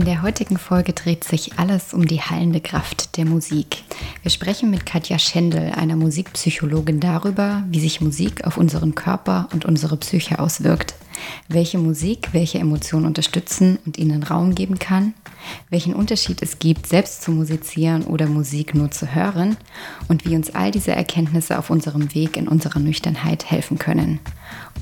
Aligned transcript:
In 0.00 0.06
der 0.06 0.22
heutigen 0.22 0.56
Folge 0.56 0.94
dreht 0.94 1.24
sich 1.24 1.58
alles 1.58 1.92
um 1.92 2.06
die 2.06 2.22
heilende 2.22 2.62
Kraft 2.62 3.18
der 3.18 3.26
Musik. 3.26 3.84
Wir 4.22 4.30
sprechen 4.30 4.70
mit 4.70 4.86
Katja 4.86 5.18
Schendel, 5.18 5.72
einer 5.72 5.94
Musikpsychologin, 5.94 7.00
darüber, 7.00 7.64
wie 7.68 7.80
sich 7.80 8.00
Musik 8.00 8.46
auf 8.46 8.56
unseren 8.56 8.94
Körper 8.94 9.50
und 9.52 9.66
unsere 9.66 9.98
Psyche 9.98 10.38
auswirkt, 10.38 10.94
welche 11.48 11.78
Musik 11.78 12.28
welche 12.32 12.58
Emotionen 12.58 13.06
unterstützen 13.06 13.78
und 13.86 13.98
ihnen 13.98 14.22
Raum 14.22 14.54
geben 14.54 14.78
kann, 14.78 15.14
welchen 15.70 15.94
Unterschied 15.94 16.42
es 16.42 16.58
gibt, 16.58 16.86
selbst 16.86 17.22
zu 17.22 17.32
musizieren 17.32 18.04
oder 18.04 18.26
Musik 18.26 18.74
nur 18.74 18.90
zu 18.90 19.14
hören 19.14 19.56
und 20.08 20.24
wie 20.24 20.36
uns 20.36 20.54
all 20.54 20.70
diese 20.70 20.92
Erkenntnisse 20.92 21.58
auf 21.58 21.70
unserem 21.70 22.14
Weg 22.14 22.36
in 22.36 22.48
unserer 22.48 22.78
Nüchternheit 22.78 23.50
helfen 23.50 23.78
können. 23.78 24.20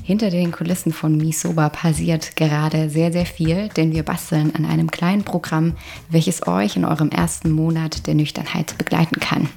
Hinter 0.03 0.31
den 0.31 0.51
Kulissen 0.51 0.91
von 0.91 1.17
Misoba 1.17 1.69
passiert 1.69 2.35
gerade 2.35 2.89
sehr, 2.89 3.11
sehr 3.11 3.25
viel, 3.25 3.69
denn 3.69 3.91
wir 3.91 4.03
basteln 4.03 4.55
an 4.55 4.65
einem 4.65 4.89
kleinen 4.89 5.23
Programm, 5.23 5.73
welches 6.09 6.47
euch 6.47 6.75
in 6.75 6.85
eurem 6.85 7.09
ersten 7.09 7.51
Monat 7.51 8.07
der 8.07 8.15
Nüchternheit 8.15 8.77
begleiten 8.77 9.19
kann. 9.19 9.49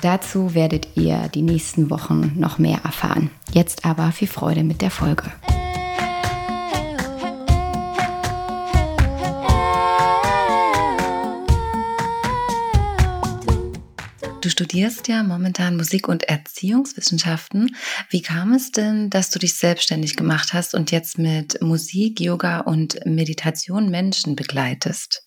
Dazu 0.00 0.54
werdet 0.54 0.88
ihr 0.96 1.28
die 1.32 1.42
nächsten 1.42 1.88
Wochen 1.88 2.32
noch 2.36 2.58
mehr 2.58 2.80
erfahren. 2.82 3.30
Jetzt 3.52 3.84
aber 3.84 4.10
viel 4.10 4.26
Freude 4.26 4.64
mit 4.64 4.82
der 4.82 4.90
Folge. 4.90 5.30
Du 14.44 14.50
studierst 14.50 15.08
ja 15.08 15.22
momentan 15.22 15.76
Musik- 15.76 16.08
und 16.08 16.24
Erziehungswissenschaften. 16.24 17.74
Wie 18.10 18.22
kam 18.22 18.52
es 18.52 18.72
denn, 18.72 19.10
dass 19.10 19.30
du 19.30 19.38
dich 19.38 19.54
selbstständig 19.54 20.16
gemacht 20.16 20.52
hast 20.52 20.74
und 20.74 20.90
jetzt 20.90 21.18
mit 21.18 21.60
Musik, 21.62 22.20
Yoga 22.20 22.60
und 22.60 23.04
Meditation 23.06 23.90
Menschen 23.90 24.36
begleitest? 24.36 25.26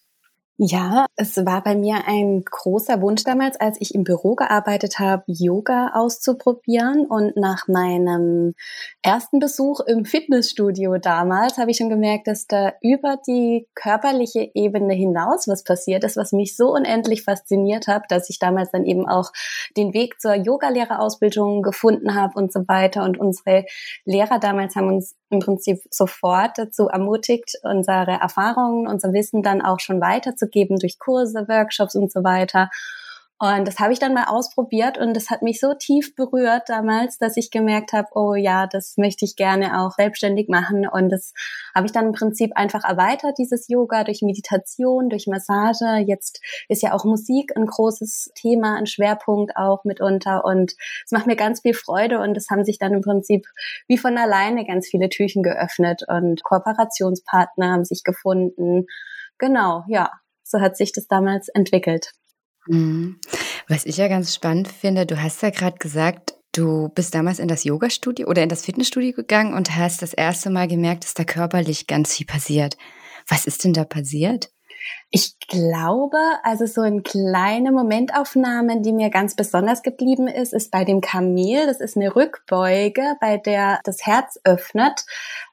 Ja, 0.57 1.07
es 1.17 1.37
war 1.45 1.63
bei 1.63 1.75
mir 1.75 2.07
ein 2.07 2.43
großer 2.43 3.01
Wunsch 3.01 3.23
damals, 3.23 3.57
als 3.59 3.79
ich 3.79 3.95
im 3.95 4.03
Büro 4.03 4.35
gearbeitet 4.35 4.99
habe, 4.99 5.23
Yoga 5.27 5.91
auszuprobieren. 5.93 7.05
Und 7.05 7.37
nach 7.37 7.69
meinem 7.69 8.53
ersten 9.01 9.39
Besuch 9.39 9.79
im 9.79 10.03
Fitnessstudio 10.03 10.97
damals 10.97 11.57
habe 11.57 11.71
ich 11.71 11.77
schon 11.77 11.89
gemerkt, 11.89 12.27
dass 12.27 12.47
da 12.47 12.73
über 12.81 13.17
die 13.25 13.67
körperliche 13.75 14.51
Ebene 14.53 14.93
hinaus 14.93 15.47
was 15.47 15.63
passiert 15.63 16.03
ist, 16.03 16.17
was 16.17 16.33
mich 16.33 16.57
so 16.57 16.73
unendlich 16.73 17.23
fasziniert 17.23 17.87
hat, 17.87 18.11
dass 18.11 18.29
ich 18.29 18.39
damals 18.39 18.71
dann 18.71 18.83
eben 18.83 19.07
auch 19.07 19.31
den 19.77 19.93
Weg 19.93 20.19
zur 20.19 20.33
Yogalehrerausbildung 20.33 21.61
gefunden 21.61 22.13
habe 22.13 22.37
und 22.37 22.51
so 22.51 22.67
weiter. 22.67 23.03
Und 23.03 23.17
unsere 23.17 23.65
Lehrer 24.03 24.39
damals 24.39 24.75
haben 24.75 24.93
uns 24.93 25.15
im 25.29 25.39
Prinzip 25.39 25.79
sofort 25.89 26.57
dazu 26.57 26.87
ermutigt, 26.87 27.57
unsere 27.63 28.11
Erfahrungen, 28.11 28.87
unser 28.87 29.13
Wissen 29.13 29.43
dann 29.43 29.61
auch 29.61 29.79
schon 29.79 30.01
weiterzugeben 30.01 30.77
durch 30.77 30.99
Kurse, 31.05 31.47
Workshops 31.47 31.95
und 31.95 32.11
so 32.11 32.23
weiter. 32.23 32.69
Und 33.37 33.67
das 33.67 33.79
habe 33.79 33.91
ich 33.91 33.99
dann 33.99 34.13
mal 34.13 34.27
ausprobiert 34.27 34.97
und 34.97 35.13
das 35.13 35.29
hat 35.29 35.41
mich 35.41 35.59
so 35.59 35.73
tief 35.73 36.15
berührt 36.15 36.63
damals, 36.69 37.17
dass 37.17 37.35
ich 37.35 37.51
gemerkt 37.51 37.91
habe, 37.91 38.07
oh 38.13 38.33
ja, 38.33 38.65
das 38.65 38.95
möchte 38.95 39.25
ich 39.25 39.35
gerne 39.35 39.81
auch 39.81 39.91
selbstständig 39.91 40.47
machen. 40.47 40.87
Und 40.87 41.09
das 41.09 41.33
habe 41.75 41.85
ich 41.85 41.91
dann 41.91 42.07
im 42.07 42.11
Prinzip 42.13 42.51
einfach 42.55 42.85
erweitert, 42.85 43.37
dieses 43.37 43.67
Yoga 43.67 44.05
durch 44.05 44.21
Meditation, 44.21 45.09
durch 45.09 45.27
Massage. 45.27 46.05
Jetzt 46.07 46.39
ist 46.69 46.81
ja 46.81 46.93
auch 46.93 47.03
Musik 47.03 47.51
ein 47.57 47.65
großes 47.65 48.31
Thema, 48.35 48.77
ein 48.77 48.87
Schwerpunkt 48.87 49.57
auch 49.57 49.83
mitunter. 49.83 50.45
Und 50.45 50.73
es 51.03 51.11
macht 51.11 51.27
mir 51.27 51.35
ganz 51.35 51.59
viel 51.59 51.73
Freude 51.73 52.21
und 52.21 52.37
es 52.37 52.49
haben 52.49 52.63
sich 52.63 52.79
dann 52.79 52.93
im 52.93 53.01
Prinzip 53.01 53.47
wie 53.89 53.97
von 53.97 54.17
alleine 54.17 54.65
ganz 54.65 54.87
viele 54.87 55.09
Türchen 55.09 55.43
geöffnet 55.43 56.03
und 56.07 56.41
Kooperationspartner 56.41 57.73
haben 57.73 57.83
sich 57.83 58.05
gefunden. 58.05 58.85
Genau, 59.37 59.83
ja, 59.89 60.09
so 60.45 60.61
hat 60.61 60.77
sich 60.77 60.93
das 60.93 61.07
damals 61.07 61.49
entwickelt. 61.49 62.11
Mhm. 62.67 63.19
Was 63.67 63.85
ich 63.85 63.97
ja 63.97 64.07
ganz 64.07 64.33
spannend 64.33 64.67
finde, 64.67 65.05
du 65.05 65.21
hast 65.21 65.41
ja 65.41 65.49
gerade 65.49 65.77
gesagt, 65.77 66.35
du 66.51 66.89
bist 66.89 67.13
damals 67.15 67.39
in 67.39 67.47
das 67.47 67.63
Yoga-Studio 67.63 68.27
oder 68.27 68.43
in 68.43 68.49
das 68.49 68.63
Fitnessstudio 68.63 69.13
gegangen 69.13 69.53
und 69.53 69.75
hast 69.75 70.01
das 70.01 70.13
erste 70.13 70.49
Mal 70.49 70.67
gemerkt, 70.67 71.03
dass 71.03 71.13
da 71.13 71.23
körperlich 71.23 71.87
ganz 71.87 72.15
viel 72.15 72.25
passiert. 72.25 72.77
Was 73.27 73.45
ist 73.45 73.63
denn 73.63 73.73
da 73.73 73.83
passiert? 73.83 74.51
Ich 75.11 75.39
glaube, 75.47 76.17
also 76.43 76.65
so 76.65 76.81
eine 76.81 77.01
kleine 77.01 77.71
Momentaufnahme, 77.71 78.81
die 78.81 78.91
mir 78.91 79.09
ganz 79.09 79.35
besonders 79.35 79.81
geblieben 79.81 80.27
ist, 80.27 80.53
ist 80.53 80.71
bei 80.71 80.83
dem 80.83 80.99
Kamel. 80.99 81.67
Das 81.67 81.79
ist 81.79 81.95
eine 81.95 82.15
Rückbeuge, 82.15 83.15
bei 83.21 83.37
der 83.37 83.79
das 83.83 84.05
Herz 84.05 84.39
öffnet. 84.43 85.05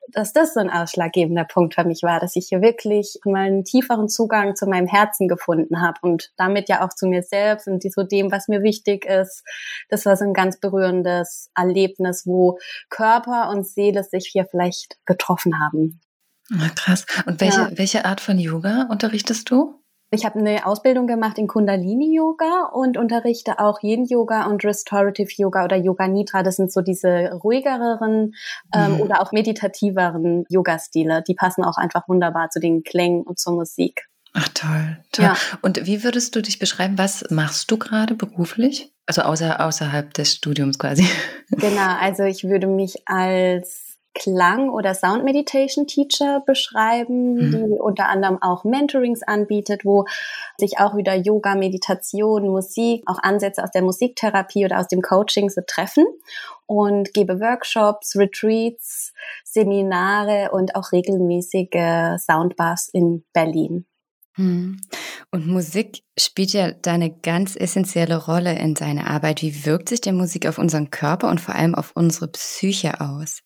Dass 0.09 0.33
das 0.33 0.55
so 0.55 0.61
ein 0.61 0.69
ausschlaggebender 0.69 1.45
Punkt 1.45 1.75
für 1.75 1.85
mich 1.85 2.03
war, 2.03 2.19
dass 2.19 2.35
ich 2.35 2.49
hier 2.49 2.61
wirklich 2.61 3.21
mal 3.25 3.47
einen 3.47 3.65
tieferen 3.65 4.09
Zugang 4.09 4.57
zu 4.57 4.67
meinem 4.67 4.89
Herzen 4.89 5.29
gefunden 5.29 5.81
habe 5.81 5.99
und 6.03 6.33
damit 6.37 6.69
ja 6.69 6.85
auch 6.85 6.93
zu 6.93 7.07
mir 7.07 7.23
selbst 7.23 7.69
und 7.69 7.83
zu 7.83 8.05
dem, 8.05 8.33
was 8.33 8.49
mir 8.49 8.63
wichtig 8.63 9.05
ist. 9.05 9.45
Das 9.89 10.05
war 10.05 10.17
so 10.17 10.25
ein 10.25 10.35
ganz 10.35 10.59
berührendes 10.59 11.51
Erlebnis, 11.55 12.27
wo 12.27 12.59
Körper 12.91 13.51
und 13.51 13.67
Seele 13.67 14.03
sich 14.03 14.29
hier 14.33 14.45
vielleicht 14.45 14.99
getroffen 15.07 15.61
haben. 15.61 16.01
Ah, 16.53 16.69
krass. 16.75 17.07
Und 17.27 17.41
welche, 17.41 17.61
Ja. 17.61 17.71
welche 17.77 18.05
Art 18.05 18.21
von 18.21 18.39
Yoga 18.39 18.87
unterrichtest 18.91 19.51
du? 19.51 19.79
Ich 20.15 20.27
habe 20.27 20.39
eine 20.39 20.67
Ausbildung 20.67 21.07
gemacht 21.07 21.39
in 21.39 21.47
Kundalini-Yoga 21.47 22.71
und 22.75 22.99
unterrichte 22.99 23.59
auch 23.59 23.83
Yin-Yoga 23.83 24.45
und 24.45 24.63
Restorative 24.63 25.31
Yoga 25.39 25.65
oder 25.65 25.77
Yoga 25.77 26.07
Nidra. 26.07 26.43
Das 26.43 26.57
sind 26.57 26.71
so 26.71 26.83
diese 26.83 27.33
ruhigeren 27.43 28.35
ähm, 28.75 28.95
Mhm. 28.97 29.01
oder 29.01 29.23
auch 29.23 29.33
meditativeren 29.33 30.45
Yoga-Stile. 30.51 31.23
Die 31.27 31.35
passen 31.35 31.65
auch 31.65 31.79
einfach 31.79 32.09
wunderbar 32.09 32.51
zu 32.51 32.61
den 32.61 32.83
Klängen 32.83 33.23
und 33.23 33.39
zur 33.39 33.55
Musik. 33.55 34.07
Ach 34.35 34.49
toll, 34.49 34.99
toll. 35.13 35.25
Ja. 35.27 35.37
Und 35.63 35.87
wie 35.87 36.05
würdest 36.05 36.35
du 36.37 36.43
dich 36.43 36.59
beschreiben? 36.59 36.99
Was 36.99 37.25
machst 37.31 37.71
du 37.71 37.79
gerade 37.79 38.15
beruflich? 38.15 38.93
Also 39.07 39.23
außer, 39.23 39.65
außerhalb 39.65 40.13
des 40.15 40.35
Studiums 40.35 40.79
quasi. 40.79 41.07
Genau, 41.51 41.97
also 42.01 42.23
ich 42.25 42.45
würde 42.45 42.67
mich 42.67 43.03
als 43.07 43.92
Klang- 44.15 44.71
oder 44.71 44.95
Sound 44.95 45.25
Meditation 45.25 45.87
Teacher 45.87 46.43
beschreiben, 46.45 47.35
Mhm. 47.35 47.51
die 47.53 47.79
unter 47.79 48.09
anderem 48.09 48.41
auch 48.43 48.65
Mentorings 48.65 49.23
anbietet, 49.23 49.85
wo 49.85 50.05
sich 50.59 50.79
auch 50.79 50.97
wieder 50.97 51.15
Yoga, 51.15 51.55
Meditation, 51.55 52.49
Musik, 52.49 53.03
auch 53.07 53.19
Ansätze 53.23 53.63
aus 53.63 53.71
der 53.71 53.83
Musiktherapie 53.83 54.65
oder 54.65 54.79
aus 54.81 54.89
dem 54.89 55.03
Coaching 55.03 55.49
so 55.51 55.63
treffen 55.67 56.05
und 56.67 57.15
gebe 57.15 57.41
Workshops, 57.41 58.17
Retreats, 58.17 59.13
Seminare 59.45 60.51
und 60.53 60.77
auch 60.77 60.93
regelmäßige 60.93 62.19
Soundbars 62.19 62.89
in 62.93 63.25
Berlin. 63.33 63.87
Hm. 64.35 64.81
Und 65.31 65.47
Musik 65.47 66.03
spielt 66.19 66.53
ja 66.53 66.73
da 66.73 66.93
eine 66.93 67.11
ganz 67.11 67.57
essentielle 67.57 68.25
Rolle 68.27 68.59
in 68.59 68.75
deiner 68.75 69.09
Arbeit. 69.09 69.43
Wie 69.43 69.67
wirkt 69.67 69.89
sich 69.91 70.01
denn 70.01 70.17
Musik 70.17 70.47
auf 70.47 70.59
unseren 70.59 70.91
Körper 70.91 71.29
und 71.29 71.41
vor 71.41 71.55
allem 71.55 71.75
auf 71.75 71.93
unsere 71.95 72.29
Psyche 72.29 73.01
aus? 73.01 73.43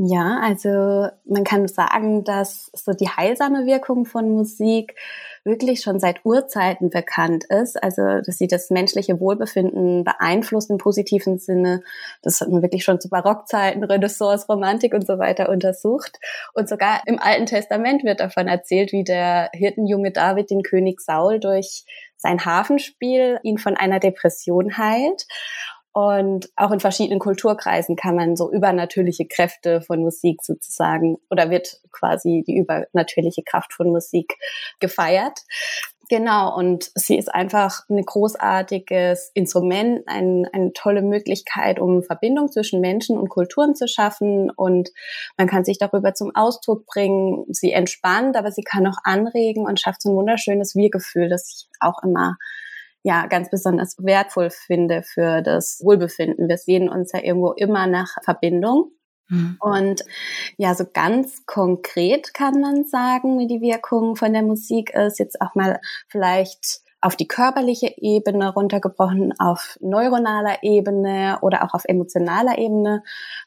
Ja, 0.00 0.38
also 0.40 1.08
man 1.24 1.42
kann 1.42 1.66
sagen, 1.66 2.22
dass 2.22 2.70
so 2.72 2.92
die 2.92 3.08
heilsame 3.08 3.66
Wirkung 3.66 4.04
von 4.04 4.30
Musik 4.30 4.94
wirklich 5.42 5.80
schon 5.80 5.98
seit 5.98 6.24
Urzeiten 6.24 6.88
bekannt 6.88 7.46
ist. 7.46 7.82
Also, 7.82 8.20
dass 8.24 8.38
sie 8.38 8.46
das 8.46 8.70
menschliche 8.70 9.18
Wohlbefinden 9.18 10.04
beeinflusst 10.04 10.70
im 10.70 10.78
positiven 10.78 11.40
Sinne. 11.40 11.82
Das 12.22 12.40
hat 12.40 12.48
man 12.48 12.62
wirklich 12.62 12.84
schon 12.84 13.00
zu 13.00 13.08
Barockzeiten, 13.08 13.82
Renaissance, 13.82 14.46
Romantik 14.48 14.94
und 14.94 15.04
so 15.04 15.18
weiter 15.18 15.48
untersucht. 15.48 16.20
Und 16.54 16.68
sogar 16.68 17.02
im 17.06 17.18
Alten 17.18 17.46
Testament 17.46 18.04
wird 18.04 18.20
davon 18.20 18.46
erzählt, 18.46 18.92
wie 18.92 19.02
der 19.02 19.50
Hirtenjunge 19.52 20.12
David 20.12 20.50
den 20.50 20.62
König 20.62 21.00
Saul 21.00 21.40
durch 21.40 21.84
sein 22.16 22.44
Hafenspiel 22.44 23.40
ihn 23.42 23.58
von 23.58 23.76
einer 23.76 23.98
Depression 23.98 24.78
heilt. 24.78 25.26
Und 25.98 26.48
auch 26.54 26.70
in 26.70 26.78
verschiedenen 26.78 27.18
Kulturkreisen 27.18 27.96
kann 27.96 28.14
man 28.14 28.36
so 28.36 28.52
übernatürliche 28.52 29.26
Kräfte 29.26 29.80
von 29.80 29.98
Musik 29.98 30.44
sozusagen 30.44 31.18
oder 31.28 31.50
wird 31.50 31.80
quasi 31.90 32.44
die 32.46 32.56
übernatürliche 32.56 33.42
Kraft 33.42 33.72
von 33.72 33.88
Musik 33.88 34.36
gefeiert. 34.78 35.40
Genau, 36.08 36.56
und 36.56 36.92
sie 36.94 37.18
ist 37.18 37.34
einfach 37.34 37.82
ein 37.90 38.00
großartiges 38.00 39.32
Instrument, 39.34 40.06
ein, 40.06 40.46
eine 40.52 40.72
tolle 40.72 41.02
Möglichkeit, 41.02 41.80
um 41.80 42.04
Verbindung 42.04 42.52
zwischen 42.52 42.80
Menschen 42.80 43.18
und 43.18 43.28
Kulturen 43.28 43.74
zu 43.74 43.88
schaffen. 43.88 44.50
Und 44.50 44.90
man 45.36 45.48
kann 45.48 45.64
sich 45.64 45.78
darüber 45.78 46.14
zum 46.14 46.30
Ausdruck 46.32 46.86
bringen. 46.86 47.44
Sie 47.48 47.72
entspannt, 47.72 48.36
aber 48.36 48.52
sie 48.52 48.62
kann 48.62 48.86
auch 48.86 48.98
anregen 49.02 49.66
und 49.66 49.80
schafft 49.80 50.02
so 50.02 50.10
ein 50.10 50.16
wunderschönes 50.16 50.76
Wir-Gefühl, 50.76 51.28
das 51.28 51.48
ich 51.48 51.68
auch 51.80 52.04
immer 52.04 52.36
ja 53.02 53.26
ganz 53.26 53.50
besonders 53.50 53.96
wertvoll 53.98 54.50
finde 54.50 55.02
für 55.02 55.42
das 55.42 55.80
Wohlbefinden. 55.82 56.48
Wir 56.48 56.58
sehen 56.58 56.88
uns 56.88 57.12
ja 57.12 57.22
irgendwo 57.22 57.52
immer 57.52 57.86
nach 57.86 58.16
Verbindung. 58.24 58.92
Mhm. 59.28 59.56
Und 59.60 60.04
ja, 60.56 60.74
so 60.74 60.84
ganz 60.92 61.44
konkret 61.46 62.34
kann 62.34 62.60
man 62.60 62.84
sagen, 62.84 63.38
wie 63.38 63.46
die 63.46 63.60
Wirkung 63.60 64.16
von 64.16 64.32
der 64.32 64.42
Musik 64.42 64.94
ist, 64.94 65.18
jetzt 65.18 65.40
auch 65.40 65.54
mal 65.54 65.80
vielleicht 66.08 66.82
auf 67.00 67.14
die 67.14 67.28
körperliche 67.28 67.94
Ebene 67.96 68.52
runtergebrochen, 68.52 69.32
auf 69.38 69.78
neuronaler 69.80 70.62
Ebene 70.62 71.38
oder 71.42 71.62
auch 71.62 71.74
auf 71.74 71.84
emotionaler 71.84 72.58
Ebene. 72.58 73.04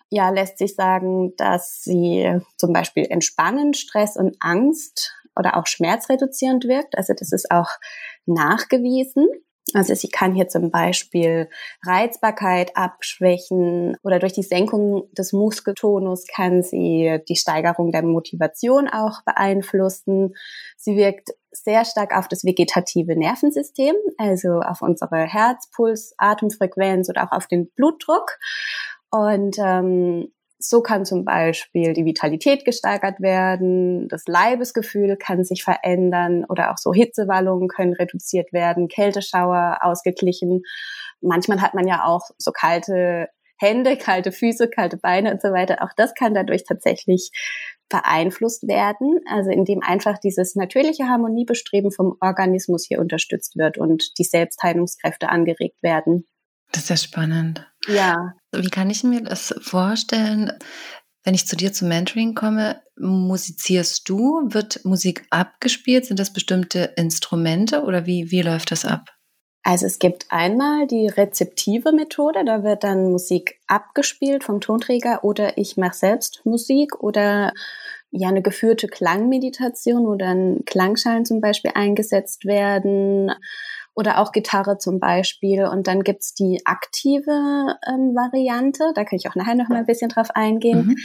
Ja, 0.10 0.30
lässt 0.30 0.58
sich 0.58 0.76
sagen, 0.76 1.36
dass 1.36 1.84
sie 1.84 2.40
zum 2.56 2.72
Beispiel 2.72 3.08
entspannen, 3.10 3.74
Stress 3.74 4.16
und 4.16 4.38
Angst 4.40 5.14
oder 5.36 5.58
auch 5.58 5.68
schmerzreduzierend 5.68 6.66
wirkt. 6.66 6.98
Also 6.98 7.14
das 7.14 7.32
ist 7.32 7.52
auch 7.52 7.70
nachgewiesen. 8.26 9.28
Also 9.74 9.94
sie 9.94 10.10
kann 10.10 10.34
hier 10.34 10.48
zum 10.48 10.72
Beispiel 10.72 11.50
Reizbarkeit 11.86 12.76
abschwächen 12.76 13.96
oder 14.04 14.20
durch 14.20 14.34
die 14.34 14.44
Senkung 14.44 15.08
des 15.14 15.34
Muskeltonus 15.34 16.26
kann 16.28 16.64
sie 16.64 17.20
die 17.30 17.36
Steigerung 17.36 17.92
der 17.92 18.04
Motivation 18.04 18.90
auch 18.90 19.24
beeinflussen. 19.24 20.34
Sie 20.78 20.98
wirkt 20.98 21.30
sehr 21.52 21.86
stark 21.86 22.16
auf 22.18 22.28
das 22.28 22.44
vegetative 22.44 23.16
Nervensystem, 23.16 23.96
also 24.18 24.60
auf 24.60 24.82
unsere 24.82 25.26
Herzpuls, 25.26 26.16
Atemfrequenz 26.18 27.10
oder 27.10 27.24
auch 27.24 27.32
auf 27.32 27.48
den 27.48 27.70
Blutdruck. 27.76 28.38
Und 29.10 29.58
ähm, 29.60 30.34
so 30.64 30.82
kann 30.82 31.06
zum 31.06 31.26
Beispiel 31.26 31.94
die 31.94 32.06
Vitalität 32.06 32.66
gesteigert 32.66 33.20
werden, 33.20 34.08
das 34.08 34.24
Leibesgefühl 34.28 35.18
kann 35.18 35.44
sich 35.44 35.64
verändern 35.64 36.46
oder 36.48 36.72
auch 36.72 36.78
so 36.78 36.94
Hitzewallungen 36.94 37.68
können 37.68 37.94
reduziert 37.94 38.54
werden, 38.54 38.88
Kälteschauer 38.88 39.80
ausgeglichen. 39.82 40.64
Manchmal 41.22 41.62
hat 41.62 41.74
man 41.74 41.88
ja 41.88 42.06
auch 42.06 42.30
so 42.38 42.52
kalte 42.52 43.30
Hände, 43.58 43.96
kalte 43.96 44.32
Füße, 44.32 44.70
kalte 44.70 44.98
Beine 44.98 45.32
und 45.32 45.42
so 45.42 45.50
weiter. 45.50 45.84
Auch 45.84 45.94
das 45.96 46.16
kann 46.16 46.34
dadurch 46.34 46.64
tatsächlich 46.64 47.32
beeinflusst 47.90 48.68
werden, 48.68 49.20
also 49.30 49.52
indem 49.52 49.84
einfach 49.84 50.18
dieses 50.18 50.56
natürliche 50.56 51.04
Harmoniebestreben 51.04 51.92
vom 51.92 52.18
Organismus 52.22 52.86
hier 52.88 53.00
unterstützt 53.00 53.58
wird 53.58 53.78
und 53.78 54.18
die 54.18 54.24
Selbstheilungskräfte 54.24 55.30
angeregt 55.30 55.78
werden. 55.84 56.26
Das 56.72 56.84
ist 56.84 56.90
ja 56.90 56.98
spannend. 56.98 57.70
Ja. 57.88 58.34
Wie 58.52 58.70
kann 58.70 58.90
ich 58.90 59.04
mir 59.04 59.22
das 59.22 59.54
vorstellen? 59.62 60.52
Wenn 61.24 61.36
ich 61.36 61.48
zu 61.48 61.56
dir 61.56 61.72
zum 61.72 61.88
Mentoring 61.88 62.34
komme, 62.34 62.82
musizierst 62.98 64.10
du? 64.10 64.42
Wird 64.46 64.84
Musik 64.86 65.26
abgespielt? 65.30 66.06
Sind 66.06 66.20
das 66.20 66.34
bestimmte 66.34 66.94
Instrumente 66.98 67.84
oder 67.84 68.06
wie, 68.06 68.32
wie 68.32 68.42
läuft 68.42 68.72
das 68.72 68.86
ab? 68.86 69.10
Also 69.64 69.86
es 69.86 70.00
gibt 70.00 70.26
einmal 70.30 70.88
die 70.88 71.08
rezeptive 71.08 71.92
Methode, 71.92 72.44
da 72.44 72.64
wird 72.64 72.84
dann 72.84 73.12
Musik 73.12 73.60
abgespielt 73.68 74.44
vom 74.44 74.60
Tonträger 74.60 75.24
oder 75.24 75.58
ich 75.58 75.78
mache 75.78 75.96
selbst 75.96 76.42
Musik 76.46 77.04
oder 77.04 77.54
ja 78.10 78.28
eine 78.28 78.42
geführte 78.42 78.88
Klangmeditation, 78.88 80.08
wo 80.08 80.16
dann 80.16 80.66
Klangschalen 80.66 81.26
zum 81.26 81.42
Beispiel 81.42 81.72
eingesetzt 81.76 82.46
werden 82.46 83.32
oder 84.02 84.18
auch 84.18 84.32
Gitarre 84.32 84.80
zum 84.80 85.00
Beispiel. 85.00 85.66
Und 85.66 85.86
dann 85.86 86.02
gibt's 86.02 86.34
die 86.34 86.60
aktive 86.66 87.32
ähm, 87.88 88.16
Variante, 88.16 88.92
da 88.96 89.04
kann 89.06 89.18
ich 89.18 89.30
auch 89.30 89.36
nachher 89.36 89.54
noch 89.54 89.70
mal 89.70 89.78
ein 89.78 89.86
bisschen 89.86 90.10
drauf 90.10 90.32
eingehen, 90.34 90.88
mhm. 90.88 90.96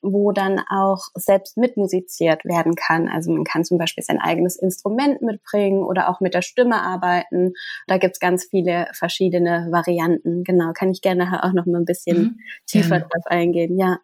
wo 0.00 0.32
dann 0.32 0.58
auch 0.70 1.04
selbst 1.14 1.58
mitmusiziert 1.58 2.46
werden 2.46 2.74
kann. 2.74 3.08
Also 3.08 3.30
man 3.30 3.44
kann 3.44 3.64
zum 3.64 3.76
Beispiel 3.76 4.02
sein 4.02 4.18
eigenes 4.18 4.56
Instrument 4.56 5.20
mitbringen 5.20 5.82
oder 5.82 6.08
auch 6.08 6.20
mit 6.20 6.32
der 6.32 6.40
Stimme 6.40 6.80
arbeiten. 6.82 7.52
Da 7.88 7.98
gibt's 7.98 8.20
ganz 8.20 8.46
viele 8.48 8.88
verschiedene 8.94 9.68
Varianten. 9.70 10.42
Genau, 10.42 10.72
kann 10.72 10.90
ich 10.90 11.02
gerne 11.02 11.26
nachher 11.26 11.44
auch 11.44 11.52
noch 11.52 11.66
mal 11.66 11.78
ein 11.78 11.84
bisschen 11.84 12.18
mhm. 12.18 12.38
tiefer 12.66 13.00
drauf 13.00 13.26
eingehen. 13.26 13.78
Ja. 13.78 13.98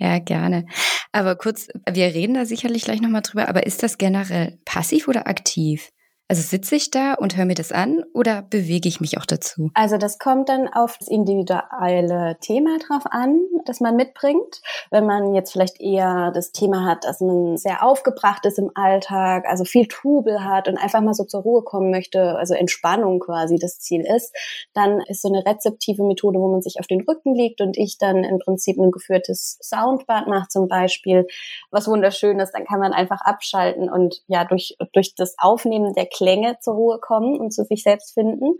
Ja, 0.00 0.18
gerne. 0.18 0.64
Aber 1.12 1.36
kurz, 1.36 1.68
wir 1.90 2.06
reden 2.14 2.34
da 2.34 2.46
sicherlich 2.46 2.84
gleich 2.84 3.02
nochmal 3.02 3.22
drüber, 3.22 3.48
aber 3.48 3.66
ist 3.66 3.82
das 3.82 3.98
generell 3.98 4.58
passiv 4.64 5.08
oder 5.08 5.26
aktiv? 5.26 5.90
Also 6.30 6.42
sitze 6.42 6.76
ich 6.76 6.90
da 6.90 7.14
und 7.14 7.38
höre 7.38 7.46
mir 7.46 7.54
das 7.54 7.72
an 7.72 8.04
oder 8.12 8.42
bewege 8.42 8.86
ich 8.86 9.00
mich 9.00 9.16
auch 9.16 9.24
dazu? 9.24 9.70
Also 9.72 9.96
das 9.96 10.18
kommt 10.18 10.50
dann 10.50 10.68
auf 10.68 10.98
das 10.98 11.08
individuelle 11.08 12.36
Thema 12.42 12.76
drauf 12.86 13.04
an, 13.06 13.40
das 13.64 13.80
man 13.80 13.96
mitbringt. 13.96 14.60
Wenn 14.90 15.06
man 15.06 15.32
jetzt 15.32 15.52
vielleicht 15.52 15.80
eher 15.80 16.30
das 16.34 16.52
Thema 16.52 16.84
hat, 16.84 17.04
dass 17.04 17.20
man 17.20 17.56
sehr 17.56 17.82
aufgebracht 17.82 18.44
ist 18.44 18.58
im 18.58 18.70
Alltag, 18.74 19.46
also 19.48 19.64
viel 19.64 19.86
Trubel 19.86 20.44
hat 20.44 20.68
und 20.68 20.76
einfach 20.76 21.00
mal 21.00 21.14
so 21.14 21.24
zur 21.24 21.40
Ruhe 21.40 21.62
kommen 21.62 21.90
möchte, 21.90 22.36
also 22.36 22.52
Entspannung 22.52 23.20
quasi 23.20 23.56
das 23.58 23.78
Ziel 23.78 24.04
ist, 24.04 24.36
dann 24.74 25.00
ist 25.08 25.22
so 25.22 25.28
eine 25.28 25.46
rezeptive 25.46 26.04
Methode, 26.04 26.38
wo 26.40 26.48
man 26.48 26.60
sich 26.60 26.78
auf 26.78 26.86
den 26.86 27.00
Rücken 27.08 27.34
legt 27.34 27.62
und 27.62 27.78
ich 27.78 27.96
dann 27.96 28.22
im 28.22 28.38
Prinzip 28.38 28.78
ein 28.78 28.90
geführtes 28.90 29.58
Soundbad 29.62 30.26
mache 30.26 30.48
zum 30.48 30.68
Beispiel, 30.68 31.26
was 31.70 31.88
wunderschön 31.88 32.38
ist. 32.38 32.52
Dann 32.52 32.66
kann 32.66 32.80
man 32.80 32.92
einfach 32.92 33.22
abschalten 33.22 33.88
und 33.88 34.20
ja 34.26 34.44
durch, 34.44 34.76
durch 34.92 35.14
das 35.14 35.34
Aufnehmen 35.38 35.94
der 35.94 36.04
Klänge 36.18 36.58
zur 36.60 36.74
Ruhe 36.74 36.98
kommen 37.00 37.38
und 37.38 37.52
zu 37.52 37.64
sich 37.64 37.84
selbst 37.84 38.12
finden. 38.14 38.56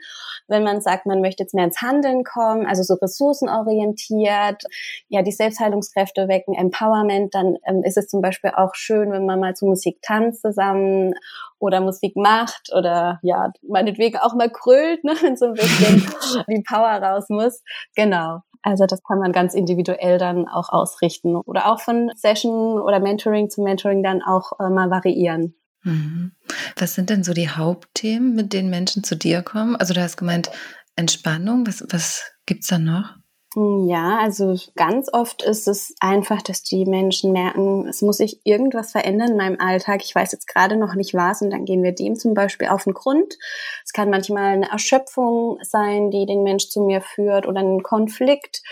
Wenn 0.46 0.62
man 0.62 0.80
sagt, 0.80 1.06
man 1.06 1.20
möchte 1.20 1.42
jetzt 1.42 1.54
mehr 1.54 1.64
ins 1.64 1.82
Handeln 1.82 2.22
kommen, 2.22 2.66
also 2.66 2.82
so 2.84 2.94
ressourcenorientiert, 2.94 4.62
ja, 5.08 5.22
die 5.22 5.32
Selbstheilungskräfte 5.32 6.28
wecken, 6.28 6.54
Empowerment, 6.54 7.34
dann 7.34 7.56
ähm, 7.66 7.82
ist 7.82 7.98
es 7.98 8.06
zum 8.06 8.22
Beispiel 8.22 8.52
auch 8.54 8.74
schön, 8.74 9.10
wenn 9.10 9.26
man 9.26 9.40
mal 9.40 9.54
zu 9.54 9.66
Musik 9.66 10.00
tanzt 10.02 10.42
zusammen 10.42 11.14
oder 11.58 11.80
Musik 11.80 12.16
macht 12.16 12.70
oder 12.72 13.18
ja, 13.22 13.52
meinetwegen 13.62 14.18
auch 14.18 14.34
mal 14.34 14.50
krölt, 14.50 15.02
ne, 15.02 15.14
wenn 15.20 15.36
so 15.36 15.46
ein 15.46 15.54
bisschen 15.54 16.06
die 16.48 16.62
Power 16.62 17.02
raus 17.02 17.26
muss. 17.28 17.62
Genau. 17.96 18.40
Also 18.62 18.86
das 18.86 19.02
kann 19.02 19.18
man 19.18 19.32
ganz 19.32 19.54
individuell 19.54 20.18
dann 20.18 20.48
auch 20.48 20.68
ausrichten 20.68 21.36
oder 21.36 21.72
auch 21.72 21.80
von 21.80 22.10
Session 22.16 22.80
oder 22.80 23.00
Mentoring 23.00 23.50
zu 23.50 23.62
Mentoring 23.62 24.02
dann 24.02 24.22
auch 24.22 24.52
äh, 24.60 24.68
mal 24.68 24.90
variieren. 24.90 25.54
Mhm. 25.88 26.32
Was 26.76 26.94
sind 26.94 27.08
denn 27.10 27.24
so 27.24 27.32
die 27.32 27.48
Hauptthemen, 27.48 28.34
mit 28.34 28.52
denen 28.52 28.68
Menschen 28.68 29.04
zu 29.04 29.16
dir 29.16 29.42
kommen? 29.42 29.74
Also 29.76 29.94
du 29.94 30.02
hast 30.02 30.16
gemeint 30.16 30.50
Entspannung. 30.96 31.66
Was, 31.66 31.84
was 31.90 32.30
es 32.50 32.66
da 32.66 32.78
noch? 32.78 33.14
Ja, 33.56 34.18
also 34.18 34.56
ganz 34.76 35.08
oft 35.10 35.42
ist 35.42 35.66
es 35.68 35.94
einfach, 36.00 36.42
dass 36.42 36.62
die 36.62 36.84
Menschen 36.84 37.32
merken, 37.32 37.88
es 37.88 38.02
muss 38.02 38.18
sich 38.18 38.40
irgendwas 38.44 38.92
verändern 38.92 39.30
in 39.30 39.36
meinem 39.38 39.58
Alltag. 39.58 40.02
Ich 40.04 40.14
weiß 40.14 40.32
jetzt 40.32 40.46
gerade 40.46 40.76
noch 40.76 40.94
nicht 40.94 41.14
was 41.14 41.40
und 41.40 41.50
dann 41.50 41.64
gehen 41.64 41.82
wir 41.82 41.92
dem 41.92 42.14
zum 42.14 42.34
Beispiel 42.34 42.68
auf 42.68 42.84
den 42.84 42.92
Grund. 42.92 43.38
Es 43.84 43.92
kann 43.92 44.10
manchmal 44.10 44.52
eine 44.52 44.70
Erschöpfung 44.70 45.58
sein, 45.62 46.10
die 46.10 46.26
den 46.26 46.42
Mensch 46.42 46.68
zu 46.68 46.82
mir 46.82 47.00
führt 47.00 47.46
oder 47.46 47.60
ein 47.60 47.82
Konflikt 47.82 48.62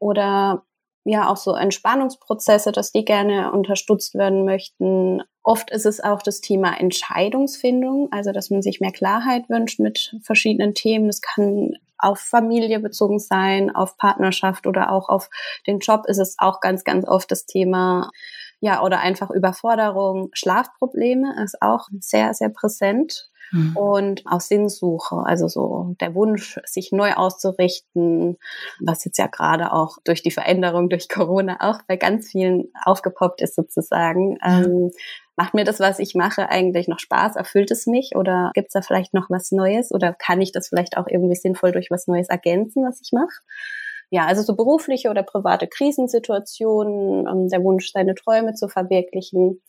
oder 0.00 0.64
ja 1.04 1.30
auch 1.30 1.36
so 1.36 1.54
Entspannungsprozesse, 1.54 2.72
dass 2.72 2.92
die 2.92 3.04
gerne 3.04 3.52
unterstützt 3.52 4.14
werden 4.14 4.44
möchten. 4.44 5.22
Oft 5.42 5.70
ist 5.70 5.86
es 5.86 6.02
auch 6.02 6.22
das 6.22 6.40
Thema 6.40 6.78
Entscheidungsfindung, 6.80 8.08
also 8.10 8.32
dass 8.32 8.50
man 8.50 8.62
sich 8.62 8.80
mehr 8.80 8.92
Klarheit 8.92 9.48
wünscht 9.50 9.78
mit 9.78 10.16
verschiedenen 10.22 10.74
Themen. 10.74 11.06
Das 11.06 11.20
kann 11.20 11.74
auf 11.98 12.18
Familie 12.18 12.80
bezogen 12.80 13.18
sein, 13.18 13.74
auf 13.74 13.96
Partnerschaft 13.96 14.66
oder 14.66 14.90
auch 14.90 15.08
auf 15.08 15.28
den 15.66 15.78
Job 15.78 16.04
ist 16.06 16.18
es 16.18 16.36
auch 16.38 16.60
ganz, 16.60 16.84
ganz 16.84 17.06
oft 17.06 17.30
das 17.30 17.46
Thema, 17.46 18.10
ja, 18.60 18.82
oder 18.82 19.00
einfach 19.00 19.30
Überforderung, 19.30 20.30
Schlafprobleme 20.32 21.42
ist 21.44 21.60
auch 21.60 21.88
sehr, 22.00 22.34
sehr 22.34 22.48
präsent. 22.48 23.30
Mhm. 23.52 23.76
Und 23.76 24.22
auch 24.26 24.40
Sinnsuche, 24.40 25.16
also 25.24 25.48
so 25.48 25.94
der 26.00 26.14
Wunsch, 26.14 26.58
sich 26.64 26.92
neu 26.92 27.12
auszurichten, 27.12 28.38
was 28.80 29.04
jetzt 29.04 29.18
ja 29.18 29.26
gerade 29.26 29.72
auch 29.72 29.98
durch 30.04 30.22
die 30.22 30.30
Veränderung 30.30 30.88
durch 30.88 31.08
Corona 31.08 31.58
auch 31.60 31.80
bei 31.86 31.96
ganz 31.96 32.30
vielen 32.30 32.72
aufgepoppt 32.84 33.40
ist 33.42 33.54
sozusagen. 33.54 34.32
Mhm. 34.32 34.38
Ähm, 34.44 34.90
macht 35.36 35.54
mir 35.54 35.64
das, 35.64 35.80
was 35.80 35.98
ich 35.98 36.14
mache, 36.14 36.48
eigentlich 36.48 36.88
noch 36.88 36.98
Spaß? 36.98 37.36
Erfüllt 37.36 37.70
es 37.70 37.86
mich? 37.86 38.12
Oder 38.14 38.52
gibt 38.54 38.68
es 38.68 38.72
da 38.72 38.82
vielleicht 38.82 39.14
noch 39.14 39.30
was 39.30 39.50
Neues? 39.50 39.92
Oder 39.92 40.12
kann 40.12 40.40
ich 40.40 40.52
das 40.52 40.68
vielleicht 40.68 40.96
auch 40.96 41.06
irgendwie 41.08 41.36
sinnvoll 41.36 41.72
durch 41.72 41.90
was 41.90 42.06
Neues 42.06 42.28
ergänzen, 42.28 42.84
was 42.84 43.00
ich 43.02 43.12
mache? 43.12 43.40
Ja, 44.10 44.26
also 44.26 44.42
so 44.42 44.54
berufliche 44.54 45.10
oder 45.10 45.22
private 45.22 45.66
Krisensituationen, 45.66 47.26
ähm, 47.26 47.48
der 47.48 47.62
Wunsch, 47.62 47.90
seine 47.92 48.14
Träume 48.14 48.54
zu 48.54 48.68
verwirklichen 48.68 49.62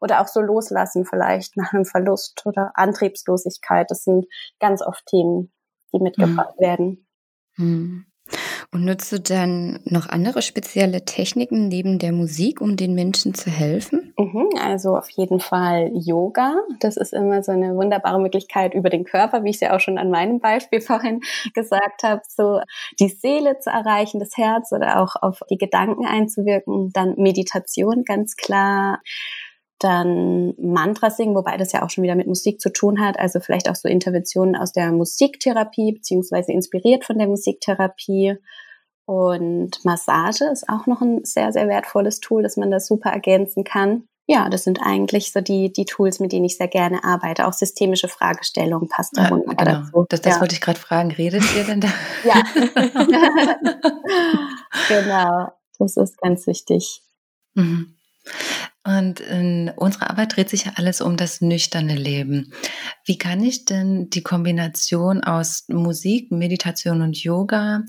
oder 0.00 0.20
auch 0.20 0.28
so 0.28 0.40
loslassen 0.40 1.04
vielleicht 1.04 1.56
nach 1.56 1.72
einem 1.72 1.84
Verlust 1.84 2.44
oder 2.46 2.72
Antriebslosigkeit. 2.74 3.90
Das 3.90 4.04
sind 4.04 4.26
ganz 4.60 4.82
oft 4.82 5.06
Themen, 5.06 5.52
die 5.92 6.00
mitgebracht 6.00 6.56
mhm. 6.58 6.62
werden. 6.62 7.06
Mhm. 7.56 8.07
Und 8.72 8.84
nutzt 8.84 9.12
du 9.12 9.20
dann 9.20 9.80
noch 9.84 10.08
andere 10.08 10.42
spezielle 10.42 11.04
Techniken 11.04 11.68
neben 11.68 11.98
der 11.98 12.12
Musik, 12.12 12.60
um 12.60 12.76
den 12.76 12.94
Menschen 12.94 13.34
zu 13.34 13.50
helfen? 13.50 14.14
Mhm, 14.18 14.50
also 14.60 14.96
auf 14.96 15.08
jeden 15.10 15.40
Fall 15.40 15.90
Yoga. 15.94 16.56
Das 16.80 16.96
ist 16.96 17.12
immer 17.12 17.42
so 17.42 17.52
eine 17.52 17.74
wunderbare 17.76 18.20
Möglichkeit 18.20 18.74
über 18.74 18.90
den 18.90 19.04
Körper, 19.04 19.44
wie 19.44 19.50
ich 19.50 19.56
es 19.56 19.60
ja 19.60 19.74
auch 19.74 19.80
schon 19.80 19.98
an 19.98 20.10
meinem 20.10 20.40
Beispiel 20.40 20.80
vorhin 20.82 21.20
gesagt 21.54 22.02
habe, 22.02 22.22
so 22.28 22.60
die 22.98 23.08
Seele 23.08 23.58
zu 23.58 23.70
erreichen, 23.70 24.20
das 24.20 24.36
Herz 24.36 24.72
oder 24.72 25.00
auch 25.00 25.16
auf 25.20 25.40
die 25.50 25.58
Gedanken 25.58 26.06
einzuwirken. 26.06 26.90
Dann 26.92 27.14
Meditation 27.16 28.04
ganz 28.04 28.36
klar 28.36 29.00
dann 29.78 30.54
Mantra 30.58 31.10
singen, 31.10 31.34
wobei 31.34 31.56
das 31.56 31.72
ja 31.72 31.82
auch 31.82 31.90
schon 31.90 32.04
wieder 32.04 32.16
mit 32.16 32.26
Musik 32.26 32.60
zu 32.60 32.72
tun 32.72 33.00
hat, 33.00 33.18
also 33.18 33.40
vielleicht 33.40 33.70
auch 33.70 33.76
so 33.76 33.88
Interventionen 33.88 34.56
aus 34.56 34.72
der 34.72 34.92
Musiktherapie, 34.92 35.92
beziehungsweise 35.92 36.52
inspiriert 36.52 37.04
von 37.04 37.18
der 37.18 37.28
Musiktherapie. 37.28 38.36
Und 39.06 39.84
Massage 39.84 40.44
ist 40.44 40.68
auch 40.68 40.86
noch 40.86 41.00
ein 41.00 41.24
sehr, 41.24 41.52
sehr 41.52 41.68
wertvolles 41.68 42.20
Tool, 42.20 42.42
dass 42.42 42.56
man 42.56 42.70
das 42.70 42.86
super 42.86 43.10
ergänzen 43.10 43.64
kann. 43.64 44.04
Ja, 44.30 44.50
das 44.50 44.64
sind 44.64 44.80
eigentlich 44.82 45.32
so 45.32 45.40
die, 45.40 45.72
die 45.72 45.86
Tools, 45.86 46.20
mit 46.20 46.32
denen 46.32 46.44
ich 46.44 46.58
sehr 46.58 46.68
gerne 46.68 47.02
arbeite. 47.02 47.46
Auch 47.46 47.54
systemische 47.54 48.08
Fragestellungen 48.08 48.86
passt 48.86 49.16
da 49.16 49.22
ja, 49.22 49.30
genau. 49.30 49.54
dazu. 49.56 50.06
Das, 50.10 50.20
das 50.20 50.34
ja. 50.34 50.40
wollte 50.42 50.54
ich 50.54 50.60
gerade 50.60 50.78
fragen. 50.78 51.10
Redet 51.10 51.42
ihr 51.56 51.64
denn 51.64 51.80
da? 51.80 51.88
Ja. 52.24 52.42
genau. 54.88 55.48
Das 55.78 55.96
ist 55.96 56.20
ganz 56.20 56.46
wichtig. 56.46 57.02
Mhm. 57.54 57.97
Und 58.84 59.20
in 59.20 59.70
unserer 59.76 60.10
Arbeit 60.10 60.36
dreht 60.36 60.48
sich 60.48 60.64
ja 60.64 60.72
alles 60.76 61.00
um 61.00 61.16
das 61.16 61.40
nüchterne 61.40 61.94
Leben. 61.94 62.52
Wie 63.04 63.18
kann 63.18 63.42
ich 63.42 63.64
denn 63.64 64.08
die 64.10 64.22
Kombination 64.22 65.22
aus 65.22 65.64
Musik, 65.68 66.32
Meditation 66.32 67.02
und 67.02 67.22
Yoga 67.22 67.82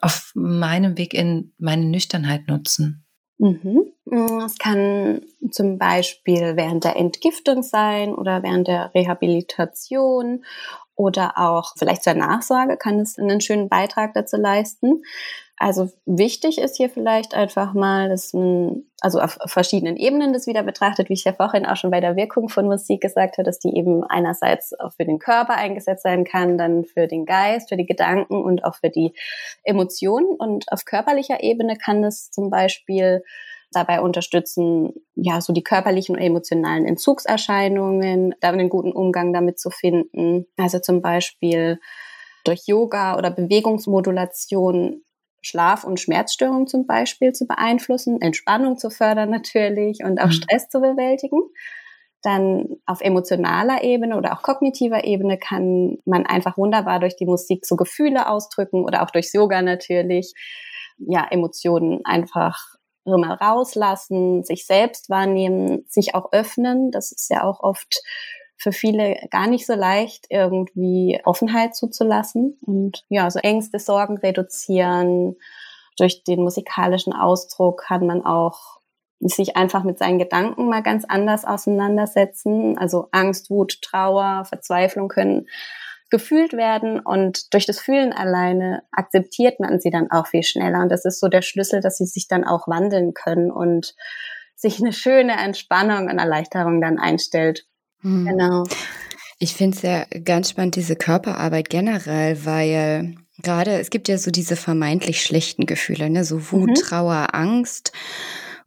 auf 0.00 0.32
meinem 0.34 0.96
Weg 0.96 1.12
in 1.12 1.52
meine 1.58 1.84
Nüchternheit 1.84 2.48
nutzen? 2.48 3.04
Mhm. 3.38 3.92
Es 4.46 4.56
kann 4.58 5.20
zum 5.50 5.78
Beispiel 5.78 6.56
während 6.56 6.84
der 6.84 6.96
Entgiftung 6.96 7.62
sein 7.62 8.14
oder 8.14 8.42
während 8.42 8.68
der 8.68 8.94
Rehabilitation 8.94 10.44
oder 10.94 11.36
auch 11.36 11.74
vielleicht 11.76 12.04
zur 12.04 12.14
Nachsorge 12.14 12.76
kann 12.78 13.00
es 13.00 13.18
einen 13.18 13.40
schönen 13.40 13.68
Beitrag 13.68 14.14
dazu 14.14 14.36
leisten. 14.36 15.02
Also 15.58 15.90
wichtig 16.06 16.58
ist 16.58 16.76
hier 16.76 16.90
vielleicht 16.90 17.34
einfach 17.34 17.74
mal, 17.74 18.08
dass 18.08 18.32
man 18.32 18.84
also 19.06 19.20
auf 19.20 19.38
verschiedenen 19.46 19.96
Ebenen 19.96 20.32
das 20.32 20.48
wieder 20.48 20.64
betrachtet, 20.64 21.08
wie 21.08 21.12
ich 21.12 21.22
ja 21.22 21.32
vorhin 21.32 21.64
auch 21.64 21.76
schon 21.76 21.92
bei 21.92 22.00
der 22.00 22.16
Wirkung 22.16 22.48
von 22.48 22.66
Musik 22.66 23.00
gesagt 23.00 23.38
habe, 23.38 23.44
dass 23.44 23.60
die 23.60 23.76
eben 23.76 24.02
einerseits 24.02 24.76
auch 24.80 24.94
für 24.94 25.04
den 25.04 25.20
Körper 25.20 25.54
eingesetzt 25.54 26.02
sein 26.02 26.24
kann, 26.24 26.58
dann 26.58 26.84
für 26.84 27.06
den 27.06 27.24
Geist, 27.24 27.68
für 27.68 27.76
die 27.76 27.86
Gedanken 27.86 28.42
und 28.42 28.64
auch 28.64 28.74
für 28.74 28.90
die 28.90 29.12
Emotionen. 29.62 30.26
Und 30.36 30.64
auf 30.72 30.84
körperlicher 30.84 31.40
Ebene 31.40 31.76
kann 31.76 32.02
es 32.02 32.32
zum 32.32 32.50
Beispiel 32.50 33.22
dabei 33.70 34.00
unterstützen, 34.00 34.92
ja, 35.14 35.40
so 35.40 35.52
die 35.52 35.62
körperlichen 35.62 36.16
und 36.16 36.22
emotionalen 36.22 36.84
Entzugserscheinungen, 36.84 38.34
da 38.40 38.48
einen 38.48 38.68
guten 38.68 38.90
Umgang 38.90 39.32
damit 39.32 39.60
zu 39.60 39.70
finden. 39.70 40.46
Also 40.56 40.80
zum 40.80 41.00
Beispiel 41.00 41.78
durch 42.42 42.66
Yoga 42.66 43.16
oder 43.16 43.30
Bewegungsmodulation 43.30 45.02
Schlaf- 45.46 45.84
und 45.84 46.00
Schmerzstörungen 46.00 46.66
zum 46.66 46.86
Beispiel 46.86 47.32
zu 47.32 47.46
beeinflussen, 47.46 48.20
Entspannung 48.20 48.78
zu 48.78 48.90
fördern 48.90 49.30
natürlich 49.30 50.02
und 50.02 50.20
auch 50.20 50.26
mhm. 50.26 50.32
Stress 50.32 50.68
zu 50.68 50.80
bewältigen. 50.80 51.40
Dann 52.22 52.78
auf 52.86 53.00
emotionaler 53.00 53.84
Ebene 53.84 54.16
oder 54.16 54.32
auch 54.32 54.42
kognitiver 54.42 55.04
Ebene 55.04 55.38
kann 55.38 55.98
man 56.04 56.26
einfach 56.26 56.58
wunderbar 56.58 56.98
durch 56.98 57.14
die 57.14 57.26
Musik 57.26 57.64
so 57.64 57.76
Gefühle 57.76 58.28
ausdrücken 58.28 58.82
oder 58.82 59.04
auch 59.04 59.10
durchs 59.10 59.32
Yoga 59.32 59.62
natürlich, 59.62 60.34
ja, 60.98 61.24
Emotionen 61.30 62.00
einfach 62.04 62.58
mal 63.04 63.34
rauslassen, 63.34 64.42
sich 64.42 64.66
selbst 64.66 65.08
wahrnehmen, 65.08 65.84
sich 65.86 66.16
auch 66.16 66.32
öffnen. 66.32 66.90
Das 66.90 67.12
ist 67.12 67.30
ja 67.30 67.44
auch 67.44 67.60
oft 67.60 68.02
für 68.56 68.72
viele 68.72 69.16
gar 69.30 69.46
nicht 69.46 69.66
so 69.66 69.74
leicht, 69.74 70.26
irgendwie 70.30 71.20
Offenheit 71.24 71.76
zuzulassen 71.76 72.58
und 72.62 73.04
ja, 73.08 73.30
so 73.30 73.38
Ängste, 73.38 73.78
Sorgen 73.78 74.18
reduzieren. 74.18 75.36
Durch 75.98 76.24
den 76.24 76.42
musikalischen 76.42 77.12
Ausdruck 77.12 77.84
kann 77.86 78.06
man 78.06 78.24
auch 78.24 78.80
sich 79.20 79.56
einfach 79.56 79.82
mit 79.82 79.98
seinen 79.98 80.18
Gedanken 80.18 80.68
mal 80.68 80.82
ganz 80.82 81.04
anders 81.06 81.44
auseinandersetzen. 81.44 82.76
Also 82.78 83.08
Angst, 83.12 83.50
Wut, 83.50 83.80
Trauer, 83.82 84.44
Verzweiflung 84.44 85.08
können 85.08 85.46
gefühlt 86.10 86.52
werden 86.52 87.00
und 87.00 87.52
durch 87.52 87.66
das 87.66 87.80
Fühlen 87.80 88.12
alleine 88.12 88.84
akzeptiert 88.92 89.58
man 89.58 89.80
sie 89.80 89.90
dann 89.90 90.10
auch 90.10 90.28
viel 90.28 90.44
schneller. 90.44 90.80
Und 90.80 90.90
das 90.90 91.04
ist 91.04 91.18
so 91.18 91.28
der 91.28 91.42
Schlüssel, 91.42 91.80
dass 91.80 91.98
sie 91.98 92.06
sich 92.06 92.28
dann 92.28 92.44
auch 92.44 92.68
wandeln 92.68 93.12
können 93.12 93.50
und 93.50 93.94
sich 94.54 94.80
eine 94.80 94.92
schöne 94.92 95.32
Entspannung 95.32 96.08
und 96.08 96.18
Erleichterung 96.18 96.80
dann 96.80 96.98
einstellt. 96.98 97.66
Mhm. 98.06 98.26
Genau. 98.26 98.64
Ich 99.38 99.54
finde 99.54 99.76
es 99.76 99.82
ja 99.82 100.04
ganz 100.20 100.50
spannend, 100.50 100.76
diese 100.76 100.96
Körperarbeit 100.96 101.68
generell, 101.68 102.44
weil 102.46 103.16
gerade 103.42 103.78
es 103.78 103.90
gibt 103.90 104.08
ja 104.08 104.16
so 104.16 104.30
diese 104.30 104.56
vermeintlich 104.56 105.22
schlechten 105.22 105.66
Gefühle, 105.66 106.08
ne? 106.08 106.24
so 106.24 106.52
Wut, 106.52 106.70
mhm. 106.70 106.74
Trauer, 106.74 107.34
Angst 107.34 107.92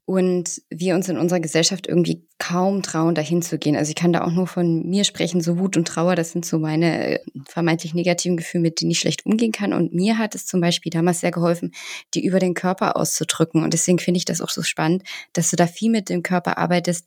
und 0.09 0.63
wir 0.71 0.95
uns 0.95 1.07
in 1.07 1.19
unserer 1.19 1.39
Gesellschaft 1.39 1.85
irgendwie 1.85 2.25
kaum 2.39 2.81
trauen, 2.81 3.13
dahin 3.13 3.43
zu 3.43 3.59
gehen. 3.59 3.75
Also 3.75 3.89
ich 3.89 3.95
kann 3.95 4.11
da 4.11 4.23
auch 4.23 4.31
nur 4.31 4.47
von 4.47 4.89
mir 4.89 5.03
sprechen, 5.03 5.39
so 5.39 5.59
Wut 5.59 5.77
und 5.77 5.87
Trauer, 5.87 6.15
das 6.15 6.31
sind 6.31 6.45
so 6.45 6.57
meine 6.57 7.19
äh, 7.19 7.19
vermeintlich 7.45 7.93
negativen 7.93 8.35
Gefühle, 8.35 8.63
mit 8.63 8.81
denen 8.81 8.89
ich 8.89 8.99
schlecht 8.99 9.27
umgehen 9.27 9.51
kann. 9.51 9.71
Und 9.71 9.93
mir 9.93 10.17
hat 10.17 10.33
es 10.33 10.47
zum 10.47 10.61
Beispiel 10.61 10.89
damals 10.89 11.19
sehr 11.19 11.29
geholfen, 11.29 11.73
die 12.15 12.25
über 12.25 12.39
den 12.39 12.55
Körper 12.55 12.97
auszudrücken. 12.97 13.63
Und 13.63 13.73
deswegen 13.75 13.99
finde 13.99 14.17
ich 14.17 14.25
das 14.25 14.41
auch 14.41 14.49
so 14.49 14.63
spannend, 14.63 15.03
dass 15.33 15.51
du 15.51 15.57
da 15.57 15.67
viel 15.67 15.91
mit 15.91 16.09
dem 16.09 16.23
Körper 16.23 16.57
arbeitest, 16.57 17.05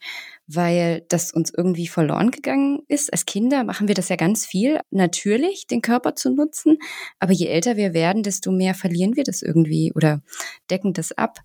weil 0.54 1.04
das 1.08 1.32
uns 1.32 1.52
irgendwie 1.54 1.88
verloren 1.88 2.30
gegangen 2.30 2.82
ist. 2.88 3.12
Als 3.12 3.26
Kinder 3.26 3.64
machen 3.64 3.88
wir 3.88 3.94
das 3.94 4.08
ja 4.08 4.16
ganz 4.16 4.46
viel, 4.46 4.80
natürlich, 4.90 5.66
den 5.66 5.82
Körper 5.82 6.14
zu 6.14 6.30
nutzen. 6.30 6.78
Aber 7.18 7.32
je 7.32 7.46
älter 7.46 7.76
wir 7.76 7.94
werden, 7.94 8.22
desto 8.22 8.50
mehr 8.50 8.74
verlieren 8.74 9.16
wir 9.16 9.24
das 9.24 9.42
irgendwie 9.42 9.92
oder 9.94 10.22
decken 10.70 10.92
das 10.92 11.12
ab. 11.12 11.40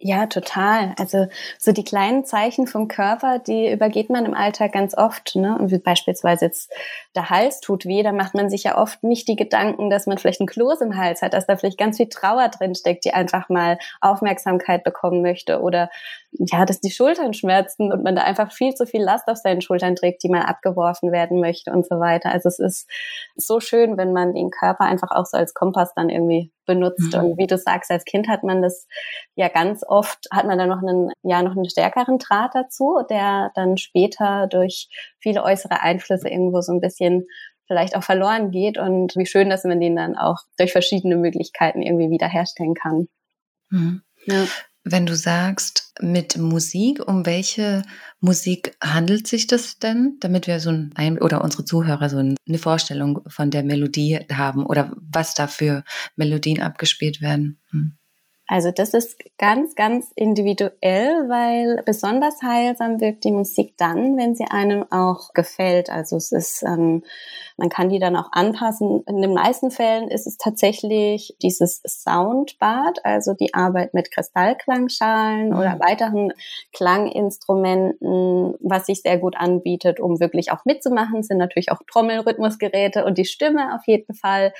Ja, 0.00 0.26
total. 0.26 0.94
Also 0.96 1.26
so 1.58 1.72
die 1.72 1.82
kleinen 1.82 2.24
Zeichen 2.24 2.68
vom 2.68 2.86
Körper, 2.86 3.40
die 3.40 3.72
übergeht 3.72 4.10
man 4.10 4.26
im 4.26 4.34
Alltag 4.34 4.72
ganz 4.72 4.96
oft. 4.96 5.34
Ne? 5.34 5.58
Und 5.58 5.72
wie 5.72 5.78
beispielsweise 5.78 6.44
jetzt 6.44 6.72
der 7.16 7.30
Hals 7.30 7.60
tut 7.60 7.84
weh, 7.84 8.04
da 8.04 8.12
macht 8.12 8.32
man 8.32 8.48
sich 8.48 8.62
ja 8.62 8.78
oft 8.78 9.02
nicht 9.02 9.26
die 9.26 9.34
Gedanken, 9.34 9.90
dass 9.90 10.06
man 10.06 10.16
vielleicht 10.16 10.40
ein 10.40 10.46
Kloß 10.46 10.82
im 10.82 10.96
Hals 10.96 11.20
hat, 11.20 11.34
dass 11.34 11.48
da 11.48 11.56
vielleicht 11.56 11.78
ganz 11.78 11.96
viel 11.96 12.08
Trauer 12.08 12.48
drin 12.48 12.76
steckt, 12.76 13.04
die 13.06 13.12
einfach 13.12 13.48
mal 13.48 13.76
Aufmerksamkeit 14.00 14.84
bekommen 14.84 15.20
möchte. 15.20 15.60
Oder 15.62 15.90
ja, 16.32 16.66
dass 16.66 16.80
die 16.80 16.90
Schultern 16.90 17.32
schmerzen 17.32 17.92
und 17.92 18.04
man 18.04 18.14
da 18.14 18.22
einfach 18.22 18.52
viel 18.52 18.74
zu 18.74 18.86
viel 18.86 19.02
Last 19.02 19.28
auf 19.28 19.38
seinen 19.38 19.60
Schultern 19.60 19.96
trägt, 19.96 20.22
die 20.22 20.28
mal 20.28 20.42
abgeworfen 20.42 21.10
werden 21.10 21.40
möchte 21.40 21.72
und 21.72 21.86
so 21.86 21.98
weiter. 21.98 22.30
Also 22.30 22.48
es 22.48 22.58
ist 22.58 22.88
so 23.36 23.60
schön, 23.60 23.96
wenn 23.96 24.12
man 24.12 24.34
den 24.34 24.50
Körper 24.50 24.84
einfach 24.84 25.10
auch 25.10 25.24
so 25.24 25.38
als 25.38 25.54
Kompass 25.54 25.94
dann 25.94 26.10
irgendwie 26.10 26.52
benutzt. 26.66 27.14
Mhm. 27.14 27.20
Und 27.20 27.38
wie 27.38 27.46
du 27.46 27.56
sagst, 27.56 27.90
als 27.90 28.04
Kind 28.04 28.28
hat 28.28 28.44
man 28.44 28.60
das 28.60 28.86
ja 29.36 29.48
ganz 29.48 29.82
oft, 29.86 30.28
hat 30.30 30.46
man 30.46 30.58
da 30.58 30.66
noch 30.66 30.82
einen, 30.82 31.10
ja, 31.22 31.42
noch 31.42 31.56
einen 31.56 31.68
stärkeren 31.68 32.18
Draht 32.18 32.54
dazu, 32.54 33.00
der 33.08 33.50
dann 33.54 33.78
später 33.78 34.46
durch 34.48 34.88
viele 35.18 35.42
äußere 35.42 35.80
Einflüsse 35.80 36.28
irgendwo 36.28 36.60
so 36.60 36.72
ein 36.72 36.80
bisschen 36.80 37.26
vielleicht 37.66 37.96
auch 37.96 38.02
verloren 38.02 38.50
geht 38.50 38.78
und 38.78 39.14
wie 39.16 39.26
schön, 39.26 39.50
dass 39.50 39.64
man 39.64 39.80
den 39.80 39.96
dann 39.96 40.16
auch 40.16 40.38
durch 40.56 40.72
verschiedene 40.72 41.16
Möglichkeiten 41.16 41.82
irgendwie 41.82 42.10
wiederherstellen 42.10 42.74
kann. 42.74 43.08
Mhm. 43.70 44.02
Ja. 44.26 44.44
Wenn 44.90 45.04
du 45.04 45.14
sagst, 45.16 45.92
mit 46.00 46.38
Musik, 46.38 47.06
um 47.06 47.26
welche 47.26 47.82
Musik 48.20 48.74
handelt 48.82 49.26
sich 49.26 49.46
das 49.46 49.78
denn, 49.78 50.16
damit 50.20 50.46
wir 50.46 50.60
so 50.60 50.72
ein, 50.94 51.18
oder 51.18 51.44
unsere 51.44 51.66
Zuhörer 51.66 52.08
so 52.08 52.16
eine 52.16 52.58
Vorstellung 52.58 53.20
von 53.26 53.50
der 53.50 53.64
Melodie 53.64 54.20
haben 54.32 54.64
oder 54.64 54.96
was 54.96 55.34
da 55.34 55.46
für 55.46 55.84
Melodien 56.16 56.62
abgespielt 56.62 57.20
werden? 57.20 57.60
Hm. 57.70 57.97
Also 58.50 58.70
das 58.70 58.94
ist 58.94 59.18
ganz, 59.36 59.74
ganz 59.74 60.10
individuell, 60.16 61.28
weil 61.28 61.82
besonders 61.84 62.40
heilsam 62.42 62.98
wirkt 62.98 63.24
die 63.24 63.30
Musik 63.30 63.74
dann, 63.76 64.16
wenn 64.16 64.34
sie 64.34 64.46
einem 64.50 64.86
auch 64.90 65.34
gefällt. 65.34 65.90
Also 65.90 66.16
es 66.16 66.32
ist, 66.32 66.62
ähm, 66.62 67.04
man 67.58 67.68
kann 67.68 67.90
die 67.90 67.98
dann 67.98 68.16
auch 68.16 68.32
anpassen. 68.32 69.02
In 69.06 69.20
den 69.20 69.34
meisten 69.34 69.70
Fällen 69.70 70.08
ist 70.08 70.26
es 70.26 70.38
tatsächlich 70.38 71.36
dieses 71.42 71.82
Soundbad, 71.86 73.04
also 73.04 73.34
die 73.34 73.52
Arbeit 73.52 73.92
mit 73.92 74.10
Kristallklangschalen 74.10 75.50
mhm. 75.50 75.58
oder 75.58 75.78
weiteren 75.78 76.32
Klanginstrumenten, 76.72 78.54
was 78.60 78.86
sich 78.86 79.02
sehr 79.02 79.18
gut 79.18 79.36
anbietet, 79.36 80.00
um 80.00 80.20
wirklich 80.20 80.52
auch 80.52 80.64
mitzumachen, 80.64 81.22
sind 81.22 81.36
natürlich 81.36 81.70
auch 81.70 81.82
Trommelrhythmusgeräte 81.86 83.04
und 83.04 83.18
die 83.18 83.26
Stimme 83.26 83.74
auf 83.74 83.86
jeden 83.86 84.14
Fall. 84.14 84.54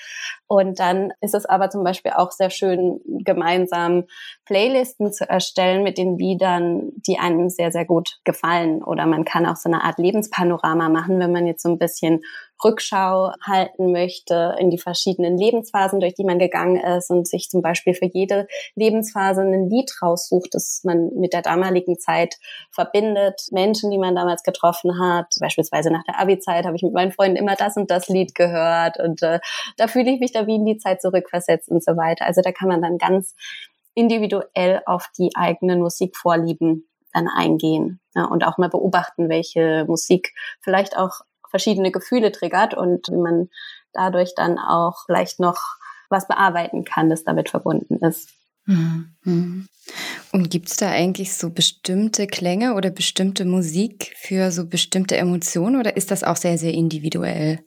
Und 0.47 0.79
dann 0.79 1.15
ist 1.23 1.35
es 1.35 1.47
aber 1.47 1.71
zum 1.71 1.85
Beispiel 1.85 2.13
auch 2.15 2.33
sehr 2.33 2.51
schön 2.51 3.01
gemeinsam 3.25 3.78
gemeinsam 3.79 4.05
Playlisten 4.45 5.13
zu 5.13 5.29
erstellen 5.29 5.83
mit 5.83 5.99
den 5.99 6.17
Liedern, 6.17 6.93
die 7.07 7.19
einem 7.19 7.51
sehr, 7.51 7.71
sehr 7.71 7.85
gut 7.85 8.19
gefallen. 8.25 8.83
Oder 8.83 9.07
man 9.07 9.25
kann 9.25 9.47
auch 9.47 9.57
so 9.57 9.69
eine 9.69 9.85
Art 9.85 9.99
Lebenspanorama 9.99 10.89
machen, 10.89 11.19
wenn 11.19 11.33
man 11.33 11.47
jetzt 11.47 11.63
so 11.63 11.69
ein 11.69 11.79
bisschen 11.79 12.21
Rückschau 12.65 13.33
halten 13.45 13.93
möchte 13.93 14.57
in 14.59 14.71
die 14.71 14.79
verschiedenen 14.79 15.39
Lebensphasen, 15.39 16.01
durch 16.01 16.15
die 16.15 16.25
man 16.25 16.39
gegangen 16.39 16.77
ist 16.77 17.11
und 17.11 17.27
sich 17.27 17.49
zum 17.49 17.63
Beispiel 17.63 17.95
für 17.95 18.07
jede 18.07 18.47
Lebensphase 18.75 19.43
ein 19.43 19.69
Lied 19.69 19.93
raussucht, 20.03 20.55
das 20.55 20.81
man 20.85 21.11
mit 21.15 21.33
der 21.33 21.43
damaligen 21.43 21.99
Zeit 21.99 22.37
verbindet. 22.71 23.43
Menschen, 23.51 23.91
die 23.91 23.99
man 23.99 24.15
damals 24.15 24.43
getroffen 24.43 24.99
hat, 25.01 25.35
beispielsweise 25.41 25.91
nach 25.91 26.05
der 26.05 26.19
Abi-Zeit 26.21 26.65
habe 26.65 26.77
ich 26.77 26.83
mit 26.83 26.93
meinen 26.93 27.13
Freunden 27.13 27.37
immer 27.37 27.55
das 27.55 27.77
und 27.77 27.91
das 27.91 28.09
Lied 28.09 28.35
gehört 28.35 28.99
und 28.99 29.23
äh, 29.23 29.41
da 29.77 29.89
fühle 29.89 30.11
ich 30.11 30.21
mich 30.21 30.33
da 30.33 30.47
wie 30.47 30.57
in 30.57 30.67
die 30.67 30.79
Zeit 30.79 31.01
zurückversetzt 31.01 31.69
und 31.69 31.85
so 31.85 31.97
weiter. 31.97 32.27
Also 32.27 32.41
da 32.43 32.53
kann 32.53 32.69
man 32.69 32.83
dann 32.83 32.99
ganz 32.99 33.35
individuell 33.95 34.83
auf 34.87 35.09
die 35.19 35.31
eigenen 35.35 35.81
Musikvorlieben 35.81 36.89
dann 37.13 37.29
eingehen 37.29 38.01
ja, 38.15 38.25
und 38.25 38.45
auch 38.45 38.59
mal 38.59 38.69
beobachten, 38.69 39.29
welche 39.29 39.85
Musik 39.89 40.35
vielleicht 40.61 40.97
auch 40.97 41.21
verschiedene 41.51 41.91
Gefühle 41.91 42.33
triggert 42.33 42.75
und 42.75 43.09
wie 43.09 43.17
man 43.17 43.49
dadurch 43.93 44.35
dann 44.35 44.59
auch 44.59 45.05
vielleicht 45.07 45.41
noch 45.41 45.59
was 46.11 46.27
bearbeiten 46.27 46.85
kann, 46.85 47.11
das 47.11 47.25
damit 47.25 47.51
verbunden 47.51 47.97
ist. 47.99 48.31
Mhm. 48.67 49.69
Und 50.33 50.51
gibt 50.51 50.69
es 50.69 50.77
da 50.77 50.91
eigentlich 50.91 51.35
so 51.35 51.51
bestimmte 51.51 52.27
Klänge 52.27 52.75
oder 52.75 52.91
bestimmte 52.91 53.45
Musik 53.47 54.15
für 54.17 54.51
so 54.51 54.67
bestimmte 54.67 55.17
Emotionen 55.17 55.81
oder 55.81 55.97
ist 55.97 56.11
das 56.11 56.23
auch 56.23 56.37
sehr, 56.37 56.59
sehr 56.59 56.75
individuell? 56.75 57.61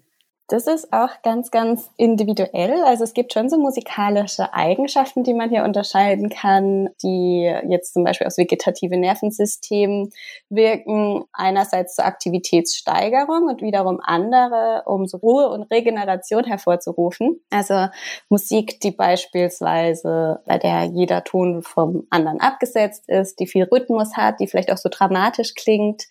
Das 0.47 0.67
ist 0.67 0.91
auch 0.91 1.21
ganz, 1.23 1.49
ganz 1.49 1.89
individuell. 1.95 2.83
Also 2.83 3.05
es 3.05 3.13
gibt 3.13 3.31
schon 3.31 3.47
so 3.47 3.57
musikalische 3.57 4.53
Eigenschaften, 4.53 5.23
die 5.23 5.33
man 5.33 5.49
hier 5.49 5.63
unterscheiden 5.63 6.29
kann, 6.29 6.89
die 7.01 7.43
jetzt 7.69 7.93
zum 7.93 8.03
Beispiel 8.03 8.27
aufs 8.27 8.37
vegetative 8.37 8.97
Nervensystem 8.97 10.09
wirken. 10.49 11.23
Einerseits 11.31 11.95
zur 11.95 12.03
Aktivitätssteigerung 12.03 13.47
und 13.47 13.61
wiederum 13.61 14.01
andere, 14.03 14.83
um 14.87 15.05
so 15.05 15.19
Ruhe 15.19 15.47
und 15.47 15.71
Regeneration 15.71 16.43
hervorzurufen. 16.43 17.39
Also 17.49 17.87
Musik, 18.27 18.81
die 18.81 18.91
beispielsweise, 18.91 20.41
bei 20.45 20.57
der 20.57 20.83
jeder 20.83 21.23
Ton 21.23 21.61
vom 21.61 22.07
anderen 22.09 22.41
abgesetzt 22.41 23.07
ist, 23.07 23.39
die 23.39 23.47
viel 23.47 23.69
Rhythmus 23.71 24.17
hat, 24.17 24.41
die 24.41 24.47
vielleicht 24.47 24.71
auch 24.71 24.77
so 24.77 24.89
dramatisch 24.91 25.53
klingt, 25.55 26.07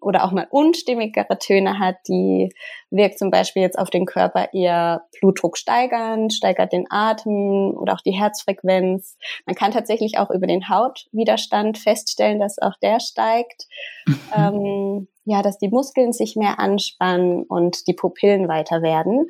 oder 0.00 0.24
auch 0.24 0.32
mal 0.32 0.46
unstimmigere 0.50 1.38
Töne 1.38 1.78
hat, 1.78 1.96
die 2.06 2.50
wirkt 2.90 3.18
zum 3.18 3.30
Beispiel 3.30 3.62
jetzt 3.62 3.78
auf 3.78 3.90
den 3.90 4.06
Körper 4.06 4.52
eher 4.52 5.02
Blutdruck 5.20 5.58
steigern, 5.58 6.30
steigert 6.30 6.72
den 6.72 6.86
Atem 6.90 7.74
oder 7.76 7.94
auch 7.94 8.00
die 8.00 8.12
Herzfrequenz. 8.12 9.16
Man 9.46 9.54
kann 9.54 9.72
tatsächlich 9.72 10.18
auch 10.18 10.30
über 10.30 10.46
den 10.46 10.68
Hautwiderstand 10.68 11.78
feststellen, 11.78 12.38
dass 12.38 12.58
auch 12.58 12.74
der 12.82 13.00
steigt. 13.00 13.66
Ähm, 14.36 15.08
ja, 15.24 15.42
dass 15.42 15.58
die 15.58 15.68
Muskeln 15.68 16.12
sich 16.12 16.36
mehr 16.36 16.58
anspannen 16.58 17.42
und 17.42 17.86
die 17.86 17.92
Pupillen 17.92 18.48
weiter 18.48 18.82
werden. 18.82 19.28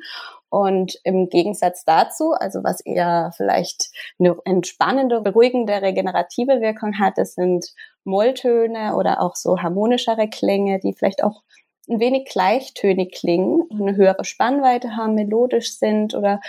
Und 0.49 0.99
im 1.03 1.29
Gegensatz 1.29 1.85
dazu, 1.85 2.31
also 2.31 2.63
was 2.63 2.81
eher 2.81 3.31
vielleicht 3.37 3.91
eine 4.17 4.35
entspannende, 4.45 5.21
beruhigende, 5.21 5.81
regenerative 5.81 6.59
Wirkung 6.59 6.97
hat, 6.99 7.17
das 7.17 7.35
sind 7.35 7.67
Molltöne 8.09 8.95
oder 8.95 9.21
auch 9.21 9.35
so 9.35 9.59
harmonischere 9.59 10.29
Klänge, 10.29 10.79
die 10.79 10.93
vielleicht 10.93 11.23
auch 11.23 11.43
ein 11.89 11.99
wenig 11.99 12.25
gleichtönig 12.25 13.13
klingen, 13.13 13.63
eine 13.71 13.95
höhere 13.95 14.25
Spannweite 14.25 14.95
haben, 14.95 15.15
melodisch 15.15 15.77
sind 15.77 16.13
oder 16.15 16.39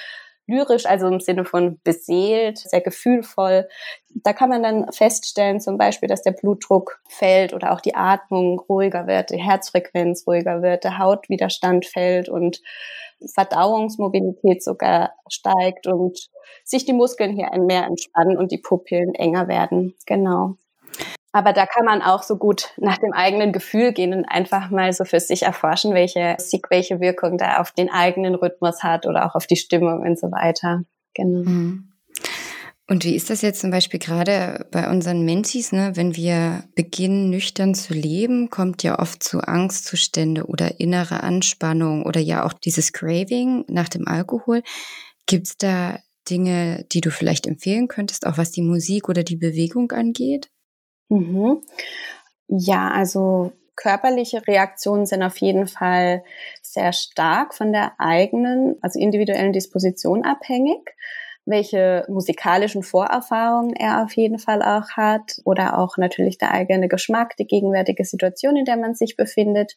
lyrisch, 0.46 0.84
also 0.86 1.06
im 1.06 1.20
Sinne 1.20 1.44
von 1.44 1.80
beseelt, 1.84 2.58
sehr 2.58 2.80
gefühlvoll. 2.80 3.68
Da 4.14 4.32
kann 4.32 4.50
man 4.50 4.62
dann 4.62 4.92
feststellen, 4.92 5.60
zum 5.60 5.78
Beispiel, 5.78 6.08
dass 6.08 6.22
der 6.22 6.32
Blutdruck 6.32 7.00
fällt 7.08 7.54
oder 7.54 7.72
auch 7.72 7.80
die 7.80 7.94
Atmung 7.94 8.58
ruhiger 8.68 9.06
wird, 9.06 9.30
die 9.30 9.40
Herzfrequenz 9.40 10.26
ruhiger 10.26 10.60
wird, 10.62 10.84
der 10.84 10.98
Hautwiderstand 10.98 11.86
fällt 11.86 12.28
und 12.28 12.60
Verdauungsmobilität 13.34 14.62
sogar 14.64 15.12
steigt 15.28 15.86
und 15.86 16.18
sich 16.64 16.84
die 16.84 16.92
Muskeln 16.94 17.32
hier 17.32 17.50
mehr 17.60 17.84
entspannen 17.84 18.36
und 18.36 18.50
die 18.50 18.58
Pupillen 18.58 19.14
enger 19.14 19.46
werden. 19.48 19.94
Genau. 20.06 20.56
Aber 21.32 21.52
da 21.52 21.64
kann 21.64 21.84
man 21.84 22.02
auch 22.02 22.22
so 22.24 22.36
gut 22.36 22.70
nach 22.76 22.98
dem 22.98 23.12
eigenen 23.12 23.52
Gefühl 23.52 23.92
gehen 23.92 24.12
und 24.14 24.24
einfach 24.24 24.70
mal 24.70 24.92
so 24.92 25.04
für 25.04 25.20
sich 25.20 25.44
erforschen, 25.44 25.94
welche 25.94 26.36
Musik, 26.38 26.66
welche 26.70 27.00
Wirkung 27.00 27.38
da 27.38 27.58
auf 27.58 27.70
den 27.70 27.88
eigenen 27.90 28.34
Rhythmus 28.34 28.82
hat 28.82 29.06
oder 29.06 29.26
auch 29.26 29.36
auf 29.36 29.46
die 29.46 29.56
Stimmung 29.56 30.00
und 30.00 30.18
so 30.18 30.32
weiter. 30.32 30.82
Genau. 31.14 31.48
Mhm. 31.48 31.92
Und 32.90 33.04
wie 33.04 33.14
ist 33.14 33.30
das 33.30 33.40
jetzt 33.40 33.60
zum 33.60 33.70
Beispiel 33.70 34.00
gerade 34.00 34.66
bei 34.72 34.90
unseren 34.90 35.24
Mentis, 35.24 35.70
ne? 35.70 35.92
wenn 35.94 36.16
wir 36.16 36.64
beginnen, 36.74 37.30
nüchtern 37.30 37.76
zu 37.76 37.94
leben, 37.94 38.50
kommt 38.50 38.82
ja 38.82 38.98
oft 38.98 39.22
zu 39.22 39.38
Angstzustände 39.38 40.46
oder 40.46 40.80
innere 40.80 41.22
Anspannung 41.22 42.04
oder 42.04 42.18
ja 42.18 42.44
auch 42.44 42.52
dieses 42.52 42.92
Craving 42.92 43.64
nach 43.68 43.88
dem 43.88 44.08
Alkohol. 44.08 44.64
Gibt 45.26 45.46
es 45.46 45.56
da 45.56 46.00
Dinge, 46.28 46.84
die 46.90 47.00
du 47.00 47.12
vielleicht 47.12 47.46
empfehlen 47.46 47.86
könntest, 47.86 48.26
auch 48.26 48.38
was 48.38 48.50
die 48.50 48.62
Musik 48.62 49.08
oder 49.08 49.22
die 49.22 49.36
Bewegung 49.36 49.92
angeht? 49.92 50.50
Mhm. 51.10 51.60
Ja, 52.48 52.90
also 52.90 53.52
körperliche 53.76 54.46
Reaktionen 54.46 55.06
sind 55.06 55.22
auf 55.22 55.36
jeden 55.38 55.66
Fall 55.66 56.24
sehr 56.62 56.92
stark 56.92 57.54
von 57.54 57.72
der 57.72 57.92
eigenen, 57.98 58.76
also 58.80 58.98
individuellen 58.98 59.52
Disposition 59.52 60.24
abhängig 60.24 60.94
welche 61.46 62.04
musikalischen 62.08 62.82
Vorerfahrungen 62.82 63.74
er 63.74 64.04
auf 64.04 64.12
jeden 64.12 64.38
Fall 64.38 64.62
auch 64.62 64.90
hat 64.96 65.40
oder 65.44 65.78
auch 65.78 65.96
natürlich 65.96 66.38
der 66.38 66.52
eigene 66.52 66.88
Geschmack, 66.88 67.36
die 67.36 67.46
gegenwärtige 67.46 68.04
Situation, 68.04 68.56
in 68.56 68.64
der 68.64 68.76
man 68.76 68.94
sich 68.94 69.16
befindet. 69.16 69.76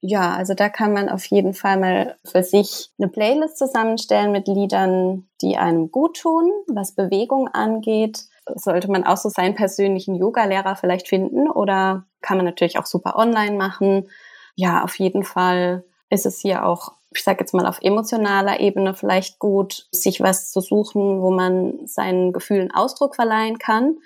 Ja, 0.00 0.34
also 0.36 0.54
da 0.54 0.68
kann 0.68 0.92
man 0.92 1.08
auf 1.08 1.24
jeden 1.24 1.54
Fall 1.54 1.76
mal 1.76 2.16
für 2.24 2.44
sich 2.44 2.90
eine 2.98 3.08
Playlist 3.08 3.58
zusammenstellen 3.58 4.30
mit 4.30 4.46
Liedern, 4.46 5.28
die 5.42 5.56
einem 5.56 5.90
gut 5.90 6.18
tun, 6.18 6.52
was 6.68 6.94
Bewegung 6.94 7.48
angeht. 7.48 8.20
Sollte 8.58 8.90
man 8.90 9.04
auch 9.04 9.16
so 9.16 9.28
seinen 9.28 9.54
persönlichen 9.54 10.14
Yoga-Lehrer 10.14 10.76
vielleicht 10.76 11.08
finden 11.08 11.48
oder 11.50 12.04
kann 12.20 12.36
man 12.36 12.46
natürlich 12.46 12.78
auch 12.78 12.86
super 12.86 13.16
online 13.16 13.56
machen. 13.56 14.08
Ja, 14.54 14.82
auf 14.82 14.98
jeden 14.98 15.24
Fall 15.24 15.84
ist 16.10 16.26
es 16.26 16.40
hier 16.40 16.66
auch 16.66 16.92
ich 17.14 17.24
sage 17.24 17.38
jetzt 17.40 17.54
mal 17.54 17.66
auf 17.66 17.78
emotionaler 17.80 18.60
Ebene 18.60 18.94
vielleicht 18.94 19.38
gut, 19.38 19.86
sich 19.90 20.20
was 20.20 20.50
zu 20.50 20.60
suchen, 20.60 21.22
wo 21.22 21.30
man 21.30 21.86
seinen 21.86 22.32
Gefühlen 22.32 22.70
Ausdruck 22.70 23.14
verleihen 23.14 23.58
kann. 23.58 23.96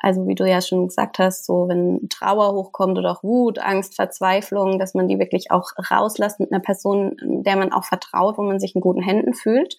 Also 0.00 0.26
wie 0.28 0.34
du 0.34 0.48
ja 0.48 0.60
schon 0.60 0.88
gesagt 0.88 1.18
hast, 1.18 1.44
so 1.44 1.68
wenn 1.68 2.08
Trauer 2.08 2.52
hochkommt 2.52 2.98
oder 2.98 3.12
auch 3.12 3.24
Wut, 3.24 3.58
Angst, 3.58 3.96
Verzweiflung, 3.96 4.78
dass 4.78 4.94
man 4.94 5.08
die 5.08 5.18
wirklich 5.18 5.50
auch 5.50 5.70
rauslässt 5.90 6.38
mit 6.38 6.52
einer 6.52 6.60
Person, 6.60 7.16
der 7.22 7.56
man 7.56 7.72
auch 7.72 7.84
vertraut, 7.84 8.38
wo 8.38 8.42
man 8.42 8.60
sich 8.60 8.74
in 8.74 8.80
guten 8.80 9.02
Händen 9.02 9.34
fühlt. 9.34 9.76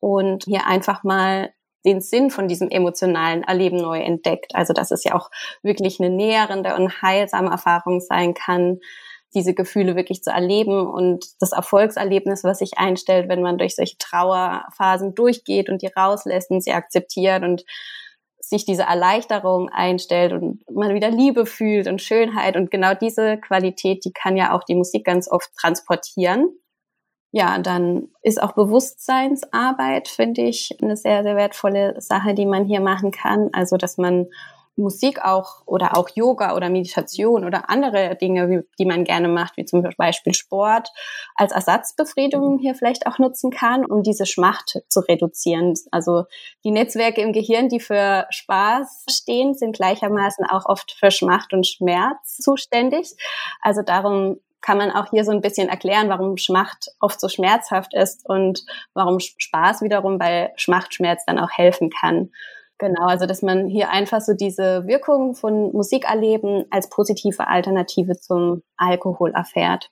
Und 0.00 0.44
hier 0.44 0.66
einfach 0.66 1.02
mal 1.02 1.50
den 1.84 2.00
Sinn 2.00 2.30
von 2.30 2.48
diesem 2.48 2.68
emotionalen 2.68 3.42
Erleben 3.42 3.78
neu 3.78 4.00
entdeckt. 4.00 4.54
Also 4.54 4.72
dass 4.72 4.90
es 4.90 5.04
ja 5.04 5.14
auch 5.14 5.30
wirklich 5.62 6.00
eine 6.00 6.10
näherende 6.10 6.74
und 6.74 7.02
heilsame 7.02 7.50
Erfahrung 7.50 8.00
sein 8.00 8.34
kann, 8.34 8.78
diese 9.34 9.54
Gefühle 9.54 9.94
wirklich 9.94 10.22
zu 10.22 10.30
erleben 10.30 10.86
und 10.86 11.26
das 11.40 11.52
Erfolgserlebnis, 11.52 12.44
was 12.44 12.58
sich 12.58 12.78
einstellt, 12.78 13.28
wenn 13.28 13.42
man 13.42 13.58
durch 13.58 13.76
solche 13.76 13.98
Trauerphasen 13.98 15.14
durchgeht 15.14 15.68
und 15.68 15.82
die 15.82 15.90
rauslässt 15.94 16.50
und 16.50 16.62
sie 16.62 16.72
akzeptiert 16.72 17.42
und 17.42 17.64
sich 18.40 18.64
diese 18.64 18.84
Erleichterung 18.84 19.68
einstellt 19.68 20.32
und 20.32 20.62
man 20.70 20.94
wieder 20.94 21.10
Liebe 21.10 21.44
fühlt 21.44 21.86
und 21.86 22.00
Schönheit 22.00 22.56
und 22.56 22.70
genau 22.70 22.94
diese 22.94 23.36
Qualität, 23.38 24.04
die 24.04 24.12
kann 24.12 24.36
ja 24.36 24.56
auch 24.56 24.64
die 24.64 24.74
Musik 24.74 25.04
ganz 25.04 25.30
oft 25.30 25.50
transportieren. 25.60 26.48
Ja, 27.30 27.58
dann 27.58 28.08
ist 28.22 28.42
auch 28.42 28.52
Bewusstseinsarbeit, 28.52 30.08
finde 30.08 30.42
ich, 30.42 30.76
eine 30.80 30.96
sehr, 30.96 31.22
sehr 31.22 31.36
wertvolle 31.36 32.00
Sache, 32.00 32.34
die 32.34 32.46
man 32.46 32.64
hier 32.64 32.80
machen 32.80 33.10
kann. 33.10 33.50
Also, 33.52 33.76
dass 33.76 33.98
man 33.98 34.28
Musik 34.78 35.22
auch 35.24 35.62
oder 35.66 35.96
auch 35.96 36.08
Yoga 36.14 36.54
oder 36.56 36.70
Meditation 36.70 37.44
oder 37.44 37.68
andere 37.68 38.16
Dinge, 38.16 38.64
die 38.78 38.84
man 38.86 39.04
gerne 39.04 39.28
macht, 39.28 39.56
wie 39.56 39.64
zum 39.64 39.82
Beispiel 39.98 40.32
Sport, 40.32 40.90
als 41.34 41.52
Ersatzbefriedigung 41.52 42.58
hier 42.58 42.74
vielleicht 42.74 43.06
auch 43.06 43.18
nutzen 43.18 43.50
kann, 43.50 43.84
um 43.84 44.02
diese 44.02 44.24
Schmacht 44.24 44.80
zu 44.88 45.00
reduzieren. 45.00 45.74
Also 45.90 46.24
die 46.64 46.70
Netzwerke 46.70 47.20
im 47.20 47.32
Gehirn, 47.32 47.68
die 47.68 47.80
für 47.80 48.26
Spaß 48.30 49.04
stehen, 49.10 49.54
sind 49.54 49.76
gleichermaßen 49.76 50.46
auch 50.46 50.66
oft 50.66 50.92
für 50.92 51.10
Schmacht 51.10 51.52
und 51.52 51.66
Schmerz 51.66 52.38
zuständig. 52.38 53.14
Also 53.60 53.82
darum 53.82 54.38
kann 54.60 54.78
man 54.78 54.90
auch 54.90 55.10
hier 55.10 55.24
so 55.24 55.30
ein 55.30 55.40
bisschen 55.40 55.68
erklären, 55.68 56.08
warum 56.08 56.36
Schmacht 56.36 56.88
oft 57.00 57.20
so 57.20 57.28
schmerzhaft 57.28 57.94
ist 57.94 58.28
und 58.28 58.64
warum 58.94 59.20
Spaß 59.20 59.82
wiederum 59.82 60.18
bei 60.18 60.52
Schmachtschmerz 60.56 61.24
dann 61.26 61.38
auch 61.38 61.50
helfen 61.50 61.90
kann. 61.90 62.30
Genau, 62.78 63.06
also 63.06 63.26
dass 63.26 63.42
man 63.42 63.66
hier 63.66 63.90
einfach 63.90 64.20
so 64.20 64.34
diese 64.34 64.86
Wirkung 64.86 65.34
von 65.34 65.72
Musik 65.72 66.08
erleben 66.08 66.64
als 66.70 66.88
positive 66.88 67.48
Alternative 67.48 68.16
zum 68.16 68.62
Alkohol 68.76 69.32
erfährt. 69.32 69.90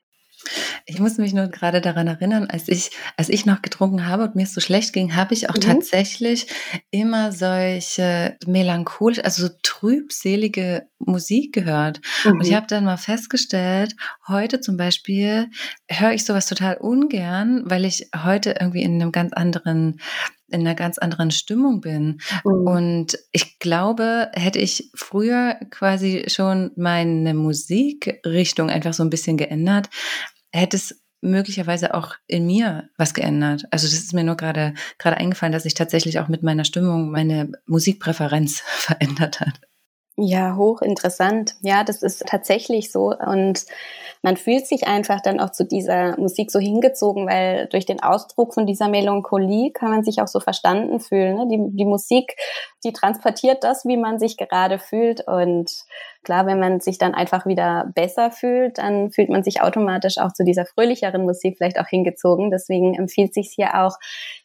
Ich 0.89 1.01
muss 1.01 1.19
mich 1.19 1.35
nur 1.35 1.49
gerade 1.49 1.81
daran 1.81 2.07
erinnern, 2.07 2.47
als 2.49 2.69
ich, 2.69 2.93
als 3.17 3.29
ich 3.29 3.45
noch 3.45 3.61
getrunken 3.61 4.07
habe 4.07 4.23
und 4.23 4.37
mir 4.37 4.45
es 4.45 4.55
so 4.55 4.61
schlecht 4.61 4.93
ging, 4.93 5.17
habe 5.17 5.35
ich 5.35 5.51
auch 5.51 5.57
mhm. 5.57 5.61
tatsächlich 5.61 6.47
immer 6.93 7.33
solche 7.33 8.37
melancholisch, 8.47 9.19
also 9.25 9.49
so 9.49 9.53
trübselige 9.65 10.87
Musik 11.01 11.53
gehört. 11.53 12.01
Mhm. 12.25 12.33
Und 12.33 12.41
ich 12.43 12.53
mhm. 12.53 12.57
habe 12.57 12.67
dann 12.69 12.85
mal 12.85 12.99
festgestellt, 12.99 13.97
heute 14.29 14.61
zum 14.61 14.77
Beispiel 14.77 15.51
höre 15.89 16.13
ich 16.13 16.25
sowas 16.25 16.47
total 16.47 16.77
ungern, 16.77 17.65
weil 17.67 17.85
ich 17.85 18.09
heute 18.17 18.55
irgendwie 18.61 18.83
in 18.83 18.95
einem 18.95 19.11
ganz 19.11 19.33
anderen 19.33 20.01
in 20.49 20.61
einer 20.61 20.77
ganz 20.77 20.99
anderen 20.99 21.33
Stimmung 21.33 21.81
bin. 21.81 22.21
Mhm. 22.45 22.67
Und 22.67 23.19
ich 23.33 23.59
glaube, 23.59 24.31
hätte 24.33 24.61
ich 24.61 24.91
früher 24.95 25.57
quasi 25.71 26.27
schon 26.29 26.71
meine 26.77 27.35
Musikrichtung 27.35 28.71
einfach 28.71 28.95
so 28.95 29.03
ein 29.03 29.11
bisschen 29.11 29.37
geändert, 29.37 29.89
hätte 30.57 30.77
es 30.77 31.03
möglicherweise 31.21 31.95
auch 31.95 32.15
in 32.27 32.47
mir 32.47 32.89
was 32.97 33.15
geändert. 33.15 33.65
Also 33.71 33.87
das 33.87 33.95
ist 33.95 34.13
mir 34.13 34.25
nur 34.25 34.37
gerade 34.37 34.75
gerade 34.99 35.17
eingefallen, 35.17 35.53
dass 35.53 35.65
sich 35.65 35.75
tatsächlich 35.75 36.19
auch 36.21 36.29
mit 36.29 36.43
meiner 36.43 36.65
Stimmung 36.65 37.11
meine 37.11 37.51
Musikpräferenz 37.67 38.61
verändert 38.65 39.41
hat. 39.41 39.61
Ja, 40.19 40.57
hochinteressant. 40.57 41.57
Ja, 41.61 41.85
das 41.85 42.03
ist 42.03 42.25
tatsächlich 42.27 42.91
so. 42.91 43.15
Und 43.15 43.67
man 44.23 44.39
fühlt 44.39 44.67
sich 44.67 44.87
einfach 44.89 45.21
dann 45.21 45.41
auch 45.41 45.51
zu 45.51 45.67
dieser 45.67 46.19
Musik 46.19 46.51
so 46.51 46.59
hingezogen, 46.59 47.27
weil 47.27 47.67
durch 47.67 47.85
den 47.85 48.03
Ausdruck 48.03 48.55
von 48.55 48.67
dieser 48.67 48.89
Melancholie 48.89 49.73
kann 49.73 49.91
man 49.91 50.05
sich 50.05 50.23
auch 50.23 50.27
so 50.27 50.41
verstanden 50.41 51.01
fühlen. 51.01 51.37
Ne? 51.37 51.49
Die, 51.49 51.77
die 51.77 51.85
Musik, 51.85 52.35
die 52.83 52.95
transportiert 52.95 53.63
das, 53.63 53.85
wie 53.85 53.99
man 53.99 54.19
sich 54.19 54.39
gerade 54.39 54.79
fühlt. 54.79 55.21
Und 55.29 55.71
klar, 56.25 56.47
wenn 56.47 56.61
man 56.61 56.81
sich 56.81 56.97
dann 56.97 57.13
einfach 57.13 57.45
wieder 57.45 57.93
besser 57.95 58.31
fühlt, 58.31 58.79
dann 58.79 59.11
fühlt 59.11 59.29
man 59.29 59.45
sich 59.45 59.61
automatisch 59.61 60.17
auch 60.17 60.33
zu 60.33 60.45
dieser 60.45 60.65
fröhlicheren 60.65 61.25
Musik 61.25 61.59
vielleicht 61.59 61.79
auch 61.79 61.89
hingezogen. 61.89 62.51
Deswegen 62.51 62.95
empfiehlt 62.95 63.35
sich 63.35 63.53
hier 63.55 63.85
auch, 63.85 63.99